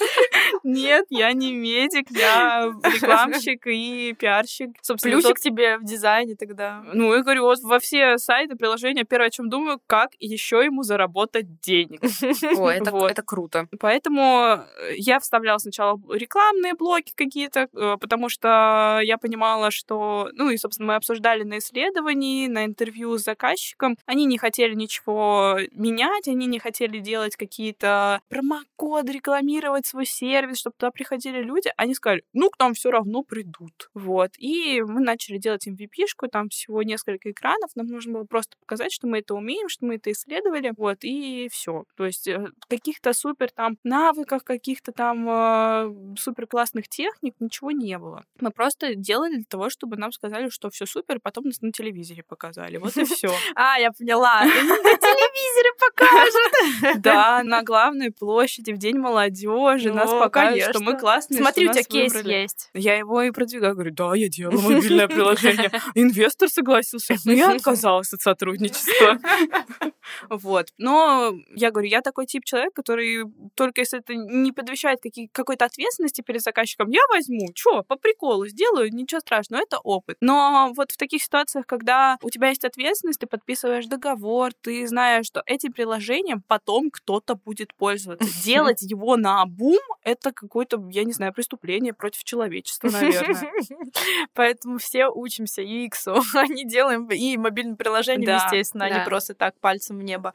Нет, 0.65 1.07
я 1.11 1.33
не 1.33 1.53
медик, 1.55 2.11
я 2.11 2.73
рекламщик 2.83 3.67
и 3.67 4.13
пиарщик. 4.19 4.71
Собственно, 4.83 5.15
Плюсик 5.15 5.37
тот- 5.37 5.41
тебе 5.41 5.79
в 5.79 5.85
дизайне 5.85 6.35
тогда. 6.35 6.83
Ну, 6.93 7.15
я 7.15 7.23
говорю, 7.23 7.43
вот 7.45 7.61
во 7.63 7.79
все 7.79 8.19
сайты, 8.19 8.57
приложения, 8.57 9.05
первое, 9.05 9.29
о 9.29 9.31
чем 9.31 9.49
думаю, 9.49 9.81
как 9.87 10.11
еще 10.19 10.65
ему 10.65 10.83
заработать 10.83 11.61
денег. 11.61 12.01
О, 12.59 12.69
это, 12.69 12.91
Вот. 12.91 13.11
это 13.11 13.23
круто. 13.23 13.69
Поэтому 13.79 14.59
э, 14.79 14.95
я 14.97 15.21
вставляла 15.21 15.59
сначала 15.59 16.01
рекламные 16.13 16.75
блоки 16.75 17.13
какие-то, 17.15 17.69
э, 17.73 17.97
потому 18.01 18.29
что 18.29 18.99
я 19.03 19.17
понимала, 19.19 19.71
что... 19.71 20.29
Ну 20.33 20.51
и, 20.51 20.57
собственно, 20.57 20.89
мы 20.89 20.95
обсуждали 20.97 21.45
на 21.45 21.59
исследовании, 21.59 22.49
на 22.49 22.65
интервью 22.65 23.17
с 23.19 23.23
заказчиком. 23.25 23.97
Они 24.07 24.25
не 24.25 24.39
хотели 24.39 24.75
ничего 24.75 25.36
менять, 25.73 26.29
они 26.29 26.47
не 26.47 26.59
хотели 26.59 26.99
делать 26.99 27.37
какие-то 27.37 28.21
промокоды, 28.29 29.13
рекламировать 29.13 29.87
свой 29.87 30.07
сервис, 30.07 30.59
чтобы 30.59 30.77
туда 30.79 30.91
приходили 30.91 31.43
люди. 31.43 31.71
Они 31.77 31.95
сказали, 31.95 32.23
ну, 32.33 32.51
к 32.51 32.59
нам 32.59 32.75
все 32.75 32.91
равно 32.91 33.23
придут. 33.23 33.91
Вот. 33.95 34.33
И 34.39 34.83
мы 34.83 35.01
начали 35.01 35.39
делать 35.39 35.67
MVP-шку, 35.67 36.29
там 36.29 36.49
всего 36.49 36.83
несколько 36.83 37.31
экранов. 37.31 37.71
Нам 37.75 37.87
нужно 37.87 38.15
было 38.15 38.25
просто 38.25 38.57
показать, 38.61 38.93
что 38.93 39.07
мы 39.07 39.19
это 39.19 39.35
умеем, 39.35 39.69
что 39.69 39.87
мы 39.87 39.97
это 39.97 40.13
исследовали. 40.13 40.73
Вот, 40.77 40.99
и 41.03 41.49
все. 41.51 41.85
То 41.97 42.07
есть 42.07 42.29
э, 42.29 42.47
каких-то 42.69 43.13
супер 43.13 43.51
там 43.51 43.77
навыков, 43.85 44.43
каких-то 44.45 44.93
там 44.93 45.29
э, 45.29 46.17
супер 46.19 46.47
классных 46.47 46.89
техник 46.89 47.35
ничего 47.41 47.71
не 47.71 47.99
было. 47.99 48.25
Мы 48.41 48.51
просто 48.51 48.95
делали 48.95 49.37
для 49.37 49.45
того, 49.49 49.71
чтобы 49.71 49.97
нам 49.97 50.13
сказали, 50.13 50.49
что 50.49 50.71
все 50.71 50.87
супер, 50.87 51.21
потом 51.21 51.45
нас 51.45 51.61
на 51.61 51.73
телевизоре 51.73 52.23
показали. 52.23 52.77
Вот 52.79 52.97
и 52.97 53.05
все. 53.05 53.29
А, 53.55 53.79
я 53.79 53.91
поняла. 53.93 54.43
Телевизоре 55.17 55.71
покажут. 55.79 57.03
Да, 57.03 57.43
на 57.45 57.63
главной 57.63 58.11
площади 58.11 58.73
в 58.73 58.79
День 58.79 58.99
молодежи 58.99 59.93
нас 59.93 60.11
покажут, 60.11 60.63
что 60.71 60.81
мы 60.81 60.99
классные. 60.99 61.41
Смотри, 61.41 61.69
у 61.69 61.73
тебя 61.73 61.81
нас 61.81 61.87
кейс 61.87 62.15
есть. 62.25 62.71
Я 62.75 62.97
его 62.97 63.23
и 63.23 63.31
продвигаю. 63.31 63.75
Говорю, 63.75 63.93
да, 63.93 64.15
я 64.15 64.29
делаю 64.29 64.61
мобильное 64.61 65.09
приложение. 65.09 65.71
Инвестор 65.95 66.49
согласился, 66.49 67.17
но 67.25 67.33
я 67.33 67.53
отказалась 67.53 68.13
от 68.13 68.21
сотрудничества. 68.21 69.19
Вот. 70.31 70.69
Но 70.79 71.35
я 71.57 71.73
говорю, 71.73 71.89
я 71.89 72.01
такой 72.01 72.27
тип 72.27 72.45
человека, 72.45 72.75
который 72.77 73.25
только 73.57 73.81
если 73.81 73.99
это 73.99 74.15
не 74.15 74.53
подвещает 74.53 75.01
какой-то 75.33 75.65
ответственности 75.65 76.23
перед 76.23 76.43
заказчиком, 76.43 76.91
я 76.91 77.01
возьму, 77.13 77.49
что, 77.57 77.83
по 77.83 77.97
приколу 77.97 78.47
сделаю, 78.47 78.95
ничего 78.95 79.21
страшного, 79.21 79.63
это 79.63 79.79
опыт. 79.79 80.17
Но 80.21 80.73
вот 80.77 80.93
в 80.93 80.97
таких 80.97 81.23
ситуациях, 81.23 81.67
когда 81.67 82.19
у 82.23 82.31
тебя 82.31 82.49
есть 82.49 82.65
ответственность, 82.65 83.21
ты 83.21 83.27
подписываешь 83.27 83.87
договор, 83.87 84.53
ты 84.61 84.87
знаешь, 84.87 85.06
что 85.23 85.43
этим 85.47 85.73
приложением 85.73 86.43
потом 86.47 86.91
кто-то 86.91 87.35
будет 87.35 87.75
пользоваться. 87.75 88.29
Делать 88.45 88.83
его 88.83 89.17
на 89.17 89.45
бум 89.47 89.79
это 90.07 90.31
какое-то, 90.33 90.81
я 90.91 91.03
не 91.03 91.13
знаю, 91.13 91.33
преступление 91.33 91.93
против 91.93 92.23
человечества, 92.23 92.89
наверное. 92.91 93.53
Поэтому 94.35 94.79
все 94.79 95.09
учимся 95.09 95.63
UX, 95.63 95.91
а 96.35 96.47
не 96.47 96.65
делаем 96.65 97.09
и 97.11 97.37
мобильным 97.37 97.77
приложением, 97.77 98.27
Да, 98.27 98.45
естественно, 98.45 98.85
а 98.85 98.91
не 98.91 99.05
просто 99.05 99.35
так 99.35 99.59
пальцем 99.59 99.99
в 99.99 100.03
небо. 100.05 100.33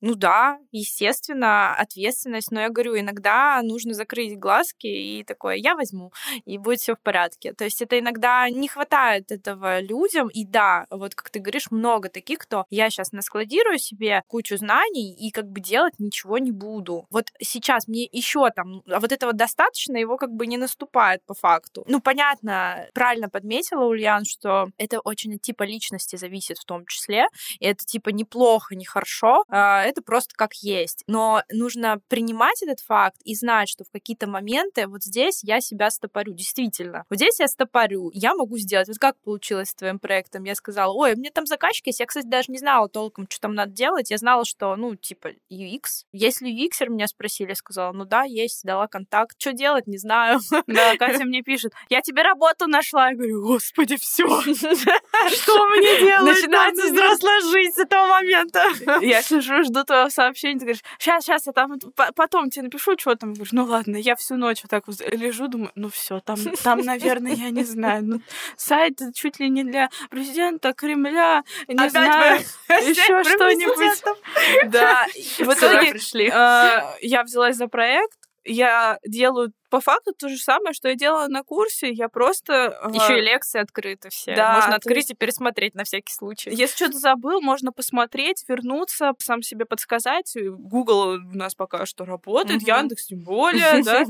Ну 0.00 0.16
да, 0.16 0.58
естественно, 0.72 1.72
ответственность, 1.74 2.50
но 2.50 2.62
я 2.62 2.68
говорю, 2.68 2.98
иногда 2.98 3.60
нужно 3.62 3.94
закрыть 3.94 4.36
глазки 4.38 4.88
и 4.88 5.22
такое, 5.22 5.54
я 5.54 5.76
возьму, 5.76 6.12
и 6.44 6.58
будет 6.58 6.80
все 6.80 6.96
в 6.96 7.00
порядке. 7.00 7.52
То 7.52 7.62
есть 7.62 7.80
это 7.80 7.98
иногда 8.00 8.50
не 8.50 8.66
хватает 8.66 9.30
этого 9.30 9.78
людям, 9.80 10.28
и 10.28 10.44
да, 10.44 10.86
вот 10.90 11.14
как 11.14 11.30
ты 11.30 11.38
говоришь, 11.38 11.70
много 11.70 12.08
таких, 12.08 12.38
кто 12.38 12.66
я 12.70 12.90
сейчас 12.90 13.12
наскладирую 13.12 13.78
себе 13.78 14.11
кучу 14.26 14.56
знаний 14.56 15.14
и 15.14 15.30
как 15.30 15.48
бы 15.48 15.60
делать 15.60 15.94
ничего 15.98 16.38
не 16.38 16.52
буду. 16.52 17.06
Вот 17.10 17.26
сейчас 17.40 17.88
мне 17.88 18.08
еще 18.10 18.50
там, 18.54 18.82
а 18.90 19.00
вот 19.00 19.12
этого 19.12 19.32
достаточно, 19.32 19.96
его 19.96 20.16
как 20.16 20.30
бы 20.30 20.46
не 20.46 20.58
наступает 20.58 21.24
по 21.24 21.34
факту. 21.34 21.84
Ну, 21.86 22.00
понятно, 22.00 22.88
правильно 22.94 23.28
подметила 23.28 23.84
Ульян, 23.84 24.24
что 24.24 24.68
это 24.78 25.00
очень 25.00 25.36
от 25.36 25.42
типа 25.42 25.62
личности 25.62 26.16
зависит 26.16 26.58
в 26.58 26.64
том 26.64 26.86
числе, 26.86 27.26
и 27.58 27.66
это 27.66 27.84
типа 27.84 28.10
неплохо, 28.10 28.74
не 28.74 28.84
хорошо, 28.84 29.44
а, 29.48 29.82
это 29.82 30.02
просто 30.02 30.34
как 30.36 30.54
есть. 30.54 31.04
Но 31.06 31.42
нужно 31.50 32.00
принимать 32.08 32.62
этот 32.62 32.80
факт 32.80 33.16
и 33.24 33.34
знать, 33.34 33.68
что 33.68 33.84
в 33.84 33.90
какие-то 33.90 34.26
моменты 34.26 34.86
вот 34.86 35.02
здесь 35.02 35.42
я 35.42 35.60
себя 35.60 35.90
стопорю, 35.90 36.34
действительно. 36.34 37.04
Вот 37.08 37.16
здесь 37.16 37.40
я 37.40 37.48
стопорю, 37.48 38.10
я 38.12 38.34
могу 38.34 38.58
сделать. 38.58 38.88
Вот 38.88 38.98
как 38.98 39.16
получилось 39.22 39.70
с 39.70 39.74
твоим 39.74 39.98
проектом? 39.98 40.44
Я 40.44 40.54
сказала, 40.54 40.92
ой, 40.92 41.14
мне 41.14 41.30
там 41.30 41.46
заказчик 41.46 41.86
есть, 41.86 42.00
я, 42.00 42.06
кстати, 42.06 42.26
даже 42.26 42.50
не 42.50 42.58
знала 42.58 42.88
толком, 42.88 43.26
что 43.28 43.40
там 43.40 43.54
надо 43.54 43.72
делать, 43.72 44.01
я 44.10 44.18
знала, 44.18 44.44
что, 44.44 44.76
ну, 44.76 44.94
типа, 44.96 45.28
UX. 45.50 46.04
Если 46.12 46.48
UX 46.48 46.88
меня 46.88 47.06
спросили, 47.06 47.50
я 47.50 47.54
сказала, 47.54 47.92
ну 47.92 48.04
да, 48.04 48.22
есть, 48.24 48.64
дала 48.64 48.86
контакт. 48.88 49.36
Что 49.38 49.52
делать, 49.52 49.86
не 49.86 49.98
знаю. 49.98 50.40
Да, 50.66 50.96
Катя 50.96 51.24
мне 51.24 51.42
пишет, 51.42 51.72
я 51.90 52.00
тебе 52.00 52.22
работу 52.22 52.66
нашла. 52.66 53.10
Я 53.10 53.16
говорю, 53.16 53.42
господи, 53.42 53.96
все. 53.96 54.26
Что 54.42 55.66
мне 55.68 55.98
делать? 56.00 56.36
Начинается 56.36 56.84
Надо 56.84 56.94
взрослая 56.94 57.40
жизнь 57.40 57.72
с 57.74 57.78
этого 57.78 58.06
момента. 58.06 58.62
Я 59.00 59.22
сижу, 59.22 59.64
жду 59.64 59.84
твоего 59.84 60.08
сообщения, 60.08 60.58
ты 60.58 60.64
говоришь, 60.66 60.82
сейчас, 60.98 61.24
сейчас, 61.24 61.46
я 61.46 61.52
там 61.52 61.78
по- 61.78 62.12
потом 62.14 62.50
тебе 62.50 62.64
напишу, 62.64 62.96
что 62.98 63.14
там. 63.14 63.30
Я 63.30 63.36
говорю, 63.36 63.50
ну 63.52 63.64
ладно, 63.64 63.96
я 63.96 64.16
всю 64.16 64.36
ночь 64.36 64.62
вот 64.62 64.70
так 64.70 64.86
вот 64.86 65.00
лежу, 65.00 65.48
думаю, 65.48 65.72
ну 65.74 65.88
все, 65.88 66.20
там, 66.20 66.38
там, 66.62 66.80
наверное, 66.80 67.34
я 67.34 67.50
не 67.50 67.64
знаю, 67.64 68.04
ну, 68.04 68.20
сайт 68.56 69.00
чуть 69.14 69.40
ли 69.40 69.48
не 69.48 69.64
для 69.64 69.90
президента 70.10 70.72
Кремля, 70.72 71.44
не 71.68 71.74
Опять 71.74 71.90
знаю, 71.92 72.40
вы 72.68 72.74
еще 72.74 73.24
что-нибудь. 73.24 73.91
Президентов. 74.00 74.72
Да, 74.72 75.06
в 75.38 75.58
итоге 75.58 75.90
пришли. 75.92 76.26
э, 76.26 76.80
я 77.00 77.22
взялась 77.22 77.56
за 77.56 77.68
проект, 77.68 78.18
я 78.44 78.98
делаю 79.06 79.52
по 79.72 79.80
факту 79.80 80.12
то 80.12 80.28
же 80.28 80.36
самое, 80.36 80.74
что 80.74 80.88
я 80.90 80.94
делала 80.94 81.28
на 81.28 81.42
курсе, 81.42 81.90
я 81.90 82.10
просто... 82.10 82.78
э, 82.84 82.90
Еще 82.92 83.18
и 83.18 83.22
лекции 83.22 83.58
открыты 83.58 84.10
все. 84.10 84.34
Да, 84.36 84.56
Можно 84.56 84.74
открыть 84.76 84.96
есть- 84.98 85.10
и 85.12 85.14
пересмотреть 85.14 85.74
на 85.74 85.84
всякий 85.84 86.12
случай. 86.12 86.50
Если 86.50 86.76
что-то 86.76 86.98
забыл, 86.98 87.40
можно 87.40 87.72
посмотреть, 87.72 88.44
вернуться, 88.46 89.12
сам 89.18 89.40
себе 89.40 89.64
подсказать. 89.64 90.36
Google 90.36 91.14
у 91.14 91.36
нас 91.36 91.54
пока 91.54 91.86
что 91.86 92.04
работает, 92.04 92.60
Мгм. 92.60 92.68
Яндекс 92.76 93.06
тем 93.06 93.20
более, 93.20 93.82
да. 93.82 94.04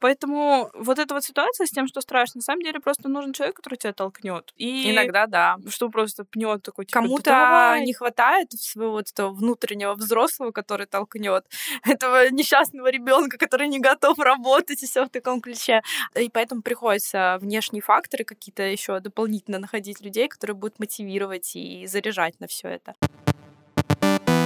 Поэтому 0.00 0.70
вот 0.74 0.98
эта 0.98 1.12
вот 1.12 1.24
ситуация 1.24 1.66
с 1.66 1.70
тем, 1.70 1.86
что 1.88 2.00
страшно, 2.00 2.38
на 2.38 2.42
самом 2.42 2.62
деле 2.62 2.80
просто 2.80 3.10
нужен 3.10 3.34
человек, 3.34 3.56
который 3.56 3.76
тебя 3.76 3.92
толкнет. 3.92 4.50
И 4.56 4.90
Иногда 4.90 5.26
да. 5.26 5.56
что 5.68 5.90
просто 5.90 6.24
пнет 6.24 6.62
такой, 6.62 6.86
типа, 6.86 7.00
«Да 7.00 7.02
Кому-то 7.06 7.24
давай». 7.30 7.84
не 7.84 7.92
хватает 7.92 8.50
своего 8.52 8.92
вот 8.92 9.10
этого 9.10 9.30
внутреннего 9.30 9.92
взрослого, 9.94 10.52
который 10.52 10.86
толкнет 10.86 11.44
этого 11.84 12.30
несчастного 12.30 12.90
ребенка, 12.90 13.36
который 13.36 13.68
не 13.68 13.78
готов 13.78 14.18
работать 14.18 14.82
и 14.82 14.86
все 14.86 15.01
в 15.06 15.10
таком 15.10 15.40
ключе. 15.40 15.82
И 16.18 16.28
поэтому 16.28 16.62
приходится 16.62 17.38
внешние 17.40 17.82
факторы 17.82 18.24
какие-то 18.24 18.62
еще 18.62 19.00
дополнительно 19.00 19.58
находить 19.58 20.00
людей, 20.00 20.28
которые 20.28 20.56
будут 20.56 20.78
мотивировать 20.78 21.54
и 21.54 21.86
заряжать 21.86 22.38
на 22.40 22.46
все 22.46 22.68
это. 22.68 22.94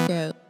Go. 0.09 0.46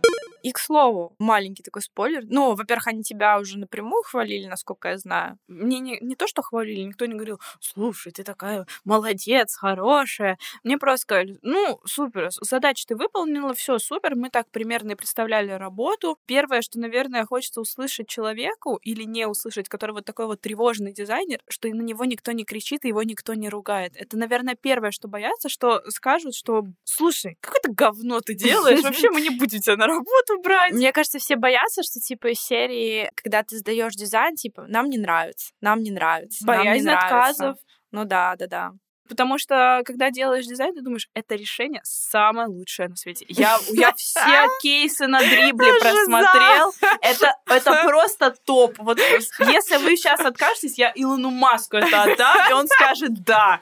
И, 0.46 0.52
к 0.52 0.60
слову, 0.60 1.12
маленький 1.18 1.64
такой 1.64 1.82
спойлер. 1.82 2.22
Ну, 2.28 2.54
во-первых, 2.54 2.86
они 2.86 3.02
тебя 3.02 3.36
уже 3.40 3.58
напрямую 3.58 4.04
хвалили, 4.04 4.46
насколько 4.46 4.90
я 4.90 4.96
знаю. 4.96 5.40
Мне 5.48 5.80
не, 5.80 5.98
не 6.00 6.14
то, 6.14 6.28
что 6.28 6.40
хвалили, 6.40 6.82
никто 6.82 7.04
не 7.06 7.14
говорил, 7.14 7.40
слушай, 7.58 8.12
ты 8.12 8.22
такая 8.22 8.64
молодец, 8.84 9.56
хорошая. 9.56 10.38
Мне 10.62 10.78
просто 10.78 11.02
сказали, 11.02 11.38
ну, 11.42 11.80
супер, 11.84 12.28
задачу 12.42 12.84
ты 12.86 12.94
выполнила, 12.94 13.54
все 13.54 13.80
супер, 13.80 14.14
мы 14.14 14.30
так 14.30 14.48
примерно 14.52 14.92
и 14.92 14.94
представляли 14.94 15.50
работу. 15.50 16.16
Первое, 16.26 16.62
что, 16.62 16.78
наверное, 16.78 17.24
хочется 17.24 17.60
услышать 17.60 18.06
человеку 18.06 18.76
или 18.76 19.02
не 19.02 19.26
услышать, 19.26 19.68
который 19.68 19.94
вот 19.96 20.04
такой 20.04 20.26
вот 20.26 20.40
тревожный 20.40 20.92
дизайнер, 20.92 21.40
что 21.48 21.66
на 21.66 21.82
него 21.82 22.04
никто 22.04 22.30
не 22.30 22.44
кричит, 22.44 22.84
и 22.84 22.88
его 22.88 23.02
никто 23.02 23.34
не 23.34 23.48
ругает. 23.48 23.96
Это, 23.96 24.16
наверное, 24.16 24.54
первое, 24.54 24.92
что 24.92 25.08
боятся, 25.08 25.48
что 25.48 25.82
скажут, 25.90 26.36
что, 26.36 26.66
слушай, 26.84 27.36
какое-то 27.40 27.72
говно 27.72 28.20
ты 28.20 28.34
делаешь, 28.34 28.84
вообще 28.84 29.10
мы 29.10 29.20
не 29.20 29.30
будем 29.30 29.58
тебя 29.58 29.76
на 29.76 29.88
работу 29.88 30.35
брать. 30.36 30.72
Мне 30.72 30.92
кажется, 30.92 31.18
все 31.18 31.36
боятся, 31.36 31.82
что 31.82 32.00
типа 32.00 32.28
из 32.28 32.40
серии, 32.40 33.10
когда 33.14 33.42
ты 33.42 33.58
сдаешь 33.58 33.94
дизайн, 33.94 34.34
типа, 34.36 34.66
нам 34.68 34.88
не 34.88 34.98
нравится, 34.98 35.52
нам 35.60 35.82
не 35.82 35.90
нравится. 35.90 36.44
нам 36.46 36.58
не 36.58 36.68
Боязнь 36.68 36.84
нравится». 36.84 37.06
отказов. 37.06 37.58
Ну 37.92 38.04
да, 38.04 38.36
да, 38.36 38.46
да. 38.46 38.72
Потому 39.08 39.38
что, 39.38 39.82
когда 39.84 40.10
делаешь 40.10 40.46
дизайн, 40.46 40.74
ты 40.74 40.82
думаешь, 40.82 41.08
это 41.14 41.34
решение 41.34 41.80
самое 41.84 42.48
лучшее 42.48 42.88
на 42.88 42.96
свете. 42.96 43.24
Я, 43.28 43.58
я 43.70 43.92
все 43.94 44.46
кейсы 44.62 45.06
на 45.06 45.20
дрибле 45.20 45.72
просмотрел. 45.80 46.72
Это, 47.00 47.34
это 47.46 47.82
просто 47.84 48.34
топ. 48.44 48.76
Вот 48.78 48.98
если 48.98 49.76
вы 49.76 49.96
сейчас 49.96 50.20
откажетесь, 50.20 50.78
я 50.78 50.92
Илону 50.94 51.30
Маску 51.30 51.76
это 51.76 52.02
отдам, 52.02 52.50
и 52.50 52.52
он 52.52 52.68
скажет 52.68 53.22
«да». 53.24 53.60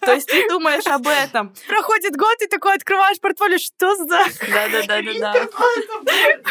То 0.00 0.12
есть 0.12 0.28
ты 0.28 0.48
думаешь 0.48 0.86
об 0.86 1.06
этом. 1.06 1.54
Проходит 1.68 2.16
год, 2.16 2.36
и 2.42 2.46
такой 2.46 2.74
открываешь 2.74 3.20
портфолио, 3.20 3.58
что 3.58 3.94
за... 3.96 4.06
Да-да-да-да-да. 4.06 5.48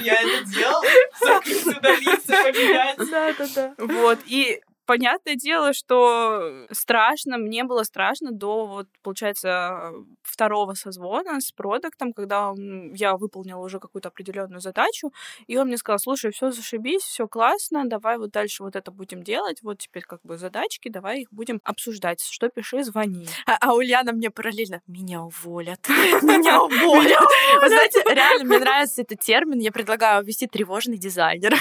Я 0.02 0.14
это 0.22 0.44
делал. 0.46 0.84
Поменять. 1.22 2.98
Да-да-да. 2.98 3.74
Вот. 3.78 4.20
И 4.26 4.62
понятное 4.86 5.36
дело, 5.36 5.74
что 5.74 6.66
страшно, 6.72 7.38
мне 7.38 7.64
было 7.64 7.84
страшно 7.84 8.32
до, 8.32 8.66
вот, 8.66 8.88
получается, 9.04 9.94
второго 10.24 10.74
созвона 10.74 11.40
с 11.42 11.52
продуктом, 11.52 12.14
когда 12.14 12.54
я 12.94 13.16
выполнила 13.18 13.60
уже 13.60 13.80
какую-то 13.80 14.10
определенную 14.10 14.60
задачу, 14.60 15.12
и 15.48 15.58
он 15.58 15.68
мне 15.68 15.78
сказал, 15.78 16.00
слушай, 16.00 16.32
все 16.32 16.52
зашибись, 16.52 17.04
все 17.04 17.28
классно, 17.28 17.86
давай 17.86 18.18
вот 18.18 18.32
дальше 18.32 18.64
вот 18.64 18.76
это 18.76 18.92
будем 18.92 19.24
делать, 19.24 19.60
вот 19.62 19.80
теперь 19.80 20.04
как 20.04 20.22
бы 20.24 20.38
задачки, 20.38 20.90
давай 20.90 21.22
их 21.22 21.28
будем 21.32 21.62
обсуждать, 21.64 22.22
что 22.22 22.50
пиши, 22.50 22.84
звони. 22.84 23.28
А, 23.46 23.58
а 23.60 23.74
Ульяна 23.74 24.12
мне 24.12 24.30
параллельно, 24.30 24.82
меня 24.88 25.22
уволят, 25.22 25.88
меня 26.22 26.62
уволят. 26.62 27.22
Вы 27.62 27.68
знаете, 27.68 28.02
реально, 28.14 28.46
мне 28.46 28.60
нравится 28.60 29.02
этот 29.02 29.20
термин, 29.20 29.60
я 29.60 29.72
предлагаю 29.72 30.24
ввести 30.24 30.48
тревожный 30.48 30.98
дизайнер. 30.98 31.56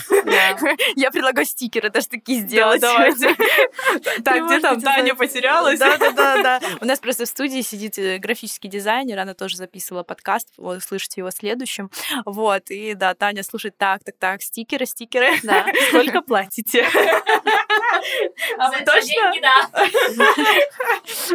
Я 0.96 1.10
предлагаю 1.10 1.46
стикеры 1.46 1.90
даже 1.90 2.08
такие 2.08 2.40
сделать. 2.40 2.82
Давайте. 3.18 3.44
Так, 4.24 4.46
где 4.46 4.60
там 4.60 4.80
Таня 4.80 5.14
потерялась? 5.14 5.78
Да, 5.78 5.96
да, 5.98 6.10
да, 6.12 6.42
да. 6.42 6.60
У 6.80 6.84
нас 6.84 6.98
просто 6.98 7.24
в 7.24 7.28
студии 7.28 7.60
сидит 7.62 7.98
э, 7.98 8.18
графический 8.18 8.68
дизайнер, 8.68 9.18
она 9.18 9.34
тоже 9.34 9.56
записывала 9.56 10.02
подкаст, 10.02 10.48
вы 10.56 10.80
слышите 10.80 11.20
его 11.20 11.30
следующим. 11.30 11.90
Вот, 12.24 12.70
и 12.70 12.94
да, 12.94 13.14
Таня 13.14 13.42
слушает 13.42 13.76
так, 13.76 14.02
так, 14.04 14.16
так, 14.18 14.42
стикеры, 14.42 14.86
стикеры. 14.86 15.28
Да. 15.42 15.66
Сколько 15.88 16.22
платите? 16.26 16.86
А 18.58 18.70
вы 18.70 18.84
точно? 18.84 19.32
да. 19.42 19.68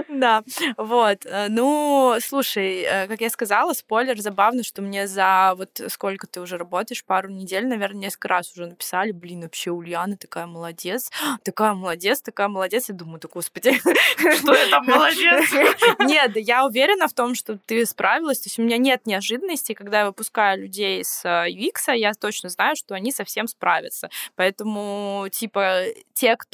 Да, 0.08 0.44
вот. 0.78 1.26
Э, 1.26 1.48
ну, 1.50 2.18
слушай, 2.22 2.82
э, 2.82 3.08
как 3.08 3.22
я 3.22 3.30
сказала, 3.30 3.74
спойлер, 3.74 4.20
забавно, 4.20 4.64
что 4.64 4.82
мне 4.82 5.08
за 5.08 5.54
вот 5.58 5.82
сколько 5.90 6.28
ты 6.28 6.42
уже 6.42 6.58
работаешь, 6.58 7.04
пару 7.04 7.30
недель, 7.30 7.68
наверное, 7.68 8.02
несколько 8.02 8.28
раз 8.30 8.52
уже 8.52 8.68
написали, 8.68 9.12
блин, 9.12 9.42
вообще 9.42 9.72
Ульяна 9.72 10.18
такая 10.18 10.46
молодец, 10.46 11.12
такая 11.44 11.74
молодец, 11.74 12.22
такая 12.22 12.48
молодец. 12.48 12.90
Я 12.90 12.96
думаю, 12.96 13.20
да 13.20 13.30
господи. 13.32 13.74
Что 14.18 14.54
я 14.54 14.70
там 14.70 14.86
молодец? 14.86 15.52
Нет, 16.00 16.32
я 16.36 16.66
уверена 16.66 17.08
в 17.08 17.14
том, 17.14 17.36
что 17.36 17.58
ты 17.66 17.86
справилась. 17.86 18.40
То 18.40 18.48
есть 18.48 18.60
у 18.60 18.64
меня 18.64 18.78
нет 18.78 19.06
неожиданностей, 19.06 19.76
когда 19.76 20.00
я 20.00 20.06
выпускаю 20.08 20.62
людей 20.62 21.04
с 21.04 21.24
UX, 21.26 21.96
я 21.96 22.14
точно 22.14 22.50
знаю, 22.50 22.76
что 22.76 22.96
они 22.96 23.12
совсем 23.12 23.48
справятся. 23.48 24.10
Поэтому, 24.36 25.28
типа, 25.32 25.84
те, 26.14 26.36
кто 26.36 26.49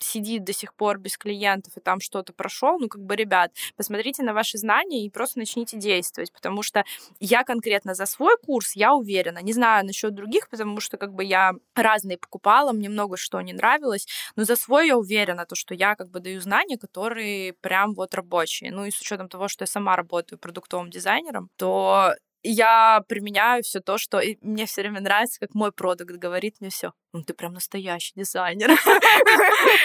сидит 0.00 0.44
до 0.44 0.52
сих 0.52 0.74
пор 0.74 0.98
без 0.98 1.16
клиентов 1.16 1.76
и 1.76 1.80
там 1.80 2.00
что-то 2.00 2.32
прошел, 2.32 2.78
ну, 2.78 2.88
как 2.88 3.02
бы, 3.02 3.14
ребят, 3.16 3.52
посмотрите 3.76 4.22
на 4.22 4.34
ваши 4.34 4.58
знания 4.58 5.04
и 5.04 5.10
просто 5.10 5.38
начните 5.38 5.76
действовать, 5.76 6.32
потому 6.32 6.62
что 6.62 6.84
я 7.20 7.44
конкретно 7.44 7.94
за 7.94 8.06
свой 8.06 8.36
курс, 8.38 8.72
я 8.74 8.94
уверена, 8.94 9.38
не 9.38 9.52
знаю 9.52 9.86
насчет 9.86 10.14
других, 10.14 10.48
потому 10.48 10.80
что, 10.80 10.96
как 10.96 11.12
бы, 11.14 11.24
я 11.24 11.52
разные 11.74 12.18
покупала, 12.18 12.72
мне 12.72 12.88
много 12.88 13.16
что 13.16 13.40
не 13.40 13.52
нравилось, 13.52 14.06
но 14.36 14.44
за 14.44 14.56
свой 14.56 14.88
я 14.88 14.96
уверена, 14.98 15.46
то, 15.46 15.54
что 15.54 15.74
я, 15.74 15.94
как 15.94 16.10
бы, 16.10 16.20
даю 16.20 16.40
знания, 16.40 16.78
которые 16.78 17.52
прям 17.54 17.94
вот 17.94 18.14
рабочие. 18.14 18.72
Ну, 18.72 18.84
и 18.84 18.90
с 18.90 19.00
учетом 19.00 19.28
того, 19.28 19.48
что 19.48 19.62
я 19.62 19.66
сама 19.66 19.96
работаю 19.96 20.38
продуктовым 20.38 20.90
дизайнером, 20.90 21.50
то 21.56 22.14
я 22.42 23.02
применяю 23.08 23.62
все 23.62 23.80
то, 23.80 23.98
что 23.98 24.18
и 24.20 24.36
мне 24.42 24.66
все 24.66 24.82
время 24.82 25.00
нравится, 25.00 25.38
как 25.40 25.54
мой 25.54 25.72
продукт 25.72 26.12
говорит 26.16 26.56
мне 26.60 26.70
все. 26.70 26.92
Ну, 27.12 27.22
ты 27.22 27.34
прям 27.34 27.52
настоящий 27.52 28.12
дизайнер. 28.16 28.70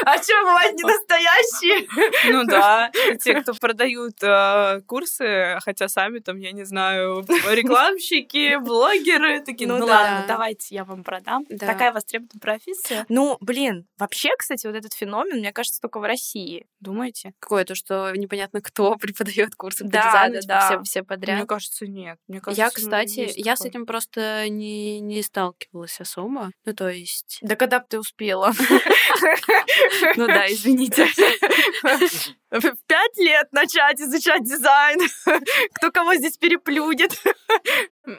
А 0.05 0.17
что, 0.21 0.33
бывает 0.43 0.75
не 0.75 0.83
настоящие? 0.83 2.31
Ну 2.31 2.45
да, 2.45 2.91
те, 3.21 3.41
кто 3.41 3.53
продают 3.53 4.15
э, 4.21 4.81
курсы, 4.85 5.57
хотя 5.61 5.87
сами 5.87 6.19
там, 6.19 6.37
я 6.37 6.51
не 6.51 6.63
знаю, 6.63 7.25
рекламщики, 7.51 8.57
блогеры, 8.63 9.41
такие, 9.41 9.67
ну, 9.67 9.77
ну 9.77 9.85
ладно, 9.85 10.25
давайте 10.27 10.75
я 10.75 10.83
вам 10.83 11.03
продам. 11.03 11.45
Такая 11.45 11.91
востребованная 11.91 12.39
профессия. 12.39 13.05
Ну, 13.09 13.37
блин, 13.41 13.87
вообще, 13.97 14.29
кстати, 14.37 14.65
вот 14.67 14.75
этот 14.75 14.93
феномен, 14.93 15.39
мне 15.39 15.51
кажется, 15.51 15.81
только 15.81 15.99
в 15.99 16.03
России. 16.03 16.67
Думаете? 16.79 17.33
Какое 17.39 17.65
то, 17.65 17.75
что 17.75 18.11
непонятно, 18.15 18.61
кто 18.61 18.95
преподает 18.99 19.55
курсы 19.55 19.83
по 19.83 19.91
дизайну, 19.91 20.39
типа 20.39 20.59
все, 20.59 20.83
все 20.83 21.03
подряд. 21.03 21.37
Мне 21.37 21.45
кажется, 21.45 21.87
нет. 21.87 22.19
Я, 22.47 22.69
кстати, 22.69 23.31
я 23.35 23.55
с 23.55 23.61
этим 23.61 23.85
просто 23.85 24.47
не 24.49 25.21
сталкивалась 25.21 25.99
особо. 25.99 26.51
Ну, 26.65 26.73
то 26.73 26.89
есть... 26.89 27.16
Да 27.41 27.55
когда 27.55 27.79
бы 27.79 27.85
ты 27.89 27.99
успела? 27.99 28.53
Ну 30.15 30.27
да, 30.27 30.47
извините. 30.47 31.07
В 32.49 32.61
пять 32.87 33.17
лет 33.17 33.51
начать 33.51 33.99
изучать 33.99 34.43
дизайн. 34.43 34.99
Кто 35.73 35.91
кого 35.91 36.15
здесь 36.15 36.37
переплюнет. 36.37 37.11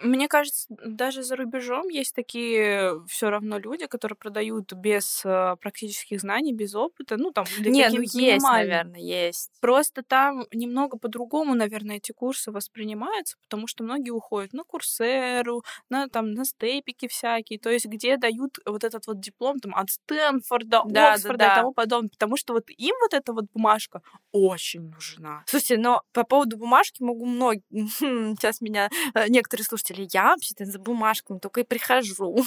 Мне 0.03 0.29
кажется, 0.29 0.67
даже 0.85 1.23
за 1.23 1.35
рубежом 1.35 1.89
есть 1.89 2.15
такие 2.15 3.03
все 3.09 3.31
равно 3.31 3.59
люди, 3.59 3.87
которые 3.87 4.17
продают 4.17 4.75
без 4.75 5.23
э, 5.25 5.57
практических 5.63 6.21
знаний, 6.21 6.53
без 6.53 6.75
опыта. 6.75 7.17
Ну, 7.17 7.33
там, 7.33 7.47
Нет, 7.59 7.95
ну 7.95 8.03
есть, 8.03 8.45
наверное, 8.45 9.01
есть. 9.01 9.51
Просто 9.63 10.03
там 10.03 10.45
немного 10.53 10.99
по-другому, 10.99 11.55
наверное, 11.55 11.97
эти 11.97 12.13
курсы 12.13 12.51
воспринимаются, 12.51 13.39
потому 13.43 13.67
что 13.67 13.83
многие 13.83 14.11
уходят 14.11 14.53
на 14.53 14.63
курсеру, 14.63 15.65
на, 15.89 16.09
там, 16.09 16.33
на 16.33 16.45
степики 16.45 17.09
всякие, 17.09 17.59
то 17.59 17.71
есть 17.71 17.87
где 17.87 18.19
дают 18.19 18.59
вот 18.67 18.85
этот 18.85 19.07
вот 19.07 19.21
диплом 19.21 19.59
там, 19.59 19.75
от 19.75 19.89
Стэнфорда, 19.89 20.83
да, 20.85 21.15
Оксфорда 21.15 21.39
да, 21.39 21.47
да. 21.47 21.53
и 21.53 21.57
тому 21.57 21.73
подобное, 21.73 22.11
потому 22.11 22.37
что 22.37 22.53
вот 22.53 22.65
им 22.69 22.95
вот 23.01 23.15
эта 23.15 23.33
вот 23.33 23.47
бумажка 23.55 24.03
очень 24.33 24.91
нужна. 24.91 25.43
Слушайте, 25.47 25.79
но 25.79 26.03
по 26.13 26.25
поводу 26.25 26.57
бумажки 26.57 27.03
могу 27.03 27.27
многие... 27.27 27.63
Сейчас 27.71 28.61
меня 28.61 28.91
э, 29.15 29.29
некоторые 29.29 29.65
слушатели, 29.65 30.09
я 30.13 30.31
вообще-то 30.31 30.65
за 30.65 30.79
бумажками 30.79 31.39
только 31.39 31.61
и 31.61 31.65
прихожу. 31.65 32.39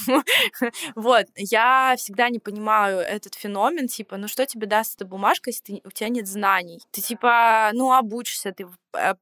вот, 0.95 1.25
я 1.35 1.95
всегда 1.97 2.29
не 2.29 2.39
понимаю 2.39 2.99
этот 2.99 3.35
феномен, 3.35 3.87
типа, 3.87 4.17
ну 4.17 4.27
что 4.27 4.45
тебе 4.45 4.67
даст 4.67 4.95
эта 4.95 5.05
бумажка, 5.05 5.49
если 5.49 5.81
у 5.83 5.91
тебя 5.91 6.09
нет 6.09 6.27
знаний? 6.27 6.81
Ты 6.91 7.01
типа, 7.01 7.71
ну, 7.73 7.93
обучишься, 7.93 8.51
ты 8.51 8.67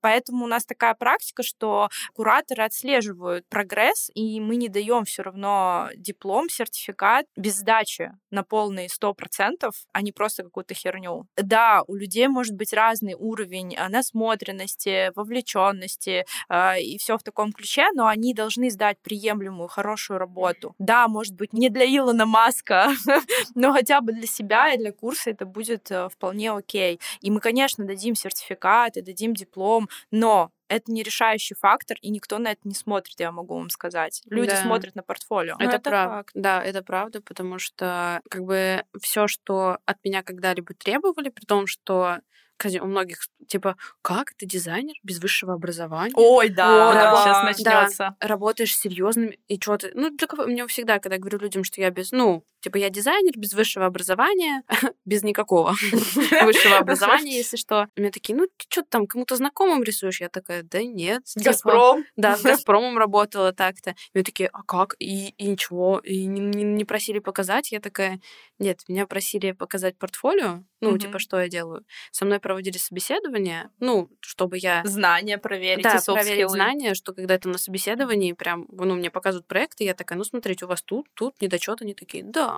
поэтому 0.01 0.45
у 0.45 0.47
нас 0.47 0.65
такая 0.65 0.93
практика, 0.93 1.43
что 1.43 1.89
кураторы 2.13 2.63
отслеживают 2.63 3.47
прогресс, 3.49 4.09
и 4.13 4.39
мы 4.39 4.55
не 4.55 4.69
даем 4.69 5.05
все 5.05 5.23
равно 5.23 5.89
диплом, 5.95 6.49
сертификат 6.49 7.25
без 7.35 7.57
сдачи 7.57 8.11
на 8.31 8.43
полные 8.43 8.87
100%, 8.87 9.71
а 9.91 10.01
не 10.01 10.11
просто 10.11 10.43
какую-то 10.43 10.73
херню. 10.73 11.27
Да, 11.35 11.83
у 11.87 11.95
людей 11.95 12.27
может 12.27 12.55
быть 12.55 12.73
разный 12.73 13.13
уровень 13.13 13.75
э, 13.75 13.87
насмотренности, 13.89 15.11
вовлеченности 15.15 16.25
э, 16.49 16.81
и 16.81 16.97
все 16.97 17.17
в 17.17 17.23
таком 17.23 17.51
ключе, 17.51 17.87
но 17.93 18.07
они 18.07 18.33
должны 18.33 18.69
сдать 18.69 18.97
приемлемую, 19.01 19.67
хорошую 19.67 20.19
работу. 20.19 20.75
Да, 20.79 21.07
может 21.07 21.35
быть, 21.35 21.53
не 21.53 21.69
для 21.69 21.85
Илона 21.85 22.25
Маска, 22.25 22.91
но 23.55 23.73
хотя 23.73 24.01
бы 24.01 24.11
для 24.11 24.27
себя 24.27 24.73
и 24.73 24.77
для 24.77 24.91
курса 24.91 25.31
это 25.31 25.45
будет 25.45 25.91
э, 25.91 26.09
вполне 26.09 26.51
окей. 26.51 26.99
И 27.21 27.31
мы, 27.31 27.39
конечно, 27.39 27.85
дадим 27.85 28.15
сертификат 28.15 28.97
и 28.97 29.01
дадим 29.01 29.33
диплом, 29.33 29.58
диплом, 29.59 29.89
но 30.11 30.51
это 30.67 30.91
не 30.91 31.03
решающий 31.03 31.55
фактор, 31.55 31.97
и 32.01 32.09
никто 32.09 32.37
на 32.37 32.51
это 32.51 32.61
не 32.63 32.75
смотрит, 32.75 33.19
я 33.19 33.31
могу 33.31 33.55
вам 33.55 33.69
сказать. 33.69 34.21
Люди 34.29 34.51
да. 34.51 34.61
смотрят 34.61 34.95
на 34.95 35.01
портфолио. 35.01 35.55
Это, 35.59 35.77
это 35.77 35.89
правда. 35.89 36.15
Факт. 36.17 36.31
Да, 36.35 36.63
это 36.63 36.83
правда, 36.83 37.21
потому 37.21 37.57
что 37.57 38.21
как 38.29 38.43
бы 38.43 38.83
все, 39.01 39.27
что 39.27 39.79
от 39.85 39.97
меня 40.03 40.21
когда-либо 40.21 40.73
требовали, 40.75 41.29
при 41.29 41.45
том, 41.45 41.65
что 41.65 42.19
кстати, 42.59 42.77
у 42.77 42.85
многих 42.87 43.19
типа, 43.47 43.77
как 44.01 44.33
ты 44.33 44.45
дизайнер 44.45 44.95
без 45.01 45.19
высшего 45.19 45.53
образования? 45.53 46.13
Ой, 46.17 46.49
да, 46.49 46.89
О, 46.89 46.93
да, 46.93 47.11
да 47.11 47.23
сейчас 47.23 47.43
начнется. 47.43 48.15
Да, 48.19 48.27
работаешь 48.27 48.75
серьезным 48.75 49.31
и 49.47 49.59
что 49.61 49.77
ты. 49.77 49.91
Ну, 49.93 50.09
для 50.09 50.27
кого 50.27 50.45
мне 50.45 50.67
всегда, 50.67 50.99
когда 50.99 51.17
говорю 51.17 51.39
людям, 51.39 51.63
что 51.63 51.79
я 51.79 51.89
без, 51.89 52.11
ну, 52.11 52.43
типа, 52.61 52.77
я 52.77 52.89
дизайнер 52.89 53.37
без 53.37 53.53
высшего 53.53 53.85
образования, 53.85 54.63
без 55.05 55.23
никакого 55.23 55.73
высшего 56.43 56.77
образования, 56.77 57.37
если 57.37 57.57
что. 57.57 57.87
Мне 57.95 58.11
такие, 58.11 58.35
ну, 58.35 58.47
ты 58.47 58.65
что 58.69 58.83
там 58.83 59.07
кому-то 59.07 59.35
знакомым 59.35 59.83
рисуешь? 59.83 60.21
Я 60.21 60.29
такая, 60.29 60.63
да 60.63 60.83
нет. 60.83 61.25
Типа, 61.25 61.45
Газпром? 61.45 62.05
Да, 62.15 62.37
с 62.37 62.41
Газпромом 62.41 62.97
работала 62.97 63.53
так-то. 63.53 63.95
Мне 64.13 64.23
такие, 64.23 64.49
а 64.51 64.63
как? 64.63 64.95
И, 64.99 65.29
и 65.29 65.47
ничего? 65.47 65.99
И 65.99 66.25
не, 66.25 66.41
не, 66.41 66.63
не 66.63 66.85
просили 66.85 67.19
показать? 67.19 67.71
Я 67.71 67.79
такая, 67.79 68.19
нет, 68.59 68.81
меня 68.87 69.07
просили 69.07 69.51
показать 69.51 69.97
портфолио, 69.97 70.63
ну, 70.81 70.97
типа, 70.97 71.19
что 71.19 71.39
я 71.39 71.49
делаю. 71.49 71.85
Со 72.11 72.25
мной 72.25 72.39
проводили 72.39 72.77
собеседование, 72.77 73.69
ну, 73.79 74.09
чтобы 74.21 74.57
я... 74.57 74.81
Знания 74.85 75.37
проверить, 75.37 75.83
да, 75.83 75.99
проверить 76.05 76.49
знания, 76.49 76.93
что 76.93 77.13
когда 77.13 77.35
это 77.35 77.49
на 77.49 77.57
собеседовании, 77.57 78.33
прям, 78.33 78.65
ну, 78.69 78.95
мне 78.95 79.11
показывают 79.11 79.47
проекты, 79.47 79.83
я 79.83 79.93
такая, 79.93 80.17
ну, 80.17 80.23
смотрите, 80.23 80.65
у 80.65 80.67
вас 80.67 80.81
тут, 80.81 81.07
тут 81.13 81.41
недочет, 81.41 81.81
они 81.81 81.93
такие, 81.93 82.23
да, 82.23 82.48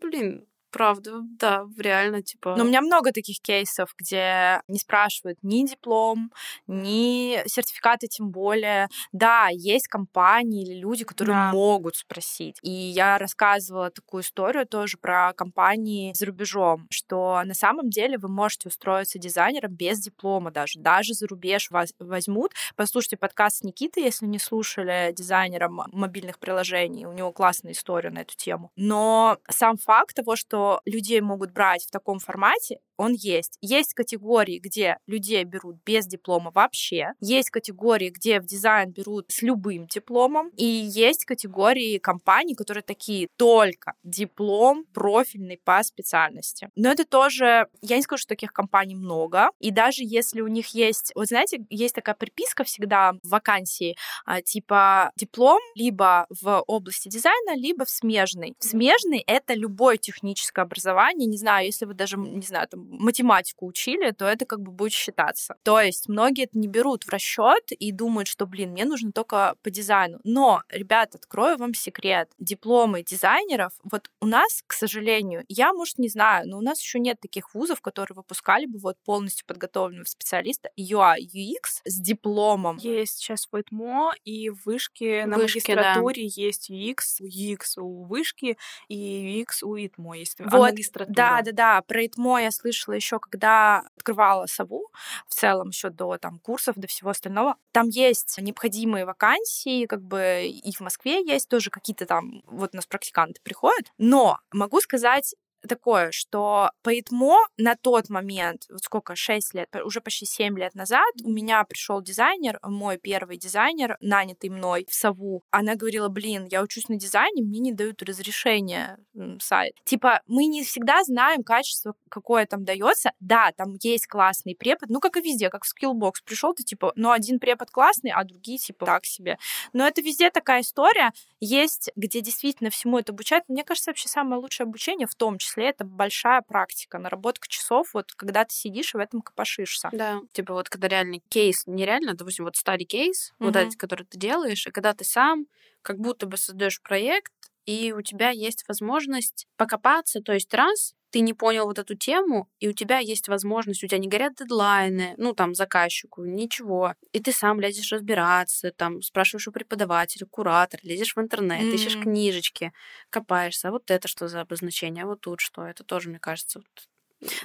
блин, 0.00 0.46
Правда, 0.70 1.20
да, 1.38 1.66
реально, 1.78 2.22
типа... 2.22 2.54
Но 2.56 2.64
у 2.64 2.66
меня 2.66 2.80
много 2.80 3.12
таких 3.12 3.40
кейсов, 3.40 3.92
где 3.98 4.62
не 4.68 4.78
спрашивают 4.78 5.38
ни 5.42 5.66
диплом, 5.66 6.32
ни 6.68 7.42
сертификаты 7.46 8.06
тем 8.06 8.30
более. 8.30 8.88
Да, 9.12 9.48
есть 9.50 9.88
компании 9.88 10.62
или 10.62 10.78
люди, 10.78 11.04
которые 11.04 11.34
да. 11.34 11.52
могут 11.52 11.96
спросить. 11.96 12.56
И 12.62 12.70
я 12.70 13.18
рассказывала 13.18 13.90
такую 13.90 14.22
историю 14.22 14.66
тоже 14.66 14.96
про 14.96 15.32
компании 15.32 16.12
за 16.14 16.26
рубежом, 16.26 16.86
что 16.90 17.42
на 17.44 17.54
самом 17.54 17.90
деле 17.90 18.16
вы 18.18 18.28
можете 18.28 18.68
устроиться 18.68 19.18
дизайнером 19.18 19.72
без 19.72 19.98
диплома 19.98 20.50
даже. 20.50 20.78
Даже 20.78 21.14
за 21.14 21.26
рубеж 21.26 21.70
вас 21.70 21.92
возьмут. 21.98 22.52
Послушайте 22.76 23.16
подкаст 23.16 23.58
с 23.58 23.62
Никитой, 23.64 24.04
если 24.04 24.26
не 24.26 24.38
слушали 24.38 25.12
дизайнером 25.16 25.82
мобильных 25.92 26.38
приложений. 26.38 27.06
У 27.06 27.12
него 27.12 27.32
классная 27.32 27.72
история 27.72 28.10
на 28.10 28.20
эту 28.20 28.36
тему. 28.36 28.70
Но 28.76 29.38
сам 29.48 29.76
факт 29.76 30.14
того, 30.14 30.36
что 30.36 30.59
что 30.60 30.80
людей 30.84 31.20
могут 31.20 31.52
брать 31.52 31.84
в 31.86 31.90
таком 31.90 32.18
формате, 32.18 32.80
он 33.00 33.14
есть. 33.14 33.56
Есть 33.62 33.94
категории, 33.94 34.58
где 34.58 34.98
людей 35.06 35.42
берут 35.44 35.76
без 35.86 36.06
диплома 36.06 36.50
вообще. 36.54 37.12
Есть 37.20 37.50
категории, 37.50 38.10
где 38.10 38.40
в 38.40 38.44
дизайн 38.44 38.90
берут 38.90 39.24
с 39.28 39.40
любым 39.40 39.86
дипломом. 39.86 40.50
И 40.56 40.64
есть 40.64 41.24
категории 41.24 41.96
компаний, 41.96 42.54
которые 42.54 42.82
такие 42.82 43.28
только 43.38 43.94
диплом 44.04 44.84
профильный 44.92 45.58
по 45.64 45.82
специальности. 45.82 46.68
Но 46.76 46.90
это 46.90 47.06
тоже, 47.06 47.68
я 47.80 47.96
не 47.96 48.02
скажу, 48.02 48.20
что 48.20 48.28
таких 48.28 48.52
компаний 48.52 48.96
много. 48.96 49.48
И 49.60 49.70
даже 49.70 50.02
если 50.02 50.42
у 50.42 50.48
них 50.48 50.68
есть, 50.74 51.12
вот 51.14 51.28
знаете, 51.28 51.64
есть 51.70 51.94
такая 51.94 52.14
приписка 52.14 52.64
всегда 52.64 53.14
в 53.22 53.28
вакансии, 53.30 53.96
а, 54.26 54.42
типа 54.42 55.10
диплом 55.16 55.60
либо 55.74 56.26
в 56.28 56.62
области 56.66 57.08
дизайна, 57.08 57.56
либо 57.56 57.86
в 57.86 57.90
смежной. 57.90 58.54
В 58.58 58.64
смежной— 58.64 59.24
это 59.26 59.54
любое 59.54 59.96
техническое 59.96 60.62
образование. 60.62 61.26
Не 61.26 61.38
знаю, 61.38 61.64
если 61.64 61.86
вы 61.86 61.94
даже, 61.94 62.18
не 62.18 62.42
знаю, 62.42 62.68
там, 62.68 62.89
математику 62.90 63.66
учили, 63.66 64.10
то 64.10 64.26
это 64.26 64.44
как 64.44 64.60
бы 64.60 64.72
будет 64.72 64.92
считаться. 64.92 65.56
То 65.62 65.80
есть 65.80 66.08
многие 66.08 66.44
это 66.44 66.58
не 66.58 66.68
берут 66.68 67.04
в 67.04 67.08
расчет 67.08 67.70
и 67.70 67.92
думают, 67.92 68.28
что, 68.28 68.46
блин, 68.46 68.72
мне 68.72 68.84
нужно 68.84 69.12
только 69.12 69.54
по 69.62 69.70
дизайну. 69.70 70.18
Но, 70.24 70.62
ребят, 70.68 71.14
открою 71.14 71.56
вам 71.56 71.74
секрет. 71.74 72.30
Дипломы 72.38 73.02
дизайнеров, 73.02 73.72
вот 73.84 74.10
у 74.20 74.26
нас, 74.26 74.62
к 74.66 74.72
сожалению, 74.72 75.44
я, 75.48 75.72
может, 75.72 75.98
не 75.98 76.08
знаю, 76.08 76.48
но 76.48 76.58
у 76.58 76.62
нас 76.62 76.80
еще 76.80 76.98
нет 76.98 77.20
таких 77.20 77.54
вузов, 77.54 77.80
которые 77.80 78.16
выпускали 78.16 78.66
бы 78.66 78.78
вот 78.78 78.96
полностью 79.04 79.46
подготовленного 79.46 80.06
специалиста 80.06 80.70
UI, 80.78 81.18
UX 81.34 81.80
с 81.84 82.00
дипломом. 82.00 82.76
Есть 82.78 83.18
сейчас 83.18 83.46
в 83.50 83.58
ИТМО 83.58 84.14
и 84.24 84.50
в 84.50 84.64
вышке 84.64 85.26
на 85.26 85.36
Вышке, 85.36 85.60
магистратуре 85.74 86.26
есть 86.26 86.70
UX, 86.70 87.20
UX 87.22 87.78
у 87.78 88.04
вышки 88.04 88.56
и 88.88 89.42
UX 89.42 89.64
у 89.64 89.76
ИТМО 89.76 90.18
есть. 90.18 90.40
А 90.40 90.44
Вот, 90.44 90.70
магистратура? 90.70 91.14
Да, 91.14 91.42
да, 91.42 91.52
да. 91.52 91.82
Про 91.82 92.06
ИТМО 92.06 92.42
я 92.42 92.50
слышала 92.80 92.94
еще, 92.94 93.18
когда 93.18 93.82
открывала 93.96 94.46
Сову, 94.46 94.88
в 95.28 95.34
целом 95.34 95.68
еще 95.68 95.90
до 95.90 96.18
там 96.18 96.38
курсов, 96.38 96.76
до 96.76 96.86
всего 96.86 97.10
остального. 97.10 97.56
Там 97.72 97.88
есть 97.88 98.38
необходимые 98.38 99.04
вакансии, 99.04 99.86
как 99.86 100.02
бы 100.02 100.46
и 100.46 100.72
в 100.72 100.80
Москве 100.80 101.24
есть 101.24 101.48
тоже 101.48 101.70
какие-то 101.70 102.06
там, 102.06 102.42
вот 102.46 102.70
у 102.72 102.76
нас 102.76 102.86
практиканты 102.86 103.40
приходят. 103.42 103.92
Но 103.98 104.38
могу 104.52 104.80
сказать, 104.80 105.34
такое, 105.68 106.10
что 106.10 106.70
по 106.82 106.98
ИТМО 106.98 107.36
на 107.56 107.76
тот 107.76 108.08
момент, 108.08 108.66
вот 108.70 108.80
сколько, 108.80 109.14
6 109.14 109.54
лет, 109.54 109.68
уже 109.84 110.00
почти 110.00 110.26
7 110.26 110.58
лет 110.58 110.74
назад, 110.74 111.12
у 111.22 111.30
меня 111.30 111.62
пришел 111.64 112.02
дизайнер, 112.02 112.58
мой 112.62 112.98
первый 112.98 113.36
дизайнер, 113.36 113.96
нанятый 114.00 114.50
мной 114.50 114.86
в 114.88 114.94
Сову. 114.94 115.42
Она 115.50 115.74
говорила, 115.74 116.08
блин, 116.08 116.46
я 116.50 116.62
учусь 116.62 116.88
на 116.88 116.96
дизайне, 116.96 117.42
мне 117.42 117.60
не 117.60 117.72
дают 117.72 118.02
разрешение 118.02 118.96
сайт. 119.40 119.74
Типа, 119.84 120.22
мы 120.26 120.46
не 120.46 120.64
всегда 120.64 121.04
знаем 121.04 121.42
качество, 121.42 121.94
какое 122.08 122.46
там 122.46 122.64
дается. 122.64 123.12
Да, 123.20 123.52
там 123.56 123.76
есть 123.82 124.06
классный 124.06 124.54
препод, 124.54 124.88
ну, 124.88 125.00
как 125.00 125.16
и 125.16 125.20
везде, 125.20 125.50
как 125.50 125.64
в 125.64 125.68
Skillbox. 125.72 126.14
Пришел 126.24 126.54
ты, 126.54 126.62
типа, 126.62 126.92
ну, 126.96 127.10
один 127.10 127.38
препод 127.38 127.70
классный, 127.70 128.10
а 128.10 128.24
другие, 128.24 128.58
типа, 128.58 128.86
так 128.86 129.04
себе. 129.04 129.38
Но 129.72 129.86
это 129.86 130.00
везде 130.00 130.30
такая 130.30 130.62
история. 130.62 131.12
Есть, 131.40 131.90
где 131.96 132.20
действительно 132.20 132.70
всему 132.70 132.98
это 132.98 133.12
обучают. 133.12 133.44
Мне 133.48 133.64
кажется, 133.64 133.90
вообще 133.90 134.08
самое 134.08 134.40
лучшее 134.40 134.64
обучение 134.64 135.06
в 135.06 135.14
том 135.14 135.38
числе 135.38 135.49
это 135.58 135.84
большая 135.84 136.42
практика, 136.42 136.98
наработка 136.98 137.48
часов, 137.48 137.94
вот 137.94 138.12
когда 138.12 138.44
ты 138.44 138.54
сидишь 138.54 138.94
и 138.94 138.98
в 138.98 139.00
этом 139.00 139.22
копошишься. 139.22 139.92
Да. 139.92 140.20
Типа 140.32 140.54
вот 140.54 140.68
когда 140.68 140.88
реальный 140.88 141.22
кейс, 141.28 141.64
нереально, 141.66 142.14
допустим, 142.14 142.44
вот 142.44 142.56
старый 142.56 142.84
кейс, 142.84 143.32
вот 143.42 143.56
Мгм. 143.56 143.56
этот, 143.56 143.76
который 143.76 144.06
ты 144.06 144.18
делаешь, 144.18 144.66
и 144.66 144.70
когда 144.70 144.94
ты 144.94 145.04
сам 145.04 145.46
как 145.82 145.98
будто 145.98 146.26
бы 146.26 146.36
создаешь 146.36 146.80
проект, 146.80 147.32
и 147.66 147.92
у 147.92 148.02
тебя 148.02 148.30
есть 148.30 148.64
возможность 148.68 149.46
покопаться, 149.56 150.20
то 150.20 150.32
есть 150.32 150.52
раз 150.54 150.94
ты 151.10 151.20
не 151.20 151.34
понял 151.34 151.66
вот 151.66 151.78
эту 151.78 151.94
тему, 151.96 152.48
и 152.60 152.68
у 152.68 152.72
тебя 152.72 152.98
есть 152.98 153.28
возможность, 153.28 153.82
у 153.84 153.86
тебя 153.86 153.98
не 153.98 154.08
горят 154.08 154.34
дедлайны, 154.36 155.14
ну, 155.18 155.34
там, 155.34 155.54
заказчику, 155.54 156.24
ничего. 156.24 156.94
И 157.12 157.20
ты 157.20 157.32
сам 157.32 157.60
лезешь 157.60 157.92
разбираться, 157.92 158.72
там, 158.72 159.02
спрашиваешь 159.02 159.48
у 159.48 159.52
преподавателя, 159.52 160.26
куратора, 160.26 160.80
лезешь 160.84 161.14
в 161.16 161.20
интернет, 161.20 161.72
ищешь 161.72 161.98
Мгм. 161.98 161.98
книжечки, 161.98 162.72
копаешься. 163.10 163.68
А 163.68 163.70
вот 163.72 163.90
это 163.90 164.08
что 164.08 164.28
за 164.28 164.40
обозначение, 164.42 165.04
а 165.04 165.06
вот 165.06 165.20
тут 165.20 165.40
что? 165.40 165.64
Это 165.66 165.84
тоже, 165.84 166.08
мне 166.10 166.18
кажется, 166.20 166.60
вот 166.60 166.88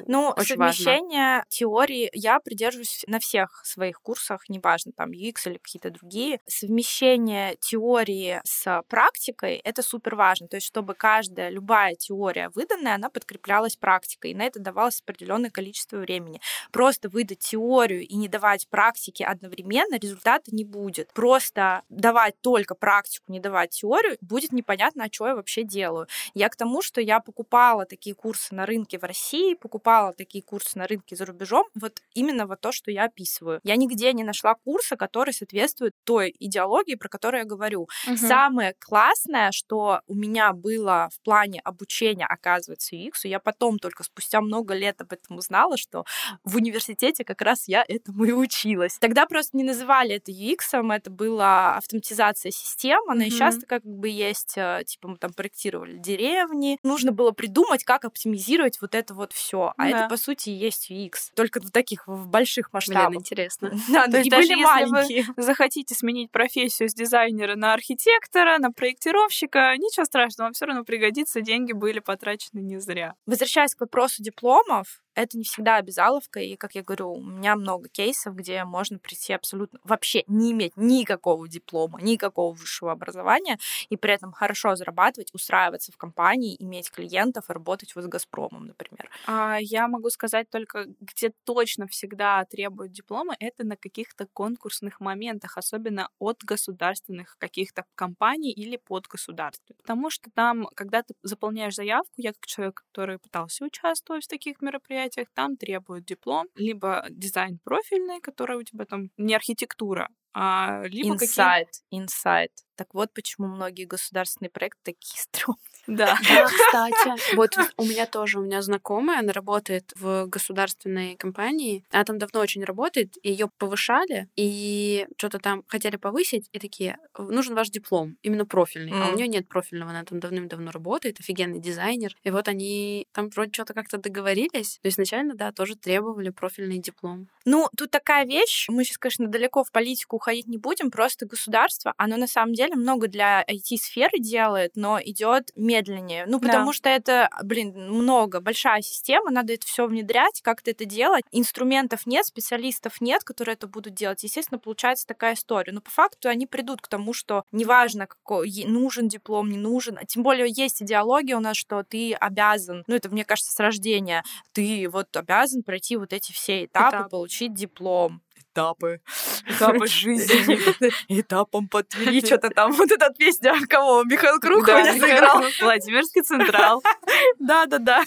Ну, 0.07 0.30
Очень 0.30 0.57
важно. 0.57 0.73
совмещение 0.73 1.45
теории 1.49 2.09
я 2.13 2.39
придерживаюсь 2.39 3.03
на 3.07 3.19
всех 3.19 3.61
своих 3.65 4.01
курсах, 4.01 4.47
неважно, 4.49 4.91
там 4.93 5.11
UX 5.11 5.36
или 5.45 5.57
какие-то 5.57 5.89
другие. 5.89 6.39
Совмещение 6.47 7.55
теории 7.59 8.41
с 8.43 8.84
практикой— 8.88 9.55
это 9.63 9.82
супер 9.82 10.15
важно. 10.15 10.47
То 10.47 10.57
есть, 10.57 10.67
чтобы 10.67 10.93
каждая, 10.93 11.49
любая 11.49 11.95
теория 11.95 12.49
выданная, 12.53 12.95
она 12.95 13.09
подкреплялась 13.09 13.76
практикой. 13.76 14.32
И 14.32 14.36
на 14.36 14.43
это 14.43 14.59
давалось 14.59 15.01
определенное 15.01 15.49
количество 15.49 15.97
времени. 15.97 16.39
Просто 16.71 17.09
выдать 17.09 17.39
теорию 17.39 18.01
и 18.01 18.15
не 18.15 18.28
давать 18.28 18.67
практики 18.69 19.23
одновременно 19.23 19.97
результата 19.97 20.55
не 20.55 20.63
будет. 20.63 21.11
Просто 21.13 21.84
давать 21.89 22.39
только 22.41 22.76
практику, 22.76 23.32
не 23.32 23.39
давать 23.39 23.71
теорию, 23.71 24.17
будет 24.21 24.51
непонятно, 24.51 25.05
а 25.05 25.09
что 25.11 25.28
я 25.28 25.36
вообще 25.36 25.63
делаю. 25.63 26.07
Я 26.34 26.49
к 26.49 26.55
тому, 26.55 26.82
что 26.82 27.01
я 27.01 27.19
покупала 27.19 27.86
такие 27.86 28.15
курсы 28.15 28.53
на 28.55 28.65
рынке 28.65 28.97
в 28.99 29.03
России, 29.03 29.53
покупала 29.66 30.13
такие 30.13 30.43
курсы 30.43 30.78
на 30.78 30.86
рынке 30.86 31.16
за 31.16 31.26
рубежом, 31.26 31.66
вот 31.74 31.99
именно 32.13 32.45
вот 32.45 32.61
то, 32.61 32.72
что 32.72 32.91
я 32.91 33.05
описываю. 33.05 33.59
Я 33.63 33.78
нигде 33.78 34.13
не 34.13 34.24
нашла 34.24 34.53
курса, 34.53 34.95
который 34.95 35.34
соответствует 35.34 35.93
той 36.03 36.36
идеологии, 36.39 36.93
про 36.93 37.09
которую 37.09 37.39
я 37.39 37.45
говорю. 37.45 37.89
Самое 38.16 38.76
классное, 38.80 39.51
что 39.51 40.01
у 40.05 40.13
меня 40.13 40.53
было 40.53 41.09
в 41.11 41.20
плане 41.22 41.61
обучения, 41.61 42.28
оказывается, 42.28 42.95
UX, 42.95 43.11
я 43.24 43.39
потом 43.39 43.80
только 43.80 44.03
спустя 44.03 44.39
много 44.39 44.76
лет 44.76 45.01
об 45.01 45.11
этом 45.13 45.38
узнала, 45.38 45.78
что 45.78 46.05
в 46.43 46.57
университете 46.57 47.24
как 47.24 47.41
раз 47.41 47.68
я 47.68 47.84
этому 47.88 48.26
и 48.26 48.32
училась. 48.34 48.99
Тогда 48.99 49.26
просто 49.26 49.57
не 49.57 49.63
называли 49.63 50.16
это 50.16 50.32
UX, 50.32 50.93
это 50.95 51.09
была 51.09 51.78
автоматизация 51.78 52.51
систем, 52.51 52.99
она 53.09 53.24
и 53.24 53.30
Мгм. 53.30 53.32
сейчас 53.36 53.57
как 53.68 53.84
бы 53.84 54.09
есть, 54.09 54.53
э, 54.57 54.84
типа 54.86 55.07
мы 55.07 55.18
там 55.18 55.34
проектировали 55.34 55.97
деревни, 55.97 56.78
нужно 56.84 57.11
было 57.11 57.32
придумать, 57.32 57.84
как 57.84 58.05
оптимизировать 58.05 58.80
вот 58.82 58.93
это 58.95 59.13
вот 59.13 59.34
все, 59.34 59.54
а 59.63 59.73
Да. 59.77 59.87
это 59.89 60.09
по 60.09 60.17
сути 60.17 60.49
есть 60.49 60.89
UX, 60.91 61.31
только 61.35 61.59
в 61.61 61.71
таких 61.71 62.07
в 62.07 62.27
больших 62.27 62.65
Блин, 62.71 62.71
масштабах. 62.73 63.15
интересно. 63.15 63.71
Да, 63.89 64.05
то 64.07 64.17
И 64.17 64.19
есть 64.19 64.29
даже 64.29 64.47
были 64.47 64.63
маленькие. 64.63 65.25
захотите 65.37 65.95
сменить 65.95 66.31
профессию 66.31 66.89
с 66.89 66.93
дизайнера 66.93 67.55
на 67.55 67.73
архитектора, 67.73 68.57
на 68.59 68.71
проектировщика, 68.71 69.73
ничего 69.77 70.05
страшного, 70.05 70.47
вам 70.47 70.53
все 70.53 70.65
равно 70.65 70.83
пригодится, 70.83 71.41
деньги 71.41 71.73
были 71.73 71.99
потрачены 71.99 72.59
не 72.59 72.79
зря. 72.79 73.15
Возвращаясь 73.25 73.75
к 73.75 73.81
вопросу 73.81 74.21
дипломов, 74.21 75.01
это 75.16 75.38
не 75.38 75.43
всегда 75.43 75.78
обязаловка, 75.78 76.39
и, 76.39 76.55
как 76.55 76.76
я 76.76 76.84
говорю, 76.84 77.13
у 77.13 77.22
меня 77.24 77.55
много 77.55 77.89
кейсов, 77.89 78.36
где 78.36 78.63
можно 78.66 78.99
прийти 78.99 79.34
абсолютно 79.34 79.80
вообще 79.84 80.24
не 80.28 80.51
иметь 80.51 80.74
никакого 80.76 81.47
диплома, 81.47 82.01
никакого 82.01 82.53
высшего 82.53 82.91
образования, 82.91 83.57
и 83.89 83.97
при 83.97 84.13
этом 84.13 84.32
хорошо 84.32 84.76
зарабатывать, 84.76 85.34
устраиваться 85.34 85.91
в 85.91 85.97
компании, 85.97 86.55
иметь 86.59 86.91
клиентов 86.91 87.49
работать 87.49 87.95
вот 87.95 88.03
с 88.03 88.07
Газпромом, 88.07 88.68
например. 88.68 89.09
А 89.26 89.57
я 89.59 89.88
могу 89.88 90.09
сказать 90.09 90.49
только, 90.49 90.86
где 90.99 91.32
точно 91.45 91.88
всегда 91.88 92.43
требуют 92.45 92.91
дипломы, 92.91 93.36
это 93.39 93.66
на 93.66 93.78
каких-то 93.78 94.28
конкурсных 94.34 94.99
моментах, 94.99 95.57
особенно 95.57 96.09
от 96.20 96.43
государственных 96.43 97.38
каких-то 97.38 97.86
компаний 97.95 98.51
или 98.51 98.78
под 98.78 99.07
государство. 99.07 99.74
Потому 99.76 100.09
что 100.09 100.30
там, 100.34 100.68
когда 100.76 101.03
ты 101.03 101.13
заполняешь 101.24 101.76
заявку, 101.76 102.13
я 102.18 102.34
как 102.34 102.45
человек, 102.45 102.84
который 102.91 103.20
пытался 103.20 103.66
участвовать 103.66 104.26
в 104.26 104.28
таких 104.28 104.61
мероприятиях, 104.61 105.04
там 105.33 105.57
требуют 105.57 106.05
диплом, 106.05 106.47
либо 106.55 107.05
дизайн 107.09 107.59
профильный, 107.63 108.19
который 108.21 108.57
у 108.57 108.63
тебя 108.63 108.85
там 108.85 109.09
не 109.17 109.35
архитектура, 109.35 110.09
а 110.33 110.83
либо 110.85 111.13
какие 111.17 111.25
Инсайт, 111.25 111.67
инсайт. 111.91 112.51
Так 112.75 112.93
вот, 112.93 113.13
почему 113.13 113.47
многие 113.47 113.85
государственные 113.85 114.49
проекты 114.49 114.81
такие 114.83 115.17
стрёмные. 115.21 115.74
Да. 115.88 116.17
Да, 116.36 116.47
кстати. 116.47 117.36
Вот 117.36 117.55
у 117.77 117.83
меня 117.83 118.05
тоже, 118.05 118.39
у 118.39 118.43
меня 118.43 118.61
знакомая, 118.61 119.19
она 119.19 119.33
работает 119.33 119.93
в 119.95 120.25
государственной 120.27 121.15
компании. 121.15 121.83
Она 121.91 122.03
там 122.03 122.17
давно 122.17 122.39
очень 122.39 122.63
работает, 122.63 123.15
ее 123.23 123.49
повышали, 123.57 124.27
и 124.36 125.07
что-то 125.17 125.39
там 125.39 125.63
хотели 125.67 125.97
повысить, 125.97 126.49
и 126.51 126.59
такие, 126.59 126.97
нужен 127.17 127.55
ваш 127.55 127.69
диплом, 127.69 128.17
именно 128.23 128.45
профильный. 128.45 128.91
А 128.93 129.11
у 129.11 129.15
нее 129.15 129.27
нет 129.27 129.47
профильного, 129.47 129.91
она 129.91 130.03
там 130.03 130.19
давным-давно 130.19 130.71
работает, 130.71 131.19
офигенный 131.19 131.59
дизайнер. 131.59 132.15
И 132.23 132.31
вот 132.31 132.47
они 132.47 133.07
там 133.13 133.29
вроде 133.29 133.51
что-то 133.53 133.73
как-то 133.73 133.97
договорились. 133.97 134.79
То 134.81 134.89
изначально, 134.89 135.36
да, 135.36 135.51
тоже 135.51 135.75
требовали 135.75 136.29
профильный 136.29 136.79
диплом. 136.79 137.27
Ну, 137.45 137.69
тут 137.77 137.91
такая 137.91 138.25
вещь, 138.25 138.67
мы 138.69 138.83
сейчас, 138.83 138.97
конечно, 138.97 139.27
далеко 139.27 139.63
в 139.63 139.71
политику 139.71 140.17
уходить 140.17 140.47
не 140.47 140.57
будем, 140.57 140.91
просто 140.91 141.25
государство, 141.25 141.93
оно 141.97 142.17
на 142.17 142.27
самом 142.27 142.53
деле 142.53 142.75
много 142.75 143.07
для 143.07 143.43
IT-сферы 143.43 144.19
делает, 144.19 144.71
но 144.75 144.99
идет 145.01 145.51
медленнее. 145.76 146.26
Ну, 146.28 146.39
Да. 146.39 146.47
потому 146.47 146.73
что 146.73 146.89
это, 146.89 147.30
блин, 147.43 147.73
много, 147.76 148.39
большая 148.39 148.82
система, 148.82 149.32
надо 149.32 149.53
это 149.53 149.65
все 149.65 149.86
внедрять, 149.88 150.41
как-то 150.41 150.71
это 150.71 150.86
делать. 150.86 151.23
Инструментов 151.32 152.05
нет, 152.05 152.26
специалистов 152.26 153.01
нет, 153.01 153.23
которые 153.23 153.53
это 153.53 153.67
будут 153.67 153.93
делать. 153.93 154.23
Естественно, 154.23 154.59
получается 154.59 155.05
такая 155.07 155.34
история. 155.36 155.71
Но 155.73 155.82
по 155.82 155.89
факту 155.91 156.30
они 156.30 156.45
придут 156.47 156.82
к 156.82 156.88
тому, 156.88 157.13
что 157.13 157.43
неважно, 157.51 158.07
какой 158.07 158.51
нужен 158.65 159.07
диплом, 159.07 159.49
не 159.49 159.57
нужен. 159.57 159.97
Тем 160.07 160.23
более 160.23 160.47
есть 160.49 160.82
идеология 160.82 161.36
у 161.36 161.39
нас, 161.39 161.57
что 161.57 161.84
ты 161.84 162.13
обязан, 162.13 162.84
ну, 162.88 162.95
это, 162.95 163.09
мне 163.09 163.26
кажется, 163.26 163.51
с 163.51 163.59
рождения, 163.59 164.23
ты 164.53 164.88
вот 164.89 165.15
обязан 165.15 165.63
пройти 165.63 165.97
вот 165.97 166.13
эти 166.13 166.32
все 166.32 166.65
этапы, 166.65 166.97
Этапы. 166.97 167.09
получить 167.09 167.53
диплом. 167.53 168.21
Этапы. 168.55 169.01
Этапы 169.49 169.85
жизни. 169.85 170.89
Этапом 171.19 171.67
по 171.67 171.83
Твери. 171.83 172.25
Что-то 172.25 172.49
там. 172.49 172.71
Вот 172.71 172.89
эта 172.89 173.09
песня 173.09 173.53
кого? 173.67 174.05
Михаил 174.05 174.39
Круг 174.39 174.65
Да, 174.65 174.81
меня 174.81 174.93
сыграл. 174.93 175.43
Владимирский 175.59 176.21
Централ. 176.21 176.81
Да-да-да. 177.39 178.05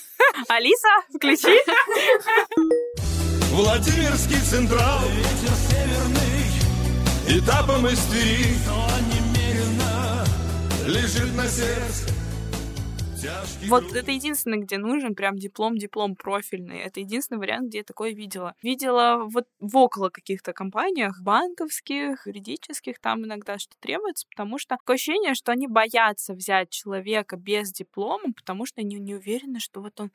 Алиса, 0.48 0.88
включи. 1.14 1.54
Владимирский 3.50 4.40
Централ 4.40 5.00
Ветер 5.10 5.54
северный 5.68 7.40
Этапом 7.40 7.86
из 7.88 7.98
Твери 8.06 8.56
Но 8.66 8.88
немерено 9.08 10.24
Лежит 10.86 11.34
на 11.34 11.46
сердце 11.46 12.17
Вот 13.66 13.92
это 13.94 14.10
единственное, 14.10 14.58
где 14.58 14.78
нужен 14.78 15.14
прям 15.14 15.36
диплом, 15.36 15.76
диплом 15.76 16.16
профильный. 16.16 16.78
Это 16.78 17.00
единственный 17.00 17.38
вариант, 17.38 17.68
где 17.68 17.78
я 17.78 17.84
такое 17.84 18.12
видела. 18.12 18.54
Видела 18.62 19.24
вот 19.24 19.46
в 19.58 19.76
около 19.76 20.08
каких-то 20.08 20.52
компаниях, 20.52 21.20
банковских, 21.22 22.26
юридических, 22.26 22.98
там 23.00 23.24
иногда 23.24 23.58
что 23.58 23.74
требуется, 23.80 24.26
потому 24.30 24.58
что 24.58 24.76
такое 24.76 24.94
ощущение, 24.94 25.34
что 25.34 25.52
они 25.52 25.66
боятся 25.66 26.34
взять 26.34 26.70
человека 26.70 27.36
без 27.36 27.72
диплома, 27.72 28.32
потому 28.36 28.66
что 28.66 28.80
они 28.80 28.98
не 28.98 29.14
уверены, 29.14 29.58
что 29.60 29.80
вот 29.80 29.98
он 30.00 30.10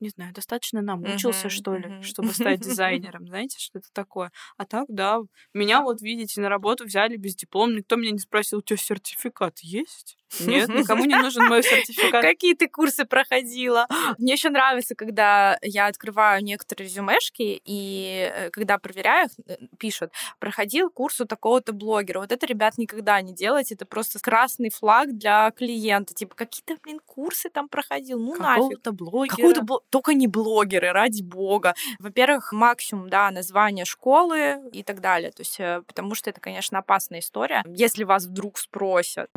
не 0.00 0.10
знаю, 0.10 0.32
достаточно 0.32 0.82
намучился, 0.82 1.46
Мгм, 1.46 1.50
что 1.50 1.76
ли, 1.76 1.86
мгм. 1.88 2.02
чтобы 2.02 2.32
стать 2.32 2.60
дизайнером, 2.60 3.26
знаете, 3.26 3.56
что 3.58 3.78
это 3.78 3.88
такое. 3.92 4.30
А 4.56 4.64
так, 4.64 4.86
да, 4.88 5.18
меня 5.54 5.82
вот, 5.82 6.00
видите, 6.02 6.40
на 6.40 6.48
работу 6.48 6.84
взяли 6.84 7.16
без 7.16 7.34
диплома, 7.34 7.72
никто 7.72 7.96
меня 7.96 8.12
не 8.12 8.18
спросил, 8.18 8.58
у 8.58 8.62
тебя 8.62 8.76
сертификат 8.76 9.58
есть? 9.60 10.16
Нет, 10.40 10.68
никому 10.68 11.06
не 11.06 11.16
нужен 11.16 11.46
мой 11.46 11.62
сертификат. 11.62 12.22
Какие 12.22 12.54
ты 12.54 12.68
курсы 12.68 13.06
проходила? 13.06 13.86
Мне 14.18 14.34
еще 14.34 14.50
нравится, 14.50 14.94
когда 14.94 15.56
я 15.62 15.86
открываю 15.86 16.44
некоторые 16.44 16.86
резюмешки, 16.88 17.60
и 17.64 18.30
э, 18.34 18.50
когда 18.50 18.76
проверяю 18.78 19.26
их, 19.28 19.32
э, 19.46 19.56
пишут, 19.78 20.12
проходил 20.38 20.90
курс 20.90 21.20
у 21.22 21.24
такого-то 21.24 21.72
блогера. 21.72 22.20
Вот 22.20 22.30
это, 22.30 22.46
ребят, 22.46 22.76
никогда 22.76 23.20
не 23.22 23.32
делайте. 23.34 23.74
Это 23.74 23.86
просто 23.86 24.18
красный 24.18 24.68
флаг 24.70 25.16
для 25.16 25.50
клиента. 25.52 26.12
Типа, 26.12 26.34
какие-то, 26.34 26.76
блин, 26.82 27.00
курсы 27.06 27.48
там 27.48 27.68
проходил. 27.70 28.18
Ну, 28.18 28.34
нафиг. 28.36 28.56
Какого-то 28.56 28.92
блогера. 28.92 29.34
Какого-то 29.36 29.60
бл- 29.62 29.80
только 29.90 30.14
не 30.14 30.26
блогеры, 30.26 30.92
ради 30.92 31.22
бога. 31.22 31.74
Во-первых, 31.98 32.52
максимум, 32.52 33.08
да, 33.08 33.30
название 33.30 33.84
школы 33.84 34.60
и 34.72 34.82
так 34.82 35.00
далее. 35.00 35.30
То 35.30 35.40
есть, 35.42 35.58
э, 35.60 35.82
потому 35.86 36.14
что 36.14 36.30
это, 36.30 36.40
конечно, 36.40 36.78
опасная 36.78 37.20
история. 37.20 37.62
Если 37.66 38.04
вас 38.04 38.26
вдруг 38.26 38.58
спросят. 38.58 39.30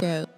Go. 0.00 0.28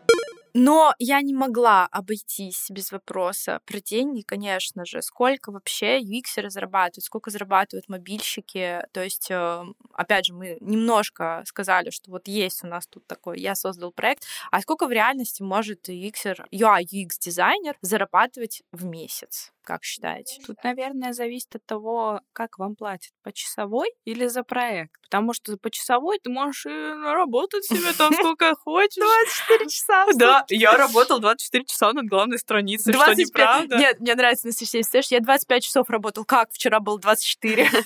Но 0.55 0.95
я 1.01 1.21
не 1.21 1.35
могла 1.35 1.87
обойтись 1.87 2.67
без 2.71 2.93
вопроса 2.93 3.61
про 3.67 3.81
деньги, 3.81 4.23
конечно 4.23 4.85
же. 4.87 5.03
Сколько 5.03 5.51
вообще 5.51 6.01
UX 6.01 6.49
зарабатывают, 6.49 7.05
сколько 7.05 7.31
зарабатывают 7.31 7.89
мобильщики. 7.89 8.81
То 8.93 9.03
есть, 9.03 9.33
э, 9.33 9.65
опять 9.93 10.27
же, 10.27 10.35
мы 10.35 10.57
немножко 10.61 11.43
сказали, 11.45 11.91
что 11.91 12.13
вот 12.13 12.29
есть 12.29 12.63
у 12.63 12.69
нас 12.69 12.87
тут 12.87 13.05
такой, 13.09 13.41
я 13.41 13.57
создал 13.57 13.91
проект, 13.91 14.25
а 14.53 14.61
сколько 14.61 14.87
в 14.87 14.93
реальности 14.93 15.43
может 15.43 15.89
UX, 15.89 16.37
UI, 16.53 16.83
UX 16.85 17.11
дизайнер 17.21 17.77
зарабатывать 17.81 18.63
в 18.71 18.85
месяц? 18.85 19.53
Как 19.65 19.83
считаете? 19.83 20.43
Тут, 20.47 20.63
наверное, 20.63 21.15
зависит 21.15 21.57
от 21.57 21.65
того, 21.65 22.21
как 22.35 22.59
вам 22.59 22.77
платят, 22.77 23.13
по 23.23 23.33
часовой 23.33 23.89
или 24.05 24.27
за 24.27 24.45
проект. 24.45 25.01
Потому 25.01 25.33
что 25.33 25.57
по 25.57 25.71
часовой 25.71 26.19
ты 26.19 26.29
можешь 26.29 26.67
и 26.67 26.69
наработать 26.69 27.65
себе 27.65 27.93
там 27.97 28.13
сколько 28.21 28.55
хочешь. 28.57 29.03
24 29.03 29.71
часа. 29.71 30.07
Да, 30.17 30.44
я 30.51 30.73
работал 30.77 31.21
24 31.21 31.65
часа 31.65 31.93
над 31.93 32.07
главной 32.07 32.39
страницей, 32.39 32.93
что 32.93 33.05
25... 33.05 33.19
неправда. 33.19 33.77
Нет, 33.79 34.01
мне 34.01 34.15
нравится 34.15 34.47
на 34.47 34.53
Сечение 34.53 34.85
Стэш. 34.85 35.09
Я 35.09 35.21
25 35.21 35.65
часов 35.65 35.91
работал. 35.91 36.25
Как? 36.25 36.51
Вчера 36.53 36.81
было 36.81 36.99
24. 36.99 37.71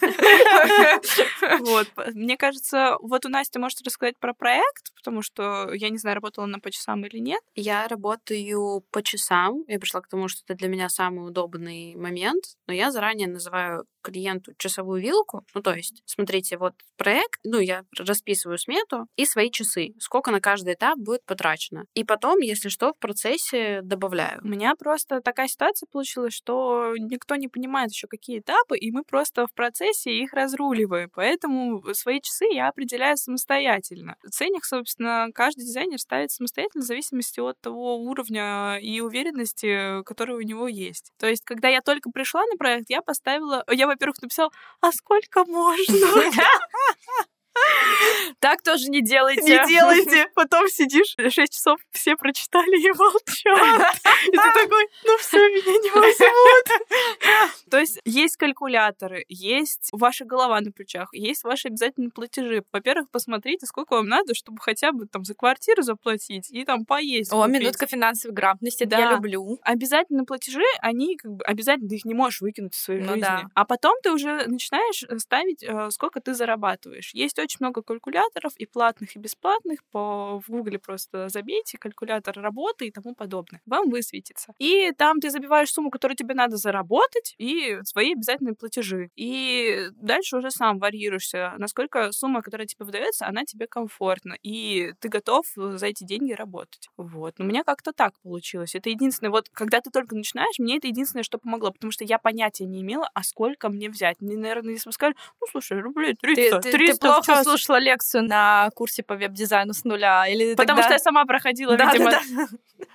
Вот. 1.60 1.88
Мне 2.14 2.36
кажется, 2.36 2.96
вот 3.00 3.24
у 3.26 3.28
Насти 3.28 3.58
может 3.58 3.80
рассказать 3.82 4.16
про 4.18 4.34
проект, 4.34 4.92
потому 4.96 5.22
что 5.22 5.72
я 5.72 5.88
не 5.90 5.98
знаю, 5.98 6.16
работала 6.16 6.44
она 6.44 6.58
по 6.58 6.70
часам 6.70 7.04
или 7.04 7.18
нет. 7.18 7.40
Я 7.54 7.88
работаю 7.88 8.84
по 8.90 9.02
часам. 9.02 9.64
Я 9.66 9.78
пришла 9.78 10.00
к 10.00 10.08
тому, 10.08 10.28
что 10.28 10.42
это 10.44 10.54
для 10.54 10.68
меня 10.68 10.88
самый 10.88 11.26
удобный 11.26 11.94
момент. 11.96 12.44
Но 12.66 12.74
я 12.74 12.90
заранее 12.90 13.28
называю 13.28 13.84
клиенту 14.08 14.52
часовую 14.58 15.02
вилку. 15.02 15.44
Ну, 15.54 15.62
то 15.62 15.74
есть, 15.74 16.02
смотрите, 16.06 16.56
вот 16.56 16.74
проект, 16.96 17.40
ну, 17.44 17.58
я 17.58 17.84
расписываю 17.98 18.58
смету 18.58 19.06
и 19.16 19.24
свои 19.24 19.50
часы, 19.50 19.94
сколько 19.98 20.30
на 20.30 20.40
каждый 20.40 20.74
этап 20.74 20.98
будет 20.98 21.24
потрачено. 21.24 21.84
И 21.94 22.04
потом, 22.04 22.38
если 22.40 22.68
что, 22.68 22.92
в 22.92 22.98
процессе 22.98 23.80
добавляю. 23.82 24.40
У 24.42 24.48
меня 24.48 24.74
просто 24.76 25.20
такая 25.20 25.48
ситуация 25.48 25.86
получилась, 25.90 26.34
что 26.34 26.94
никто 26.98 27.36
не 27.36 27.48
понимает 27.48 27.90
еще 27.90 28.06
какие 28.06 28.40
этапы, 28.40 28.78
и 28.78 28.90
мы 28.90 29.02
просто 29.04 29.46
в 29.46 29.52
процессе 29.52 30.10
их 30.10 30.32
разруливаем. 30.32 31.10
Поэтому 31.14 31.82
свои 31.94 32.20
часы 32.20 32.46
я 32.50 32.68
определяю 32.68 33.16
самостоятельно. 33.16 34.16
Ценник, 34.30 34.64
собственно, 34.64 35.28
каждый 35.34 35.64
дизайнер 35.64 35.98
ставит 35.98 36.30
самостоятельно 36.30 36.82
в 36.82 36.86
зависимости 36.86 37.40
от 37.40 37.60
того 37.60 37.96
уровня 37.96 38.78
и 38.80 39.00
уверенности, 39.00 40.02
который 40.04 40.36
у 40.36 40.40
него 40.40 40.68
есть. 40.68 41.12
То 41.18 41.26
есть, 41.26 41.44
когда 41.44 41.68
я 41.68 41.80
только 41.80 42.10
пришла 42.10 42.44
на 42.46 42.56
проект, 42.56 42.86
я 42.88 43.02
поставила... 43.02 43.64
Я, 43.70 43.94
во-первых, 43.98 44.22
написала, 44.22 44.50
а 44.80 44.92
сколько 44.92 45.44
можно? 45.44 46.30
Так 48.40 48.62
тоже 48.62 48.88
не 48.88 49.02
делайте. 49.02 49.42
Не 49.42 49.66
делайте. 49.66 50.26
Потом 50.34 50.68
сидишь, 50.68 51.14
6 51.18 51.52
часов 51.52 51.80
все 51.90 52.16
прочитали 52.16 52.76
и 52.80 52.92
молчат. 52.92 53.96
И 54.26 54.30
ты 54.30 54.52
такой, 54.62 54.86
ну 55.04 55.16
все, 55.18 55.38
меня 55.38 55.72
не 55.82 55.90
возьмут. 55.90 57.60
То 57.70 57.78
есть 57.78 57.98
есть 58.04 58.36
калькуляторы, 58.36 59.24
есть 59.28 59.88
ваша 59.92 60.24
голова 60.24 60.60
на 60.60 60.70
плечах, 60.70 61.08
есть 61.12 61.42
ваши 61.44 61.68
обязательные 61.68 62.10
платежи. 62.10 62.62
Во-первых, 62.72 63.10
посмотрите, 63.10 63.66
сколько 63.66 63.94
вам 63.94 64.06
надо, 64.06 64.34
чтобы 64.34 64.58
хотя 64.60 64.92
бы 64.92 65.06
там 65.06 65.24
за 65.24 65.34
квартиру 65.34 65.82
заплатить 65.82 66.48
и 66.50 66.64
там 66.64 66.84
поесть. 66.84 67.32
О, 67.32 67.42
купить. 67.42 67.60
минутка 67.60 67.86
финансовой 67.86 68.34
грамотности, 68.34 68.84
Да. 68.84 68.98
я 68.98 69.10
люблю. 69.12 69.58
Обязательно 69.62 70.24
платежи, 70.24 70.62
они 70.80 71.16
как 71.16 71.32
бы 71.32 71.44
обязательно, 71.44 71.88
ты 71.88 71.96
их 71.96 72.04
не 72.04 72.14
можешь 72.14 72.40
выкинуть 72.40 72.74
из 72.74 72.82
своей 72.82 73.00
Ну 73.00 73.08
жизни. 73.08 73.20
да. 73.22 73.42
А 73.54 73.64
потом 73.64 73.94
ты 74.02 74.12
уже 74.12 74.46
начинаешь 74.46 75.02
э, 75.08 75.18
ставить, 75.18 75.62
э, 75.62 75.90
сколько 75.90 76.20
ты 76.20 76.34
зарабатываешь. 76.34 77.10
Есть 77.14 77.38
очень 77.38 77.47
много 77.60 77.82
калькуляторов 77.82 78.52
и 78.56 78.66
платных, 78.66 79.16
и 79.16 79.18
бесплатных. 79.18 79.80
По, 79.90 80.40
в 80.40 80.48
Гугле 80.50 80.78
просто 80.78 81.28
забейте 81.28 81.78
калькулятор 81.78 82.38
работы 82.40 82.86
и 82.86 82.90
тому 82.90 83.14
подобное. 83.14 83.60
Вам 83.66 83.90
высветится. 83.90 84.52
И 84.58 84.92
там 84.92 85.20
ты 85.20 85.30
забиваешь 85.30 85.72
сумму, 85.72 85.90
которую 85.90 86.16
тебе 86.16 86.34
надо 86.34 86.56
заработать, 86.56 87.34
и 87.38 87.78
свои 87.84 88.12
обязательные 88.12 88.54
платежи. 88.54 89.10
И 89.16 89.88
дальше 89.96 90.36
уже 90.36 90.50
сам 90.50 90.78
варьируешься, 90.78 91.54
насколько 91.58 92.12
сумма, 92.12 92.42
которая 92.42 92.66
тебе 92.66 92.84
выдается, 92.84 93.26
она 93.26 93.44
тебе 93.44 93.66
комфортна. 93.66 94.36
И 94.42 94.92
ты 95.00 95.08
готов 95.08 95.46
за 95.56 95.86
эти 95.86 96.04
деньги 96.04 96.32
работать. 96.32 96.88
Вот. 96.96 97.38
Но 97.38 97.44
у 97.44 97.48
меня 97.48 97.64
как-то 97.64 97.92
так 97.92 98.18
получилось. 98.22 98.74
Это 98.74 98.90
единственное, 98.90 99.30
вот 99.30 99.48
когда 99.52 99.80
ты 99.80 99.90
только 99.90 100.14
начинаешь, 100.16 100.58
мне 100.58 100.78
это 100.78 100.88
единственное, 100.88 101.22
что 101.22 101.38
помогло, 101.38 101.72
потому 101.72 101.90
что 101.90 102.04
я 102.04 102.18
понятия 102.18 102.66
не 102.66 102.82
имела, 102.82 103.08
а 103.14 103.22
сколько 103.22 103.68
мне 103.68 103.88
взять. 103.90 104.20
Мне, 104.20 104.36
наверное, 104.36 104.72
если 104.74 104.88
бы 104.88 104.92
сказали, 104.92 105.16
ну, 105.40 105.46
слушай, 105.50 105.80
рублей 105.80 106.14
300, 106.20 106.60
Ты, 106.60 106.70
ты- 106.70 106.76
300 106.76 106.94
ты 106.94 107.00
плохо 107.00 107.27
час. 107.36 107.44
слушала 107.44 107.78
лекцию 107.78 108.24
на 108.24 108.70
курсе 108.74 109.02
по 109.02 109.14
веб-дизайну 109.14 109.72
с 109.72 109.84
нуля? 109.84 110.26
Или 110.26 110.54
Потому 110.54 110.76
тогда- 110.78 110.82
что 110.84 110.92
я 110.94 110.98
сама 110.98 111.24
проходила, 111.24 111.76
Да, 111.76 111.92
видимо, 111.92 112.10
да, 112.10 112.20
да. 112.36 112.46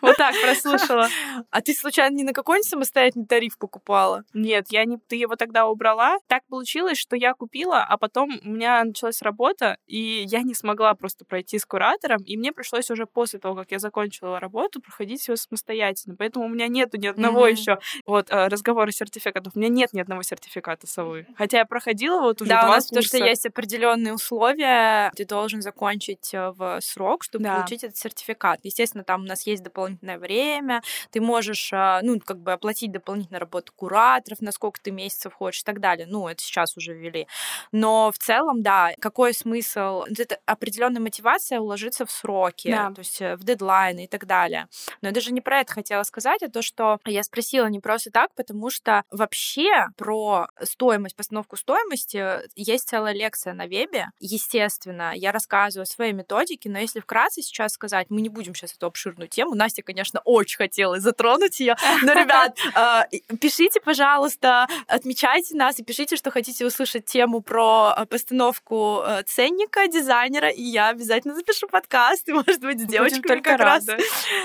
Вот 0.03 0.17
так 0.17 0.35
прослушала. 0.41 1.07
А 1.49 1.61
ты 1.61 1.73
случайно 1.73 2.15
не 2.15 2.23
на 2.23 2.33
какой-нибудь 2.33 2.69
самостоятельный 2.69 3.25
тариф 3.25 3.57
покупала? 3.57 4.23
Нет, 4.33 4.67
я 4.69 4.85
не, 4.85 4.97
ты 4.97 5.15
его 5.15 5.35
тогда 5.35 5.65
убрала. 5.67 6.17
Так 6.27 6.43
получилось, 6.47 6.97
что 6.97 7.15
я 7.15 7.33
купила, 7.33 7.79
а 7.83 7.97
потом 7.97 8.39
у 8.43 8.49
меня 8.49 8.83
началась 8.83 9.21
работа, 9.21 9.77
и 9.87 10.23
я 10.27 10.41
не 10.43 10.53
смогла 10.53 10.93
просто 10.93 11.25
пройти 11.25 11.57
с 11.57 11.65
куратором, 11.65 12.21
и 12.23 12.37
мне 12.37 12.51
пришлось 12.51 12.91
уже 12.91 13.05
после 13.05 13.39
того, 13.39 13.55
как 13.55 13.71
я 13.71 13.79
закончила 13.79 14.39
работу, 14.39 14.81
проходить 14.81 15.21
все 15.21 15.35
самостоятельно. 15.35 16.15
Поэтому 16.17 16.45
у 16.45 16.49
меня 16.49 16.67
нету 16.67 16.97
ни 16.97 17.07
одного 17.07 17.47
еще 17.47 17.79
вот 18.05 18.29
э, 18.29 18.47
разговора 18.47 18.91
сертификатов. 18.91 19.53
У 19.55 19.59
меня 19.59 19.69
нет 19.69 19.93
ни 19.93 19.99
одного 20.01 20.23
сертификата 20.23 20.85
совы. 20.87 21.25
Хотя 21.37 21.59
я 21.59 21.65
проходила 21.65 22.19
вот 22.21 22.41
уже 22.41 22.49
да, 22.49 22.59
у 22.63 22.65
два 22.65 22.75
нас 22.75 22.85
потому 22.87 23.03
что 23.03 23.17
курса. 23.17 23.29
есть 23.29 23.45
определенные 23.45 24.13
условия. 24.13 25.11
Ты 25.15 25.25
должен 25.25 25.61
закончить 25.61 26.33
э, 26.33 26.51
в 26.51 26.79
срок, 26.81 27.23
чтобы 27.23 27.45
Да. 27.45 27.55
получить 27.57 27.83
этот 27.83 27.97
сертификат. 27.97 28.59
Естественно, 28.63 29.03
там 29.03 29.21
у 29.21 29.25
нас 29.25 29.45
есть 29.47 29.63
дополнительные 29.63 29.92
дополнительное 29.93 30.17
время, 30.17 30.81
ты 31.11 31.21
можешь, 31.21 31.69
а, 31.73 32.01
ну, 32.01 32.19
как 32.19 32.39
бы 32.39 32.51
оплатить 32.53 32.91
дополнительную 32.91 33.39
работу 33.41 33.71
кураторов, 33.75 34.41
на 34.41 34.51
сколько 34.51 34.79
ты 34.81 34.91
месяцев 34.91 35.33
хочешь 35.33 35.61
и 35.61 35.63
так 35.63 35.79
далее. 35.79 36.07
Ну, 36.09 36.27
это 36.27 36.41
сейчас 36.41 36.77
уже 36.77 36.93
ввели. 36.93 37.27
Но 37.71 38.11
в 38.11 38.17
целом, 38.17 38.61
да, 38.61 38.91
какой 38.99 39.33
смысл? 39.33 40.03
Это 40.17 40.37
определенная 40.45 41.01
мотивация 41.01 41.59
уложиться 41.59 42.05
в 42.05 42.11
сроки, 42.11 42.69
Да. 42.69 42.91
то 42.91 42.99
есть 42.99 43.21
э, 43.21 43.35
в 43.35 43.43
дедлайны 43.43 44.05
и 44.05 44.07
так 44.07 44.25
далее. 44.25 44.67
Но 45.01 45.09
я 45.09 45.13
даже 45.13 45.31
не 45.31 45.41
про 45.41 45.61
это 45.61 45.73
хотела 45.73 46.03
сказать, 46.03 46.43
а 46.43 46.49
то, 46.49 46.61
что 46.61 46.99
я 47.05 47.23
спросила 47.23 47.67
не 47.67 47.79
просто 47.79 48.11
так, 48.11 48.33
потому 48.35 48.69
что 48.69 49.03
вообще 49.11 49.87
про 49.97 50.47
стоимость, 50.61 51.15
постановку 51.15 51.55
стоимости 51.57 52.23
есть 52.55 52.89
целая 52.89 53.13
лекция 53.13 53.53
на 53.53 53.67
вебе. 53.67 54.09
Естественно, 54.19 55.13
я 55.15 55.31
рассказываю 55.31 55.83
о 55.83 55.85
своей 55.85 56.13
методике, 56.13 56.69
но 56.69 56.79
если 56.79 56.99
вкратце 56.99 57.41
сейчас 57.41 57.73
сказать, 57.73 58.07
мы 58.09 58.21
не 58.21 58.29
будем 58.29 58.55
сейчас 58.55 58.73
эту 58.73 58.87
обширную 58.87 59.27
тему. 59.27 59.55
Настя, 59.55 59.82
конечно, 59.83 60.21
очень 60.25 60.57
хотела 60.57 60.99
затронуть 60.99 61.59
ее, 61.59 61.75
но, 62.03 62.13
ребят, 62.13 62.57
э, 62.75 63.35
пишите, 63.37 63.79
пожалуйста, 63.79 64.67
отмечайте 64.87 65.55
нас 65.55 65.79
и 65.79 65.83
пишите, 65.83 66.15
что 66.15 66.31
хотите 66.31 66.65
услышать 66.65 67.05
тему 67.05 67.41
про 67.41 67.93
э, 67.97 68.05
постановку 68.05 69.01
э, 69.05 69.23
ценника 69.23 69.87
дизайнера, 69.87 70.49
и 70.49 70.61
я 70.61 70.89
обязательно 70.89 71.35
запишу 71.35 71.67
подкаст, 71.67 72.27
и, 72.29 72.33
может 72.33 72.61
быть, 72.61 72.81
с 72.81 72.85
девочками 72.85 73.21
только 73.21 73.51
как 73.51 73.59
раз. 73.59 73.85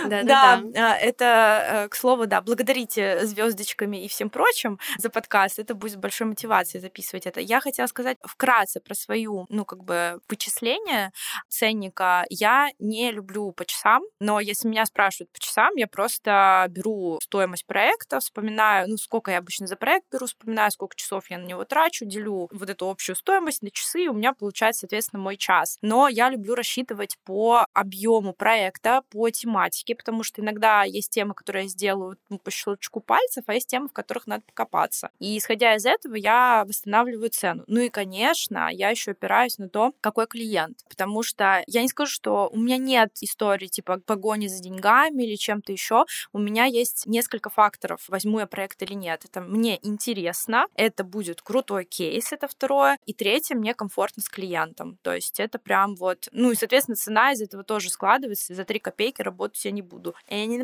Да, 0.07 0.61
э, 0.75 0.81
это, 0.81 1.89
к 1.91 1.95
слову, 1.95 2.27
да, 2.27 2.41
благодарите 2.41 3.27
звездочками 3.27 4.05
и 4.05 4.09
всем 4.09 4.31
прочим 4.31 4.79
за 4.99 5.11
подкаст. 5.11 5.59
Это 5.59 5.75
будет 5.75 5.99
большой 5.99 6.27
мотивацией 6.27 6.81
записывать 6.81 7.27
это. 7.27 7.41
Я 7.41 7.61
хотела 7.61 7.87
сказать 7.87 8.19
вкратце 8.23 8.81
про 8.81 8.95
свою, 8.95 9.47
ну, 9.49 9.65
как 9.65 9.85
бы, 9.85 10.21
вычисление 10.29 11.13
ценника. 11.49 12.25
Я 12.31 12.71
не 12.79 13.11
люблю 13.11 13.53
по 13.53 13.65
часам, 13.65 14.03
но 14.21 14.41
если 14.41 14.69
меня 14.69 14.87
спрашивают 14.87 15.18
по 15.27 15.41
часам, 15.41 15.75
я 15.77 15.87
просто 15.87 16.67
беру 16.71 17.19
стоимость 17.23 17.67
проекта, 17.67 18.21
вспоминаю, 18.21 18.89
ну, 18.89 18.97
сколько 18.97 19.31
я 19.31 19.39
обычно 19.39 19.67
за 19.67 19.77
проект 19.77 20.07
беру, 20.13 20.27
вспоминаю, 20.27 20.71
сколько 20.71 20.97
часов 20.97 21.31
я 21.31 21.39
на 21.39 21.47
него 21.47 21.65
трачу, 21.65 22.05
делю 22.05 22.49
вот 22.53 22.71
эту 22.71 22.89
общую 22.89 23.17
стоимость 23.17 23.63
на 23.63 23.71
часы, 23.71 24.05
и 24.05 24.09
у 24.09 24.15
меня 24.15 24.33
получается, 24.33 24.81
соответственно, 24.81 25.23
мой 25.23 25.37
час. 25.37 25.79
Но 25.83 26.09
я 26.09 26.31
люблю 26.31 26.55
рассчитывать 26.55 27.17
по 27.25 27.67
объему 27.73 28.33
проекта, 28.33 29.03
по 29.11 29.29
тематике, 29.31 29.95
потому 29.95 30.23
что 30.23 30.43
иногда 30.43 30.85
есть 30.85 31.11
темы, 31.11 31.35
которые 31.35 31.65
я 31.65 31.69
сделаю 31.69 32.17
ну, 32.29 32.39
по 32.39 32.51
щелчку 32.51 33.01
пальцев, 33.01 33.45
а 33.47 33.55
есть 33.55 33.69
темы, 33.69 33.89
в 33.89 33.93
которых 33.93 34.27
надо 34.27 34.43
покопаться. 34.47 35.11
И 35.19 35.39
исходя 35.39 35.75
из 35.75 35.87
этого, 35.87 36.15
я 36.15 36.65
восстанавливаю 36.67 37.31
цену. 37.31 37.65
Ну 37.67 37.81
и, 37.81 37.89
конечно, 37.89 38.69
я 38.71 38.91
еще 38.91 39.13
опираюсь 39.13 39.59
на 39.59 39.69
то, 39.69 39.93
какой 40.01 40.27
клиент. 40.27 40.79
Потому 40.89 41.23
что 41.23 41.63
я 41.67 41.83
не 41.83 41.89
скажу, 41.89 42.13
что 42.13 42.49
у 42.53 42.59
меня 42.59 42.77
нет 42.77 43.11
истории 43.21 43.67
типа 43.67 44.01
погони 44.05 44.47
за 44.47 44.63
деньгами 44.63 45.08
или 45.17 45.37
чем-то 45.37 45.73
еще. 45.73 46.05
У 46.33 46.39
меня 46.39 46.65
есть 46.65 47.07
несколько 47.07 47.51
факторов, 47.51 48.05
возьму 48.09 48.41
я 48.41 48.47
проект 48.47 48.83
или 48.83 48.95
нет. 48.95 49.25
Это 49.25 49.41
мне 49.41 49.79
интересно, 49.83 50.67
это 50.75 51.05
будет 51.05 51.43
крутой 51.43 51.85
кейс, 51.85 52.33
это 52.33 52.49
второе. 52.49 52.99
И 53.07 53.13
третье, 53.13 53.55
мне 53.55 53.75
комфортно 53.75 54.23
с 54.23 54.29
клиентом. 54.29 54.99
То 55.03 55.15
есть 55.15 55.41
это 55.41 55.59
прям 55.59 55.95
вот... 55.95 56.29
Ну 56.33 56.51
и, 56.51 56.55
соответственно, 56.55 56.97
цена 56.97 57.33
из 57.33 57.43
этого 57.43 57.65
тоже 57.65 57.91
складывается. 57.91 58.55
За 58.55 58.65
три 58.65 58.79
копейки 58.79 59.23
работать 59.23 59.65
я 59.65 59.71
не 59.71 59.83
буду. 59.83 60.15
Я 60.29 60.47
не 60.47 60.59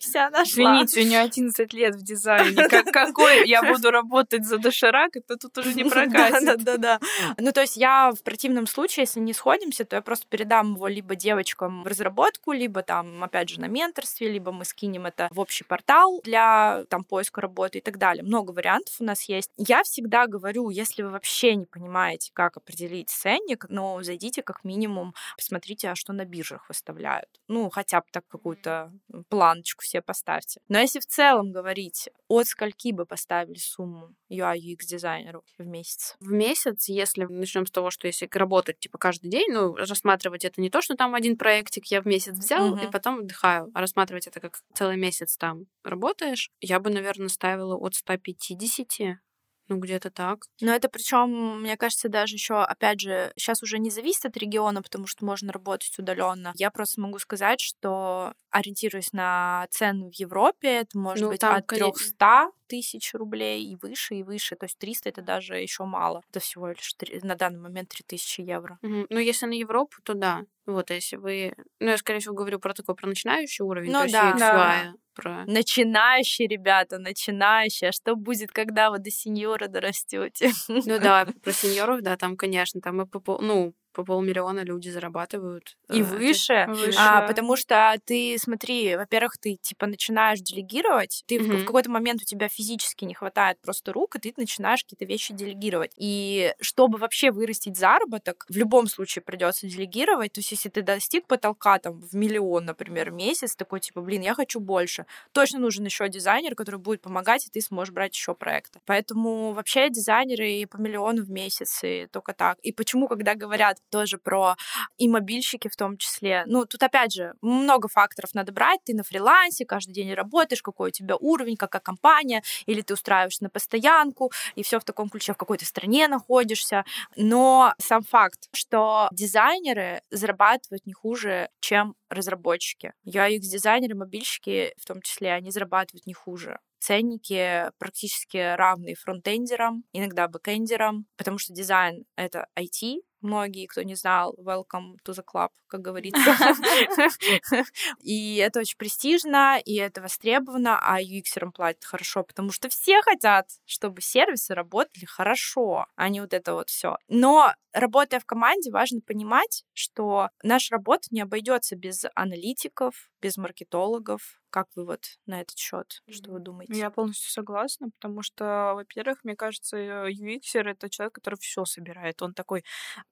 себя 0.00 0.30
нашла. 0.30 0.42
Извините, 0.42 1.00
у 1.00 1.04
нее 1.04 1.20
11 1.20 1.72
лет 1.72 1.94
в 1.94 2.02
дизайне. 2.02 2.68
Как, 2.68 2.86
какой 2.92 3.46
я 3.48 3.62
буду 3.62 3.90
работать 3.90 4.44
за 4.44 4.58
доширак, 4.58 5.16
это 5.16 5.36
тут 5.36 5.56
уже 5.58 5.74
не 5.74 5.84
прокатит. 5.90 6.44
Да, 6.44 6.56
да, 6.56 6.76
да. 6.76 7.00
Ну, 7.38 7.52
то 7.52 7.60
есть 7.60 7.76
я 7.76 8.12
в 8.12 8.22
противном 8.22 8.66
случае, 8.66 9.02
если 9.02 9.20
не 9.20 9.32
сходимся, 9.32 9.84
то 9.84 9.96
я 9.96 10.02
просто 10.02 10.26
передам 10.28 10.74
его 10.74 10.88
либо 10.88 11.14
девочкам 11.14 11.82
в 11.82 11.86
разработку, 11.86 12.52
либо 12.52 12.82
там, 12.82 13.22
опять 13.24 13.48
же, 13.48 13.60
на 13.60 13.68
менторстве, 13.82 14.28
либо 14.28 14.52
мы 14.52 14.64
скинем 14.64 15.06
это 15.06 15.28
в 15.30 15.40
общий 15.40 15.64
портал 15.64 16.20
для 16.24 16.84
там 16.88 17.04
поиска 17.04 17.40
работы 17.40 17.78
и 17.78 17.80
так 17.80 17.98
далее. 17.98 18.22
Много 18.22 18.52
вариантов 18.52 18.94
у 19.00 19.04
нас 19.04 19.22
есть. 19.28 19.50
Я 19.56 19.82
всегда 19.82 20.26
говорю, 20.26 20.70
если 20.70 21.02
вы 21.02 21.10
вообще 21.10 21.54
не 21.56 21.66
понимаете, 21.66 22.30
как 22.34 22.56
определить 22.56 23.10
ценник, 23.10 23.66
ну, 23.68 24.02
зайдите 24.02 24.42
как 24.42 24.64
минимум, 24.64 25.14
посмотрите, 25.36 25.88
а 25.90 25.94
что 25.94 26.12
на 26.12 26.24
биржах 26.24 26.68
выставляют. 26.68 27.28
Ну, 27.48 27.70
хотя 27.70 28.00
бы 28.00 28.06
так 28.10 28.24
какую-то 28.28 28.92
планочку 29.28 29.84
себе 29.84 30.02
поставьте. 30.02 30.60
Но 30.68 30.78
если 30.78 31.00
в 31.00 31.06
целом 31.06 31.52
говорить, 31.52 32.08
от 32.28 32.46
скольки 32.46 32.92
бы 32.92 33.04
поставили 33.06 33.58
сумму 33.58 34.14
UI 34.30 34.56
UX 34.58 34.84
дизайнеру 34.86 35.44
в 35.58 35.66
месяц? 35.66 36.16
В 36.20 36.32
месяц, 36.32 36.88
если 36.88 37.24
начнем 37.24 37.66
с 37.66 37.70
того, 37.70 37.90
что 37.90 38.06
если 38.06 38.28
работать 38.32 38.78
типа 38.78 38.98
каждый 38.98 39.28
день, 39.28 39.50
ну, 39.52 39.74
рассматривать 39.76 40.44
это 40.44 40.60
не 40.60 40.70
то, 40.70 40.80
что 40.80 40.94
там 40.96 41.14
один 41.14 41.36
проектик 41.36 41.86
я 41.86 42.00
в 42.00 42.06
месяц 42.06 42.34
взял 42.34 42.68
и 42.76 42.82
Мгм. 42.82 42.90
потом 42.90 43.18
отдыхаю, 43.20 43.70
рассматривать 43.74 44.26
это 44.26 44.40
как 44.40 44.60
целый 44.74 44.96
месяц 44.96 45.36
там 45.36 45.66
работаешь, 45.84 46.50
я 46.60 46.80
бы, 46.80 46.90
наверное, 46.90 47.28
ставила 47.28 47.76
от 47.76 47.94
150, 47.94 49.20
ну, 49.68 49.78
где-то 49.78 50.10
так. 50.10 50.44
Но 50.60 50.72
это 50.74 50.88
причем, 50.88 51.60
мне 51.60 51.76
кажется, 51.76 52.08
даже 52.08 52.34
еще, 52.34 52.56
опять 52.62 53.00
же, 53.00 53.32
сейчас 53.36 53.62
уже 53.62 53.78
не 53.78 53.90
зависит 53.90 54.26
от 54.26 54.36
региона, 54.36 54.82
потому 54.82 55.06
что 55.06 55.24
можно 55.24 55.52
работать 55.52 55.98
удаленно. 55.98 56.52
Я 56.56 56.70
просто 56.70 57.00
могу 57.00 57.18
сказать, 57.18 57.60
что 57.60 58.34
ориентируясь 58.50 59.12
на 59.12 59.66
цены 59.70 60.10
в 60.10 60.14
Европе, 60.14 60.68
это 60.80 60.98
может 60.98 61.22
Ну, 61.22 61.30
быть 61.30 61.42
от 61.42 61.66
конечно. 61.66 61.92
300 61.92 62.50
тысяч 62.72 63.12
рублей 63.12 63.62
и 63.64 63.76
выше, 63.76 64.14
и 64.14 64.22
выше. 64.22 64.56
То 64.56 64.64
есть 64.64 64.78
300 64.78 65.10
это 65.10 65.20
даже 65.20 65.56
еще 65.58 65.84
мало. 65.84 66.22
Это 66.30 66.40
всего 66.40 66.68
лишь 66.68 66.94
три- 66.94 67.20
на 67.22 67.34
данный 67.34 67.60
момент 67.60 67.90
3000 67.90 68.40
евро. 68.40 68.78
Мгм. 68.80 69.06
Ну, 69.10 69.18
если 69.18 69.44
на 69.44 69.52
Европу, 69.52 69.96
то 70.02 70.14
да. 70.14 70.44
Вот, 70.64 70.90
а 70.90 70.94
если 70.94 71.16
вы... 71.16 71.54
Ну, 71.80 71.88
я, 71.90 71.98
скорее 71.98 72.20
всего, 72.20 72.34
говорю 72.34 72.58
про 72.58 72.72
такой, 72.72 72.94
про 72.94 73.08
начинающий 73.08 73.62
уровень, 73.64 73.90
Ну 73.92 73.98
то 73.98 74.02
есть 74.04 74.12
да. 74.14 74.34
Да. 74.38 74.94
Про... 75.14 75.44
Начинающие 75.44 76.48
ребята, 76.48 76.98
начинающие. 76.98 77.90
А 77.90 77.92
что 77.92 78.16
будет, 78.16 78.52
когда 78.52 78.90
вы 78.90 78.98
до 78.98 79.10
сеньора 79.10 79.68
дорастете? 79.68 80.50
Ну 80.68 80.98
да, 80.98 81.26
про 81.42 81.52
сеньоров, 81.52 82.00
да, 82.00 82.16
там, 82.16 82.36
конечно, 82.38 82.80
там 82.80 83.02
и 83.02 83.06
по, 83.06 83.20
пол- 83.20 83.40
ну, 83.42 83.74
по 83.92 84.04
полмиллиона 84.04 84.60
люди 84.60 84.88
зарабатывают. 84.88 85.76
И 85.90 86.00
э, 86.00 86.04
выше. 86.04 86.66
Выше. 86.68 86.98
А, 86.98 87.26
потому 87.26 87.56
что 87.56 87.96
ты, 88.04 88.36
смотри, 88.38 88.96
во-первых, 88.96 89.36
ты 89.38 89.56
типа 89.60 89.86
начинаешь 89.86 90.40
делегировать, 90.40 91.22
ты 91.26 91.38
в- 91.38 91.44
в, 91.44 91.48
Мгм. 91.48 91.64
какой-то 91.66 91.90
момент 91.90 92.22
у 92.22 92.24
тебя 92.24 92.48
физически 92.48 93.04
не 93.04 93.14
хватает 93.14 93.58
просто 93.60 93.92
рук, 93.92 94.16
и 94.16 94.18
ты 94.18 94.32
начинаешь 94.36 94.82
какие-то 94.82 95.04
вещи 95.04 95.34
делегировать. 95.34 95.92
И 95.96 96.54
чтобы 96.60 96.98
вообще 96.98 97.30
вырастить 97.30 97.76
заработок, 97.76 98.46
в 98.48 98.56
любом 98.56 98.86
случае 98.86 99.22
придется 99.22 99.66
делегировать. 99.66 100.32
То 100.32 100.40
есть, 100.40 100.50
если 100.52 100.68
ты 100.68 100.82
достиг 100.82 101.26
потолка 101.26 101.78
там 101.78 102.00
в 102.00 102.14
миллион, 102.14 102.64
например, 102.64 103.10
в 103.10 103.14
месяц, 103.14 103.54
такой 103.56 103.80
типа, 103.80 104.00
блин, 104.00 104.22
я 104.22 104.34
хочу 104.34 104.60
больше. 104.60 105.06
Точно 105.32 105.58
нужен 105.58 105.84
еще 105.84 106.08
дизайнер, 106.08 106.54
который 106.54 106.80
будет 106.80 107.02
помогать, 107.02 107.46
и 107.46 107.50
ты 107.50 107.60
сможешь 107.60 107.92
брать 107.92 108.14
еще 108.14 108.34
проекты. 108.34 108.80
Поэтому 108.86 109.52
вообще 109.52 109.90
дизайнеры 109.90 110.50
и 110.50 110.66
по 110.66 110.76
миллиону 110.76 111.22
в 111.24 111.30
месяц, 111.30 111.80
и 111.84 112.06
только 112.10 112.32
так. 112.32 112.58
И 112.60 112.72
почему, 112.72 113.08
когда 113.08 113.34
говорят 113.34 113.78
тоже 113.90 114.18
про 114.18 114.56
и 114.98 115.08
мобильщики 115.08 115.68
в 115.68 115.76
том 115.76 115.96
числе. 115.96 116.44
Ну, 116.46 116.66
тут 116.66 116.82
опять 116.82 117.12
же 117.12 117.34
много 117.40 117.88
факторов 117.88 118.34
надо 118.34 118.52
брать. 118.52 118.80
Ты 118.84 118.94
на 118.94 119.02
фрилансе, 119.02 119.64
каждый 119.64 119.92
день 119.92 120.14
работаешь, 120.14 120.62
какой 120.62 120.88
у 120.88 120.92
тебя 120.92 121.16
уровень, 121.16 121.56
какая 121.56 121.80
компания, 121.80 122.42
или 122.66 122.82
ты 122.82 122.94
устраиваешься 122.94 123.44
на 123.44 123.50
постоянку, 123.50 124.32
и 124.54 124.62
все 124.62 124.80
в 124.80 124.84
таком 124.84 125.08
ключе, 125.08 125.34
в 125.34 125.36
какой-то 125.36 125.64
стране 125.64 126.08
находишься. 126.08 126.84
Но 127.16 127.74
сам 127.78 128.02
факт, 128.02 128.48
что 128.52 129.08
дизайнеры 129.12 130.02
зарабатывают 130.10 130.86
не 130.86 130.92
хуже, 130.92 131.48
чем 131.60 131.94
разработчики. 132.08 132.92
UX-дизайнеры, 133.06 133.94
мобильщики 133.94 134.74
в 134.78 134.84
том 134.84 135.00
числе, 135.02 135.32
они 135.32 135.50
зарабатывают 135.50 136.06
не 136.06 136.14
хуже 136.14 136.58
ценники 136.82 137.70
практически 137.78 138.56
равны 138.56 138.94
фронтендерам, 138.94 139.84
иногда 139.92 140.26
бэкендерам, 140.26 141.06
потому 141.16 141.38
что 141.38 141.52
дизайн— 141.52 142.04
это 142.16 142.48
IT, 142.58 143.02
многие, 143.22 143.66
кто 143.66 143.82
не 143.82 143.94
знал, 143.94 144.34
welcome 144.38 144.96
to 145.04 145.12
the 145.12 145.22
club, 145.24 145.50
как 145.68 145.80
говорится. 145.80 146.20
И 148.02 148.36
это 148.36 148.60
очень 148.60 148.76
престижно, 148.76 149.58
и 149.64 149.76
это 149.76 150.00
востребовано, 150.00 150.78
а 150.80 151.00
UX 151.00 151.50
платят 151.52 151.84
хорошо, 151.84 152.24
потому 152.24 152.50
что 152.52 152.68
все 152.68 153.00
хотят, 153.02 153.48
чтобы 153.64 154.00
сервисы 154.00 154.54
работали 154.54 155.04
хорошо, 155.04 155.86
а 155.96 156.08
не 156.08 156.20
вот 156.20 156.32
это 156.32 156.54
вот 156.54 156.68
все. 156.68 156.96
Но 157.08 157.52
работая 157.72 158.20
в 158.20 158.26
команде, 158.26 158.70
важно 158.70 159.00
понимать, 159.00 159.64
что 159.72 160.28
наша 160.42 160.74
работа 160.74 161.08
не 161.10 161.20
обойдется 161.20 161.76
без 161.76 162.04
аналитиков, 162.14 163.10
без 163.20 163.36
маркетологов. 163.36 164.38
Как 164.50 164.68
вы 164.76 164.84
вот 164.84 165.04
на 165.24 165.40
этот 165.40 165.56
счет, 165.56 166.02
что 166.10 166.32
вы 166.32 166.40
думаете? 166.40 166.74
Я 166.74 166.90
полностью 166.90 167.30
согласна, 167.32 167.88
потому 167.90 168.22
что, 168.22 168.72
во-первых, 168.74 169.24
мне 169.24 169.34
кажется, 169.34 169.78
UX 169.78 170.40
это 170.54 170.90
человек, 170.90 171.14
который 171.14 171.36
все 171.40 171.64
собирает. 171.64 172.20
Он 172.20 172.34
такой 172.34 172.62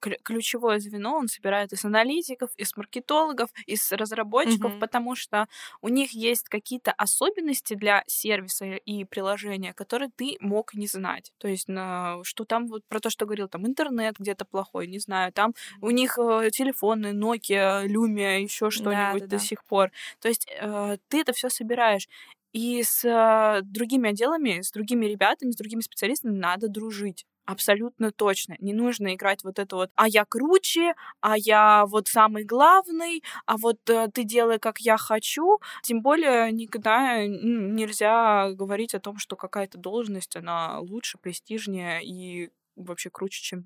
ключевое 0.01 0.79
звено 0.79 1.17
он 1.17 1.29
собирает 1.29 1.73
из 1.73 1.85
аналитиков, 1.85 2.51
из 2.57 2.77
маркетологов, 2.77 3.51
из 3.67 3.93
разработчиков, 3.93 4.73
Мгм. 4.73 4.81
потому 4.81 5.15
что 5.15 5.47
у 5.83 5.89
них 5.89 6.13
есть 6.13 6.49
какие-то 6.49 6.93
особенности 6.93 7.75
для 7.75 8.03
сервиса 8.07 8.65
и 8.65 9.05
приложения, 9.05 9.73
которые 9.73 10.11
ты 10.15 10.37
мог 10.41 10.75
не 10.75 10.87
знать. 10.87 11.33
То 11.39 11.49
есть, 11.49 11.69
на, 11.69 12.19
что 12.25 12.45
там 12.45 12.67
вот 12.67 12.83
про 12.89 13.01
то, 13.01 13.11
что 13.11 13.27
говорил, 13.27 13.49
там 13.49 13.67
интернет 13.67 14.17
где-то 14.19 14.45
плохой, 14.45 14.87
не 14.87 14.99
знаю, 14.99 15.33
там 15.33 15.55
у 15.81 15.91
них 15.91 16.19
э, 16.19 16.51
телефоны, 16.53 17.09
Nokia, 17.09 17.87
Lumia, 17.87 18.41
еще 18.41 18.71
что-нибудь 18.71 19.23
да-да. 19.23 19.37
до 19.37 19.39
сих 19.39 19.65
пор. 19.65 19.91
То 20.21 20.29
есть 20.29 20.47
э, 20.61 20.97
ты 21.09 21.21
это 21.21 21.33
все 21.33 21.49
собираешь. 21.49 22.09
И 22.53 22.83
с 22.83 23.05
э, 23.05 23.63
другими 23.63 24.11
отделами, 24.11 24.61
с 24.61 24.73
другими 24.73 25.07
ребятами, 25.07 25.53
с 25.53 25.57
другими 25.57 25.83
специалистами 25.83 26.37
надо 26.37 26.69
дружить. 26.69 27.25
Абсолютно 27.51 28.13
точно. 28.13 28.55
Не 28.61 28.73
нужно 28.73 29.15
играть 29.15 29.43
вот 29.43 29.59
это 29.59 29.75
вот 29.77 29.91
«а 29.97 30.07
я 30.09 30.25
круче», 30.25 30.95
«а 31.21 31.37
я 31.37 31.85
вот 31.87 32.07
самый 32.07 32.45
главный», 32.45 33.25
«а 33.45 33.57
вот 33.57 33.79
э, 33.91 34.09
ты 34.15 34.23
делай, 34.25 34.59
как 34.61 34.79
я 34.79 34.97
хочу». 34.97 35.59
Тем 35.83 36.01
более 36.01 36.53
никогда 36.53 37.27
нельзя 37.27 38.51
говорить 38.53 38.95
о 38.95 39.01
том, 39.01 39.19
что 39.19 39.35
какая-то 39.37 39.79
должность, 39.79 40.37
она 40.37 40.79
лучше, 40.81 41.19
престижнее 41.19 42.01
и 42.05 42.51
вообще 42.77 43.11
круче, 43.11 43.43
чем 43.43 43.65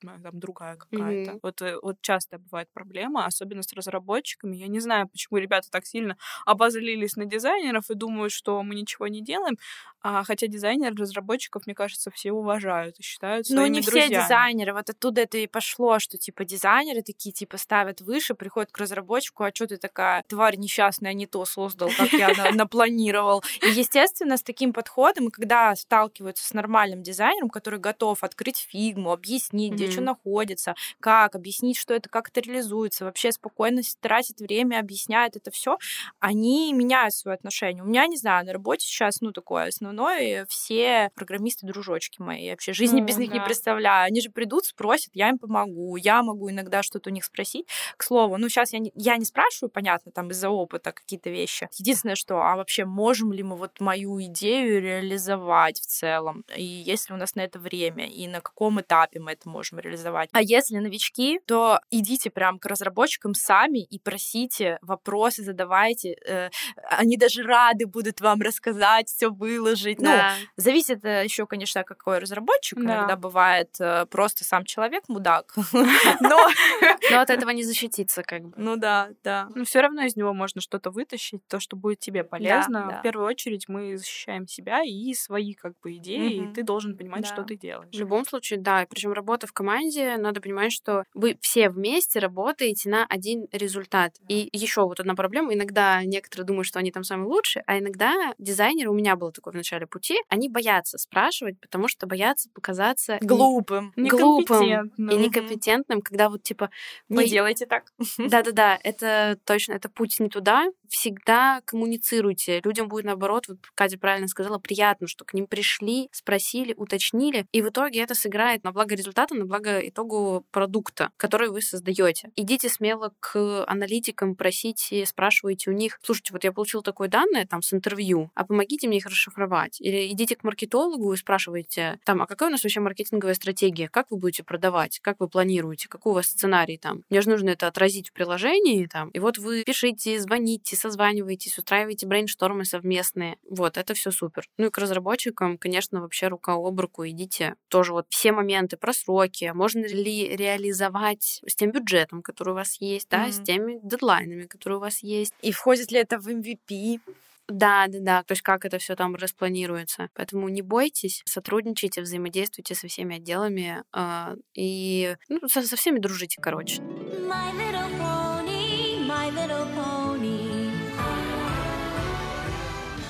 там 0.00 0.38
другая 0.38 0.76
какая-то. 0.76 1.30
Мгм. 1.32 1.40
Вот, 1.42 1.62
э, 1.62 1.76
вот 1.82 1.96
часто 2.00 2.38
бывает 2.38 2.68
проблема, 2.72 3.26
особенно 3.26 3.62
с 3.62 3.72
разработчиками. 3.72 4.56
Я 4.56 4.66
не 4.68 4.80
знаю, 4.80 5.08
почему 5.08 5.38
ребята 5.38 5.68
так 5.70 5.86
сильно 5.86 6.16
обозлились 6.44 7.16
на 7.16 7.24
дизайнеров 7.24 7.90
и 7.90 7.94
думают, 7.94 8.32
что 8.32 8.62
мы 8.62 8.74
ничего 8.74 9.08
не 9.08 9.22
делаем. 9.22 9.56
А, 10.02 10.22
хотя 10.22 10.46
дизайнеров, 10.46 10.98
разработчиков, 10.98 11.66
мне 11.66 11.74
кажется, 11.74 12.10
все 12.12 12.30
уважают 12.32 12.98
и 13.00 13.02
считают 13.02 13.46
Ну, 13.50 13.56
своими 13.56 13.74
не 13.76 13.80
все 13.80 13.90
друзьями. 13.90 14.22
дизайнеры. 14.22 14.72
Вот 14.72 14.88
оттуда 14.90 15.22
это 15.22 15.38
и 15.38 15.46
пошло, 15.48 15.98
что, 15.98 16.16
типа, 16.16 16.44
дизайнеры 16.44 17.02
такие, 17.02 17.32
типа, 17.32 17.56
ставят 17.58 18.00
выше, 18.02 18.34
приходят 18.34 18.70
к 18.70 18.78
разработчику, 18.78 19.42
а 19.44 19.50
что 19.52 19.66
ты 19.66 19.78
такая 19.78 20.22
тварь 20.28 20.56
несчастная, 20.56 21.12
не 21.12 21.26
то 21.26 21.44
создал, 21.44 21.90
как 21.96 22.12
я 22.12 22.28
на- 22.34 22.52
напланировал. 22.52 23.42
И, 23.62 23.68
естественно, 23.70 24.36
с 24.36 24.42
таким 24.42 24.72
подходом, 24.72 25.30
когда 25.30 25.74
сталкиваются 25.74 26.46
с 26.46 26.52
нормальным 26.54 27.02
дизайнером, 27.02 27.50
который 27.50 27.80
готов 27.80 28.22
открыть 28.22 28.58
фигму, 28.58 29.12
объяснить, 29.12 29.74
где 29.86 29.92
что 29.92 30.02
находится, 30.02 30.74
как, 31.00 31.34
объяснить, 31.34 31.78
что 31.78 31.94
это, 31.94 32.08
как 32.08 32.28
это 32.28 32.40
реализуется, 32.40 33.04
вообще 33.04 33.32
спокойно 33.32 33.82
тратит 34.00 34.40
время, 34.40 34.78
объясняет 34.78 35.36
это 35.36 35.50
все, 35.50 35.78
они 36.18 36.72
меняют 36.72 37.14
свое 37.14 37.36
отношение. 37.36 37.82
У 37.82 37.86
меня, 37.86 38.06
не 38.06 38.16
знаю, 38.16 38.46
на 38.46 38.52
работе 38.52 38.86
сейчас, 38.86 39.20
ну, 39.20 39.32
такое 39.32 39.68
основное, 39.68 40.46
все 40.46 41.10
программисты-дружочки 41.14 42.20
мои. 42.20 42.44
Я 42.44 42.52
вообще 42.52 42.72
жизни 42.72 43.00
без 43.00 43.16
них 43.16 43.32
не 43.32 43.40
представляю. 43.40 44.06
Они 44.06 44.20
же 44.20 44.30
придут, 44.30 44.66
спросят, 44.66 45.10
я 45.14 45.28
им 45.28 45.38
помогу. 45.38 45.96
Я 45.96 46.22
могу 46.22 46.50
иногда 46.50 46.82
что-то 46.82 47.10
у 47.10 47.12
них 47.12 47.24
спросить. 47.24 47.66
К 47.96 48.02
слову, 48.02 48.36
ну, 48.36 48.48
сейчас 48.48 48.72
я 48.72 48.78
не, 48.78 48.92
я 48.94 49.16
не 49.16 49.24
спрашиваю, 49.24 49.70
понятно, 49.70 50.12
там 50.12 50.30
из-за 50.30 50.50
опыта 50.50 50.92
какие-то 50.92 51.30
вещи. 51.30 51.68
Единственное, 51.74 52.16
что, 52.16 52.40
а 52.42 52.56
вообще 52.56 52.84
можем 52.84 53.32
ли 53.32 53.42
мы 53.42 53.56
вот 53.56 53.80
мою 53.80 54.20
идею 54.22 54.80
реализовать 54.80 55.80
в 55.80 55.86
целом? 55.86 56.44
И 56.54 56.64
есть 56.64 57.08
ли 57.08 57.14
у 57.14 57.18
нас 57.18 57.34
на 57.34 57.40
это 57.40 57.58
время? 57.58 58.08
И 58.08 58.26
на 58.28 58.40
каком 58.40 58.80
этапе 58.80 59.20
мы 59.20 59.32
это 59.32 59.48
можем 59.48 59.75
реализовать? 59.80 60.30
А 60.32 60.42
если 60.42 60.76
новички, 60.78 61.40
то 61.46 61.80
идите 61.90 62.30
прям 62.30 62.58
к 62.58 62.66
разработчикам 62.66 63.34
сами 63.34 63.82
и 63.84 63.98
просите, 63.98 64.78
вопросы 64.82 65.42
задавайте. 65.42 66.16
Э, 66.26 66.50
Они 66.90 67.16
даже 67.16 67.42
рады 67.42 67.86
будут 67.86 68.20
вам 68.20 68.40
рассказать, 68.40 69.08
все 69.08 69.28
выложить. 69.30 69.98
Ну, 69.98 70.04
Да. 70.06 70.32
Зависит 70.56 71.04
еще, 71.04 71.46
конечно, 71.46 71.84
какой 71.84 72.18
разработчик. 72.18 72.78
Да. 72.78 72.84
Иногда 72.84 73.16
бывает 73.16 73.70
э, 73.80 74.06
просто 74.06 74.44
сам 74.44 74.64
человек 74.64 75.04
мудак. 75.08 75.54
Но, 76.20 76.48
Но 77.10 77.20
от 77.20 77.30
этого 77.30 77.50
не 77.50 77.62
защититься, 77.62 78.22
как 78.22 78.42
бы. 78.42 78.52
ну 78.56 78.76
да, 78.76 79.10
да. 79.22 79.48
Но 79.54 79.64
все 79.64 79.80
равно 79.80 80.02
из 80.02 80.16
него 80.16 80.32
можно 80.32 80.60
что-то 80.60 80.90
вытащить, 80.90 81.46
то, 81.48 81.60
что 81.60 81.76
будет 81.76 81.98
тебе 82.00 82.24
полезно. 82.24 82.86
да. 82.90 82.98
В 82.98 83.02
первую 83.02 83.26
очередь 83.26 83.68
мы 83.68 83.96
защищаем 83.96 84.46
себя 84.46 84.82
и 84.84 85.12
свои 85.14 85.54
как 85.54 85.72
бы 85.82 85.94
идеи, 85.96 86.40
Мгм. 86.40 86.50
и 86.50 86.54
ты 86.54 86.62
должен 86.62 86.96
понимать, 86.96 87.22
Да. 87.22 87.28
что 87.28 87.42
ты 87.44 87.56
делаешь. 87.56 87.94
В 87.94 87.98
любом 87.98 88.24
случае, 88.24 88.58
да. 88.60 88.86
Причем 88.88 89.12
работа 89.12 89.46
в 89.46 89.52
команде, 89.52 89.65
надо 89.70 90.40
понимать, 90.40 90.72
что 90.72 91.04
вы 91.14 91.36
все 91.40 91.68
вместе 91.70 92.18
работаете 92.18 92.88
на 92.88 93.04
один 93.06 93.46
результат. 93.52 94.12
И 94.28 94.48
еще 94.52 94.82
вот 94.82 95.00
одна 95.00 95.14
проблема. 95.14 95.54
Иногда 95.54 96.02
некоторые 96.04 96.46
думают, 96.46 96.66
что 96.66 96.78
они 96.78 96.92
там 96.92 97.04
самые 97.04 97.28
лучшие, 97.28 97.62
а 97.66 97.78
иногда 97.78 98.34
дизайнеры, 98.38 98.90
у 98.90 98.94
меня 98.94 99.16
было 99.16 99.32
такое 99.32 99.52
в 99.52 99.56
начале 99.56 99.86
пути, 99.86 100.16
они 100.28 100.48
боятся 100.48 100.98
спрашивать, 100.98 101.60
потому 101.60 101.88
что 101.88 102.06
боятся 102.06 102.48
показаться 102.54 103.18
не- 103.20 103.26
Глупым. 103.26 103.92
глупым 103.96 104.60
Некомпетентным. 104.60 105.10
и 105.10 105.16
некомпетентным, 105.16 106.00
когда 106.02 106.28
вот 106.28 106.42
типа 106.42 106.70
Не 107.08 107.16
вы- 107.16 107.26
делайте 107.26 107.66
так. 107.66 107.84
Да-да-да, 108.18 108.78
это 108.82 109.38
точно, 109.44 109.72
это 109.74 109.88
путь 109.88 110.18
не 110.20 110.28
туда. 110.28 110.66
Всегда 110.88 111.60
коммуницируйте. 111.64 112.60
Людям 112.64 112.88
будет, 112.88 113.04
наоборот, 113.04 113.48
вот 113.48 113.58
Катя 113.74 113.98
правильно 113.98 114.28
сказала, 114.28 114.58
приятно, 114.58 115.06
что 115.06 115.24
к 115.24 115.34
ним 115.34 115.46
пришли, 115.46 116.08
спросили, 116.12 116.74
уточнили, 116.76 117.46
и 117.52 117.62
в 117.62 117.68
итоге 117.68 118.00
это 118.00 118.14
сыграет 118.14 118.64
на 118.64 118.72
благо 118.72 118.94
результата, 118.94 119.34
на 119.34 119.44
благо 119.44 119.78
итогу 119.80 120.44
продукта, 120.50 121.10
который 121.16 121.48
вы 121.48 121.62
создаете. 121.62 122.30
Идите 122.36 122.68
смело 122.68 123.12
к 123.20 123.64
аналитикам, 123.66 124.34
просите, 124.34 125.04
спрашивайте 125.06 125.70
у 125.70 125.72
них, 125.72 125.98
слушайте, 126.02 126.32
вот 126.32 126.44
я 126.44 126.52
получил 126.52 126.82
такое 126.82 127.08
данное 127.08 127.46
там 127.46 127.62
с 127.62 127.72
интервью, 127.72 128.30
а 128.34 128.44
помогите 128.44 128.88
мне 128.88 128.98
их 128.98 129.06
расшифровать. 129.06 129.80
Или 129.80 130.12
идите 130.12 130.36
к 130.36 130.44
маркетологу 130.44 131.12
и 131.12 131.16
спрашивайте, 131.16 131.98
там, 132.04 132.22
а 132.22 132.26
какая 132.26 132.48
у 132.48 132.52
нас 132.52 132.62
вообще 132.62 132.80
маркетинговая 132.80 133.34
стратегия, 133.34 133.88
как 133.88 134.10
вы 134.10 134.18
будете 134.18 134.44
продавать, 134.44 135.00
как 135.00 135.20
вы 135.20 135.28
планируете, 135.28 135.88
какой 135.88 136.12
у 136.12 136.14
вас 136.14 136.26
сценарий 136.26 136.78
там. 136.78 137.02
Мне 137.10 137.20
же 137.20 137.30
нужно 137.30 137.50
это 137.50 137.66
отразить 137.66 138.10
в 138.10 138.12
приложении 138.12 138.86
там. 138.86 139.10
И 139.10 139.18
вот 139.18 139.38
вы 139.38 139.64
пишите, 139.64 140.20
звоните, 140.20 140.75
созваниваетесь, 140.76 141.58
устраиваете 141.58 142.06
брейнштормы 142.06 142.64
совместные. 142.64 143.36
Вот, 143.48 143.76
это 143.76 143.94
все 143.94 144.10
супер. 144.10 144.46
Ну 144.58 144.66
и 144.66 144.70
к 144.70 144.78
разработчикам, 144.78 145.58
конечно, 145.58 146.00
вообще 146.00 146.28
рука 146.28 146.54
об 146.54 146.78
руку 146.78 147.06
идите. 147.06 147.56
Тоже 147.68 147.92
вот 147.92 148.06
все 148.10 148.32
моменты 148.32 148.76
про 148.76 148.92
сроки, 148.92 149.44
а 149.44 149.54
можно 149.54 149.84
ли 149.86 150.36
реализовать 150.36 151.40
с 151.46 151.54
тем 151.56 151.72
бюджетом, 151.72 152.22
который 152.22 152.50
у 152.50 152.54
вас 152.54 152.76
есть, 152.80 153.08
да, 153.08 153.30
с 153.30 153.36
Мгм. 153.36 153.44
теми 153.44 153.80
дедлайнами, 153.82 154.44
которые 154.44 154.78
у 154.78 154.80
вас 154.80 155.02
есть. 155.02 155.34
И 155.42 155.52
входит 155.52 155.90
ли 155.90 155.98
это 155.98 156.18
в 156.18 156.28
MVP? 156.28 157.00
Да, 157.48 157.86
да, 157.88 157.98
да. 158.00 158.22
То 158.24 158.32
есть 158.32 158.42
как 158.42 158.64
это 158.64 158.78
все 158.78 158.96
там 158.96 159.14
распланируется. 159.14 160.08
Поэтому 160.14 160.48
не 160.48 160.62
бойтесь, 160.62 161.22
сотрудничайте, 161.26 162.02
взаимодействуйте 162.02 162.74
со 162.74 162.88
всеми 162.88 163.16
отделами 163.16 163.84
а, 163.92 164.34
и 164.54 165.16
ну, 165.28 165.48
со, 165.48 165.62
со 165.62 165.76
всеми 165.76 165.98
дружите, 165.98 166.40
короче. 166.40 166.82
My 166.82 167.52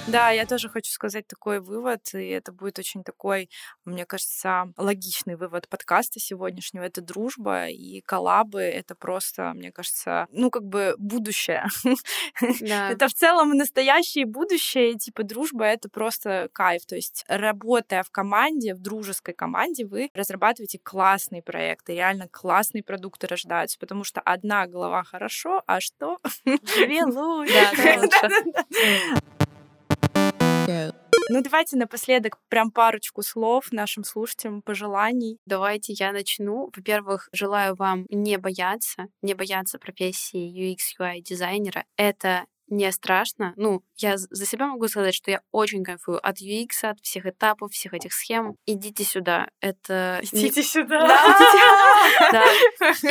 Да, 0.09 0.31
я 0.31 0.47
тоже 0.47 0.69
хочу 0.69 0.93
сказать 0.93 1.27
такой 1.27 1.59
вывод, 1.59 2.15
и 2.15 2.29
это 2.29 2.53
будет 2.53 2.79
очень 2.79 3.03
такой, 3.03 3.51
мне 3.85 4.07
кажется, 4.07 4.73
логичный 4.77 5.35
вывод 5.35 5.69
подкаста 5.69 6.21
сегодняшнего. 6.21 6.85
Это 6.85 7.01
дружба 7.01 7.67
и 7.67 8.03
коллабы, 8.03 8.61
это 8.61 8.95
просто, 8.95 9.53
мне 9.55 9.73
кажется, 9.73 10.29
ну, 10.31 10.51
как 10.51 10.65
бы 10.65 10.95
будущее. 10.99 11.67
Да. 12.61 12.91
Это 12.91 13.09
в 13.09 13.15
целом 13.15 13.51
настоящее 13.51 14.23
и 14.23 14.27
будущее, 14.27 14.93
и, 14.93 14.99
типа 14.99 15.25
дружба— 15.25 15.65
это 15.67 15.89
просто 15.89 16.49
кайф. 16.53 16.85
То 16.87 16.95
есть 16.95 17.25
работая 17.29 18.03
в 18.03 18.11
команде, 18.11 18.75
в 18.75 18.81
дружеской 18.81 19.35
команде, 19.35 19.85
вы 19.85 20.11
разрабатываете 20.15 20.79
классные 20.83 21.43
проекты, 21.43 21.95
реально 21.95 22.29
классные 22.29 22.83
продукты 22.83 23.27
рождаются, 23.27 23.79
потому 23.79 24.05
что 24.05 24.21
одна 24.21 24.67
голова 24.67 25.03
хорошо, 25.03 25.63
а 25.67 25.81
что? 25.81 26.19
Две 26.45 27.05
лучше. 27.07 27.53
Go. 30.67 30.93
Ну, 31.29 31.43
давайте 31.43 31.77
напоследок 31.77 32.39
прям 32.49 32.71
парочку 32.71 33.23
слов 33.23 33.73
нашим 33.73 34.05
слушателям, 34.05 34.63
пожеланий. 34.63 35.39
Давайте 35.45 35.93
я 35.93 36.13
начну. 36.13 36.71
Во-первых, 36.77 37.29
желаю 37.33 37.75
вам 37.75 38.07
не 38.11 38.37
бояться, 38.39 39.09
не 39.23 39.35
бояться 39.35 39.79
профессии 39.79 40.75
UX, 40.75 41.01
UI 41.01 41.21
дизайнера. 41.21 41.85
Это 41.97 42.45
не 42.69 42.91
страшно. 42.93 43.53
Ну, 43.57 43.83
я 43.97 44.17
за 44.17 44.47
себя 44.47 44.67
могу 44.67 44.89
сказать, 44.89 45.15
что 45.15 45.31
я 45.31 45.41
очень 45.53 45.85
кайфую 45.85 46.25
от 46.27 46.41
UX, 46.41 46.69
от 46.83 47.01
всех 47.01 47.27
этапов, 47.27 47.73
всех 47.73 47.95
этих 47.95 48.13
схем. 48.13 48.57
Идите 48.67 49.05
сюда. 49.05 49.49
Это... 49.61 50.21
не- 50.33 50.51
сюда. 50.51 51.07
Да, 52.33 52.45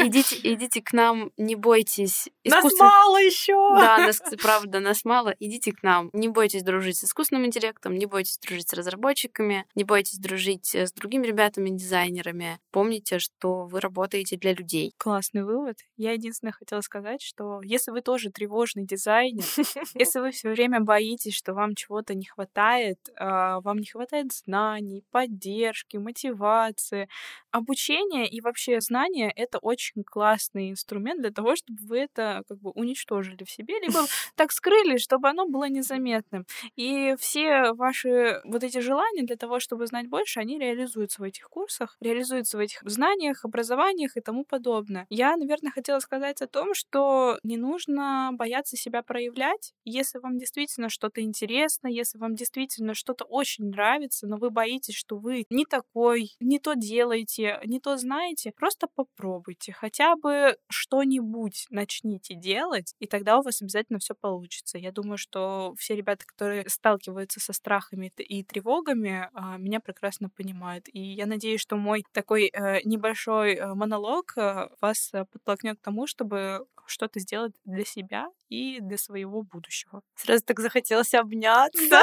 идите, 0.06 0.38
идите 0.43 0.82
к 0.82 0.93
нам, 0.93 1.32
не 1.38 1.56
бойтесь 1.56 2.28
Нас 2.43 2.64
искусствен- 2.64 2.80
мало 2.88 3.18
еще. 3.18 3.53
Да, 3.76 3.97
нас, 3.99 4.22
правда, 4.41 4.80
нас 4.80 5.06
мало. 5.06 5.36
Идите 5.39 5.72
к 5.74 5.84
нам. 5.84 6.10
Не 6.14 6.28
бойтесь 6.28 6.64
дружить 6.64 6.97
с 6.97 7.03
искусственным 7.03 7.45
интеллектом, 7.45 7.95
не 7.95 8.06
бойтесь 8.06 8.38
дружить 8.39 8.70
с 8.70 8.74
разработчиками, 8.74 9.66
не 9.76 9.84
бойтесь 9.84 10.18
дружить 10.18 10.74
э, 10.76 10.88
с 10.88 10.91
другими 10.93 11.28
ребятами, 11.28 11.70
дизайнерами. 11.70 12.60
Помните, 12.72 13.20
что 13.20 13.66
вы 13.66 13.80
работаете 13.80 14.38
для 14.38 14.53
людей. 14.53 14.93
Классный 14.97 15.43
вывод. 15.43 15.78
Я 15.97 16.14
единственное 16.14 16.53
хотела 16.53 16.82
сказать, 16.82 17.22
что 17.22 17.62
если 17.62 17.91
вы 17.91 18.01
тоже 18.01 18.32
тревожный 18.32 18.86
дизайнер, 18.86 19.45
если 19.96 20.20
вы 20.20 20.32
все 20.32 20.50
время 20.50 20.82
боитесь, 20.82 21.36
что 21.36 21.54
вам 21.54 21.76
чего-то 21.76 22.14
не 22.16 22.26
хватает, 22.26 23.00
а, 23.18 23.60
вам 23.62 23.78
не 23.78 23.86
хватает 23.86 24.34
знаний, 24.34 25.04
поддержки, 25.12 25.98
мотивации, 25.98 27.08
обучения 27.52 28.28
и 28.28 28.41
вообще 28.41 28.82
знания— 28.82 29.32
это 29.36 29.60
очень 29.60 30.04
классный 30.04 30.72
инструмент 30.72 31.22
для 31.22 31.32
того, 31.32 31.56
чтобы 31.56 31.80
вы 31.84 32.00
это 32.00 32.43
как 32.48 32.60
бы 32.60 32.72
уничтожили 32.72 33.43
в 33.43 33.50
себе, 33.50 33.80
либо 33.80 34.00
так 34.36 34.52
скрыли, 34.52 34.98
чтобы 34.98 35.30
оно 35.30 35.48
было 35.48 35.70
незаметным. 35.70 36.46
И 36.76 37.16
все 37.20 37.74
ваши 37.74 38.41
вот 38.43 38.64
эти 38.64 38.80
желания 38.80 39.24
для 39.24 39.38
того, 39.38 39.60
чтобы 39.60 39.88
знать 39.88 40.08
больше, 40.08 40.39
они 40.39 40.60
реализуются 40.60 41.22
в 41.22 41.24
этих 41.24 41.50
курсах, 41.50 41.98
реализуются 42.02 42.58
в 42.58 42.60
этих 42.60 42.82
знаниях, 42.84 43.46
образованиях 43.46 44.18
и 44.18 44.22
тому 44.22 44.43
подобное. 44.43 45.06
Я, 45.10 45.38
наверное, 45.38 45.72
хотела 45.72 46.00
сказать 46.00 46.41
о 46.41 46.48
том, 46.48 46.74
что 46.74 47.39
не 47.43 47.58
нужно 47.58 48.32
бояться 48.34 48.76
себя 48.76 49.02
проявлять, 49.02 49.35
если 49.84 50.20
вам 50.20 50.38
действительно 50.38 50.90
что-то 50.90 51.22
интересно, 51.22 51.88
если 51.88 52.18
вам 52.18 52.36
действительно 52.36 52.94
что-то 52.94 53.26
очень 53.26 53.70
нравится, 53.70 54.28
но 54.28 54.38
вы 54.38 54.50
боитесь, 54.50 54.96
что 54.96 55.18
вы 55.18 55.46
не 55.50 55.66
такой, 55.66 56.32
не 56.40 56.60
то 56.60 56.74
делаете, 56.74 57.60
не 57.66 57.80
то 57.80 57.98
знаете, 57.98 58.52
просто 58.52 58.88
попробуйте. 58.94 59.74
Хотя 59.74 60.16
бы 60.16 60.58
что-нибудь 60.70 61.68
начните 61.70 62.36
делать, 62.36 62.94
и 63.00 63.08
тогда 63.08 63.40
у 63.40 63.42
вас 63.42 63.62
обязательно 63.62 64.00
все 64.00 64.16
получится. 64.16 64.78
Я 64.78 64.92
думаю, 64.92 65.18
что 65.18 65.74
все 65.78 65.96
ребята, 65.96 66.26
которые 66.26 66.68
сталкиваются 66.70 67.40
со 67.40 67.54
страхами 67.54 68.12
и 68.18 68.44
тревогами, 68.44 69.30
а, 69.34 69.58
меня 69.58 69.80
прекрасно 69.80 70.30
понимают. 70.30 70.88
И 70.92 71.00
я 71.00 71.26
надеюсь, 71.26 71.62
что 71.62 71.78
мой 71.78 72.06
такой 72.12 72.48
э, 72.54 72.82
небольшой 72.84 73.56
э, 73.56 73.74
монолог 73.74 74.38
э, 74.38 74.70
вас 74.82 75.12
подтолкнет 75.32 75.80
к 75.80 75.82
тому, 75.82 76.08
чтобы 76.08 76.66
что-то 76.88 77.20
сделать 77.20 77.54
для 77.66 77.86
себя 77.86 78.30
и 78.50 78.80
для 78.80 78.98
своего 78.98 79.43
будущего. 79.43 80.02
Сразу 80.16 80.43
так 80.43 80.60
захотелось 80.60 81.14
обняться. 81.14 81.80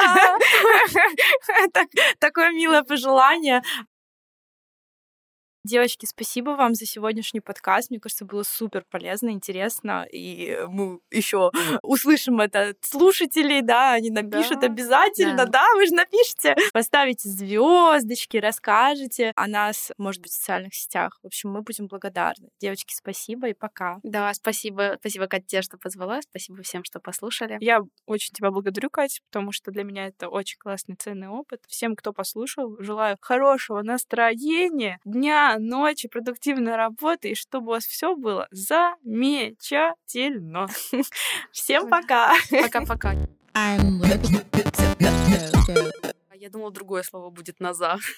Такое 2.19 2.53
милое 2.53 2.83
пожелание. 2.83 3.63
Девочки, 5.65 6.07
спасибо 6.07 6.51
вам 6.51 6.75
за 6.75 6.87
сегодняшний 6.87 7.39
подкаст. 7.39 7.91
Мне 7.91 8.01
кажется, 8.01 8.25
было 8.25 8.43
супер 8.43 8.85
полезно, 8.91 9.31
интересно. 9.31 10.05
И 10.11 10.59
мы 10.67 10.99
еще 11.13 11.53
услышим 11.83 12.41
это 12.41 12.71
от 12.71 12.79
слушателей, 12.85 13.63
да, 13.63 13.93
они 13.93 14.11
напишут 14.11 14.59
Да, 14.61 14.67
обязательно, 14.67 15.47
да. 15.47 15.47
да, 15.47 15.67
вы 15.77 15.87
же 15.87 15.95
напишите. 15.95 16.57
Поставите 16.73 17.29
звездочки, 17.29 18.39
расскажете 18.39 19.31
о 19.37 19.47
нас, 19.47 19.93
может 19.99 20.21
быть, 20.21 20.33
в 20.33 20.35
социальных 20.35 20.75
сетях. 20.75 21.21
В 21.23 21.29
общем, 21.29 21.51
мы 21.51 21.63
будем 21.63 21.87
благодарны. 21.87 22.49
Девочки, 22.61 22.93
спасибо 22.93 23.49
и 23.49 23.55
пока. 23.55 24.01
Да, 24.03 24.35
спасибо. 24.35 24.97
Спасибо, 24.99 25.29
Катя, 25.29 25.47
тебе, 25.47 25.63
что 25.63 25.79
позвала. 25.79 26.23
Спасибо 26.23 26.63
всем, 26.65 26.83
что 26.83 26.99
послушали. 26.99 27.59
Я 27.61 27.83
очень 28.07 28.35
тебя 28.35 28.51
благодарю, 28.51 28.91
Катя, 28.91 29.21
потому 29.31 29.53
что 29.53 29.71
для 29.71 29.85
меня 29.85 30.09
это 30.09 30.29
очень 30.29 30.59
классный, 30.59 30.97
ценный 30.97 31.29
опыт. 31.29 31.61
Всем, 31.69 31.95
кто 31.95 32.13
послушал, 32.13 32.77
желаю 32.81 33.17
хорошего 33.21 33.83
настроения, 33.83 34.99
дня, 35.05 35.52
ночи, 35.59 36.09
продуктивной 36.09 36.77
работы, 36.77 37.31
и 37.31 37.35
чтобы 37.35 37.67
у 37.67 37.71
вас 37.71 37.85
все 37.85 38.15
было 38.17 38.49
замечательно. 38.51 40.69
Всем 41.53 41.89
пока. 41.89 42.35
Пока-пока. 42.51 43.15
А 43.55 43.77
Я 46.35 46.51
думала, 46.51 46.73
другое 46.73 47.03
слово 47.03 47.31
будет 47.31 47.61
«наза». 47.61 47.99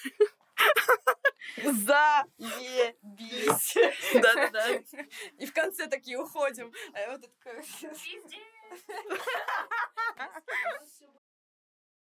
Заебись. 1.63 3.77
Да-да-да. 4.13 4.69
И 5.37 5.45
в 5.45 5.53
конце 5.53 5.87
такие 5.87 6.17
уходим. 6.17 6.73
А 6.93 6.99
я 6.99 7.11
вот. 7.11 7.29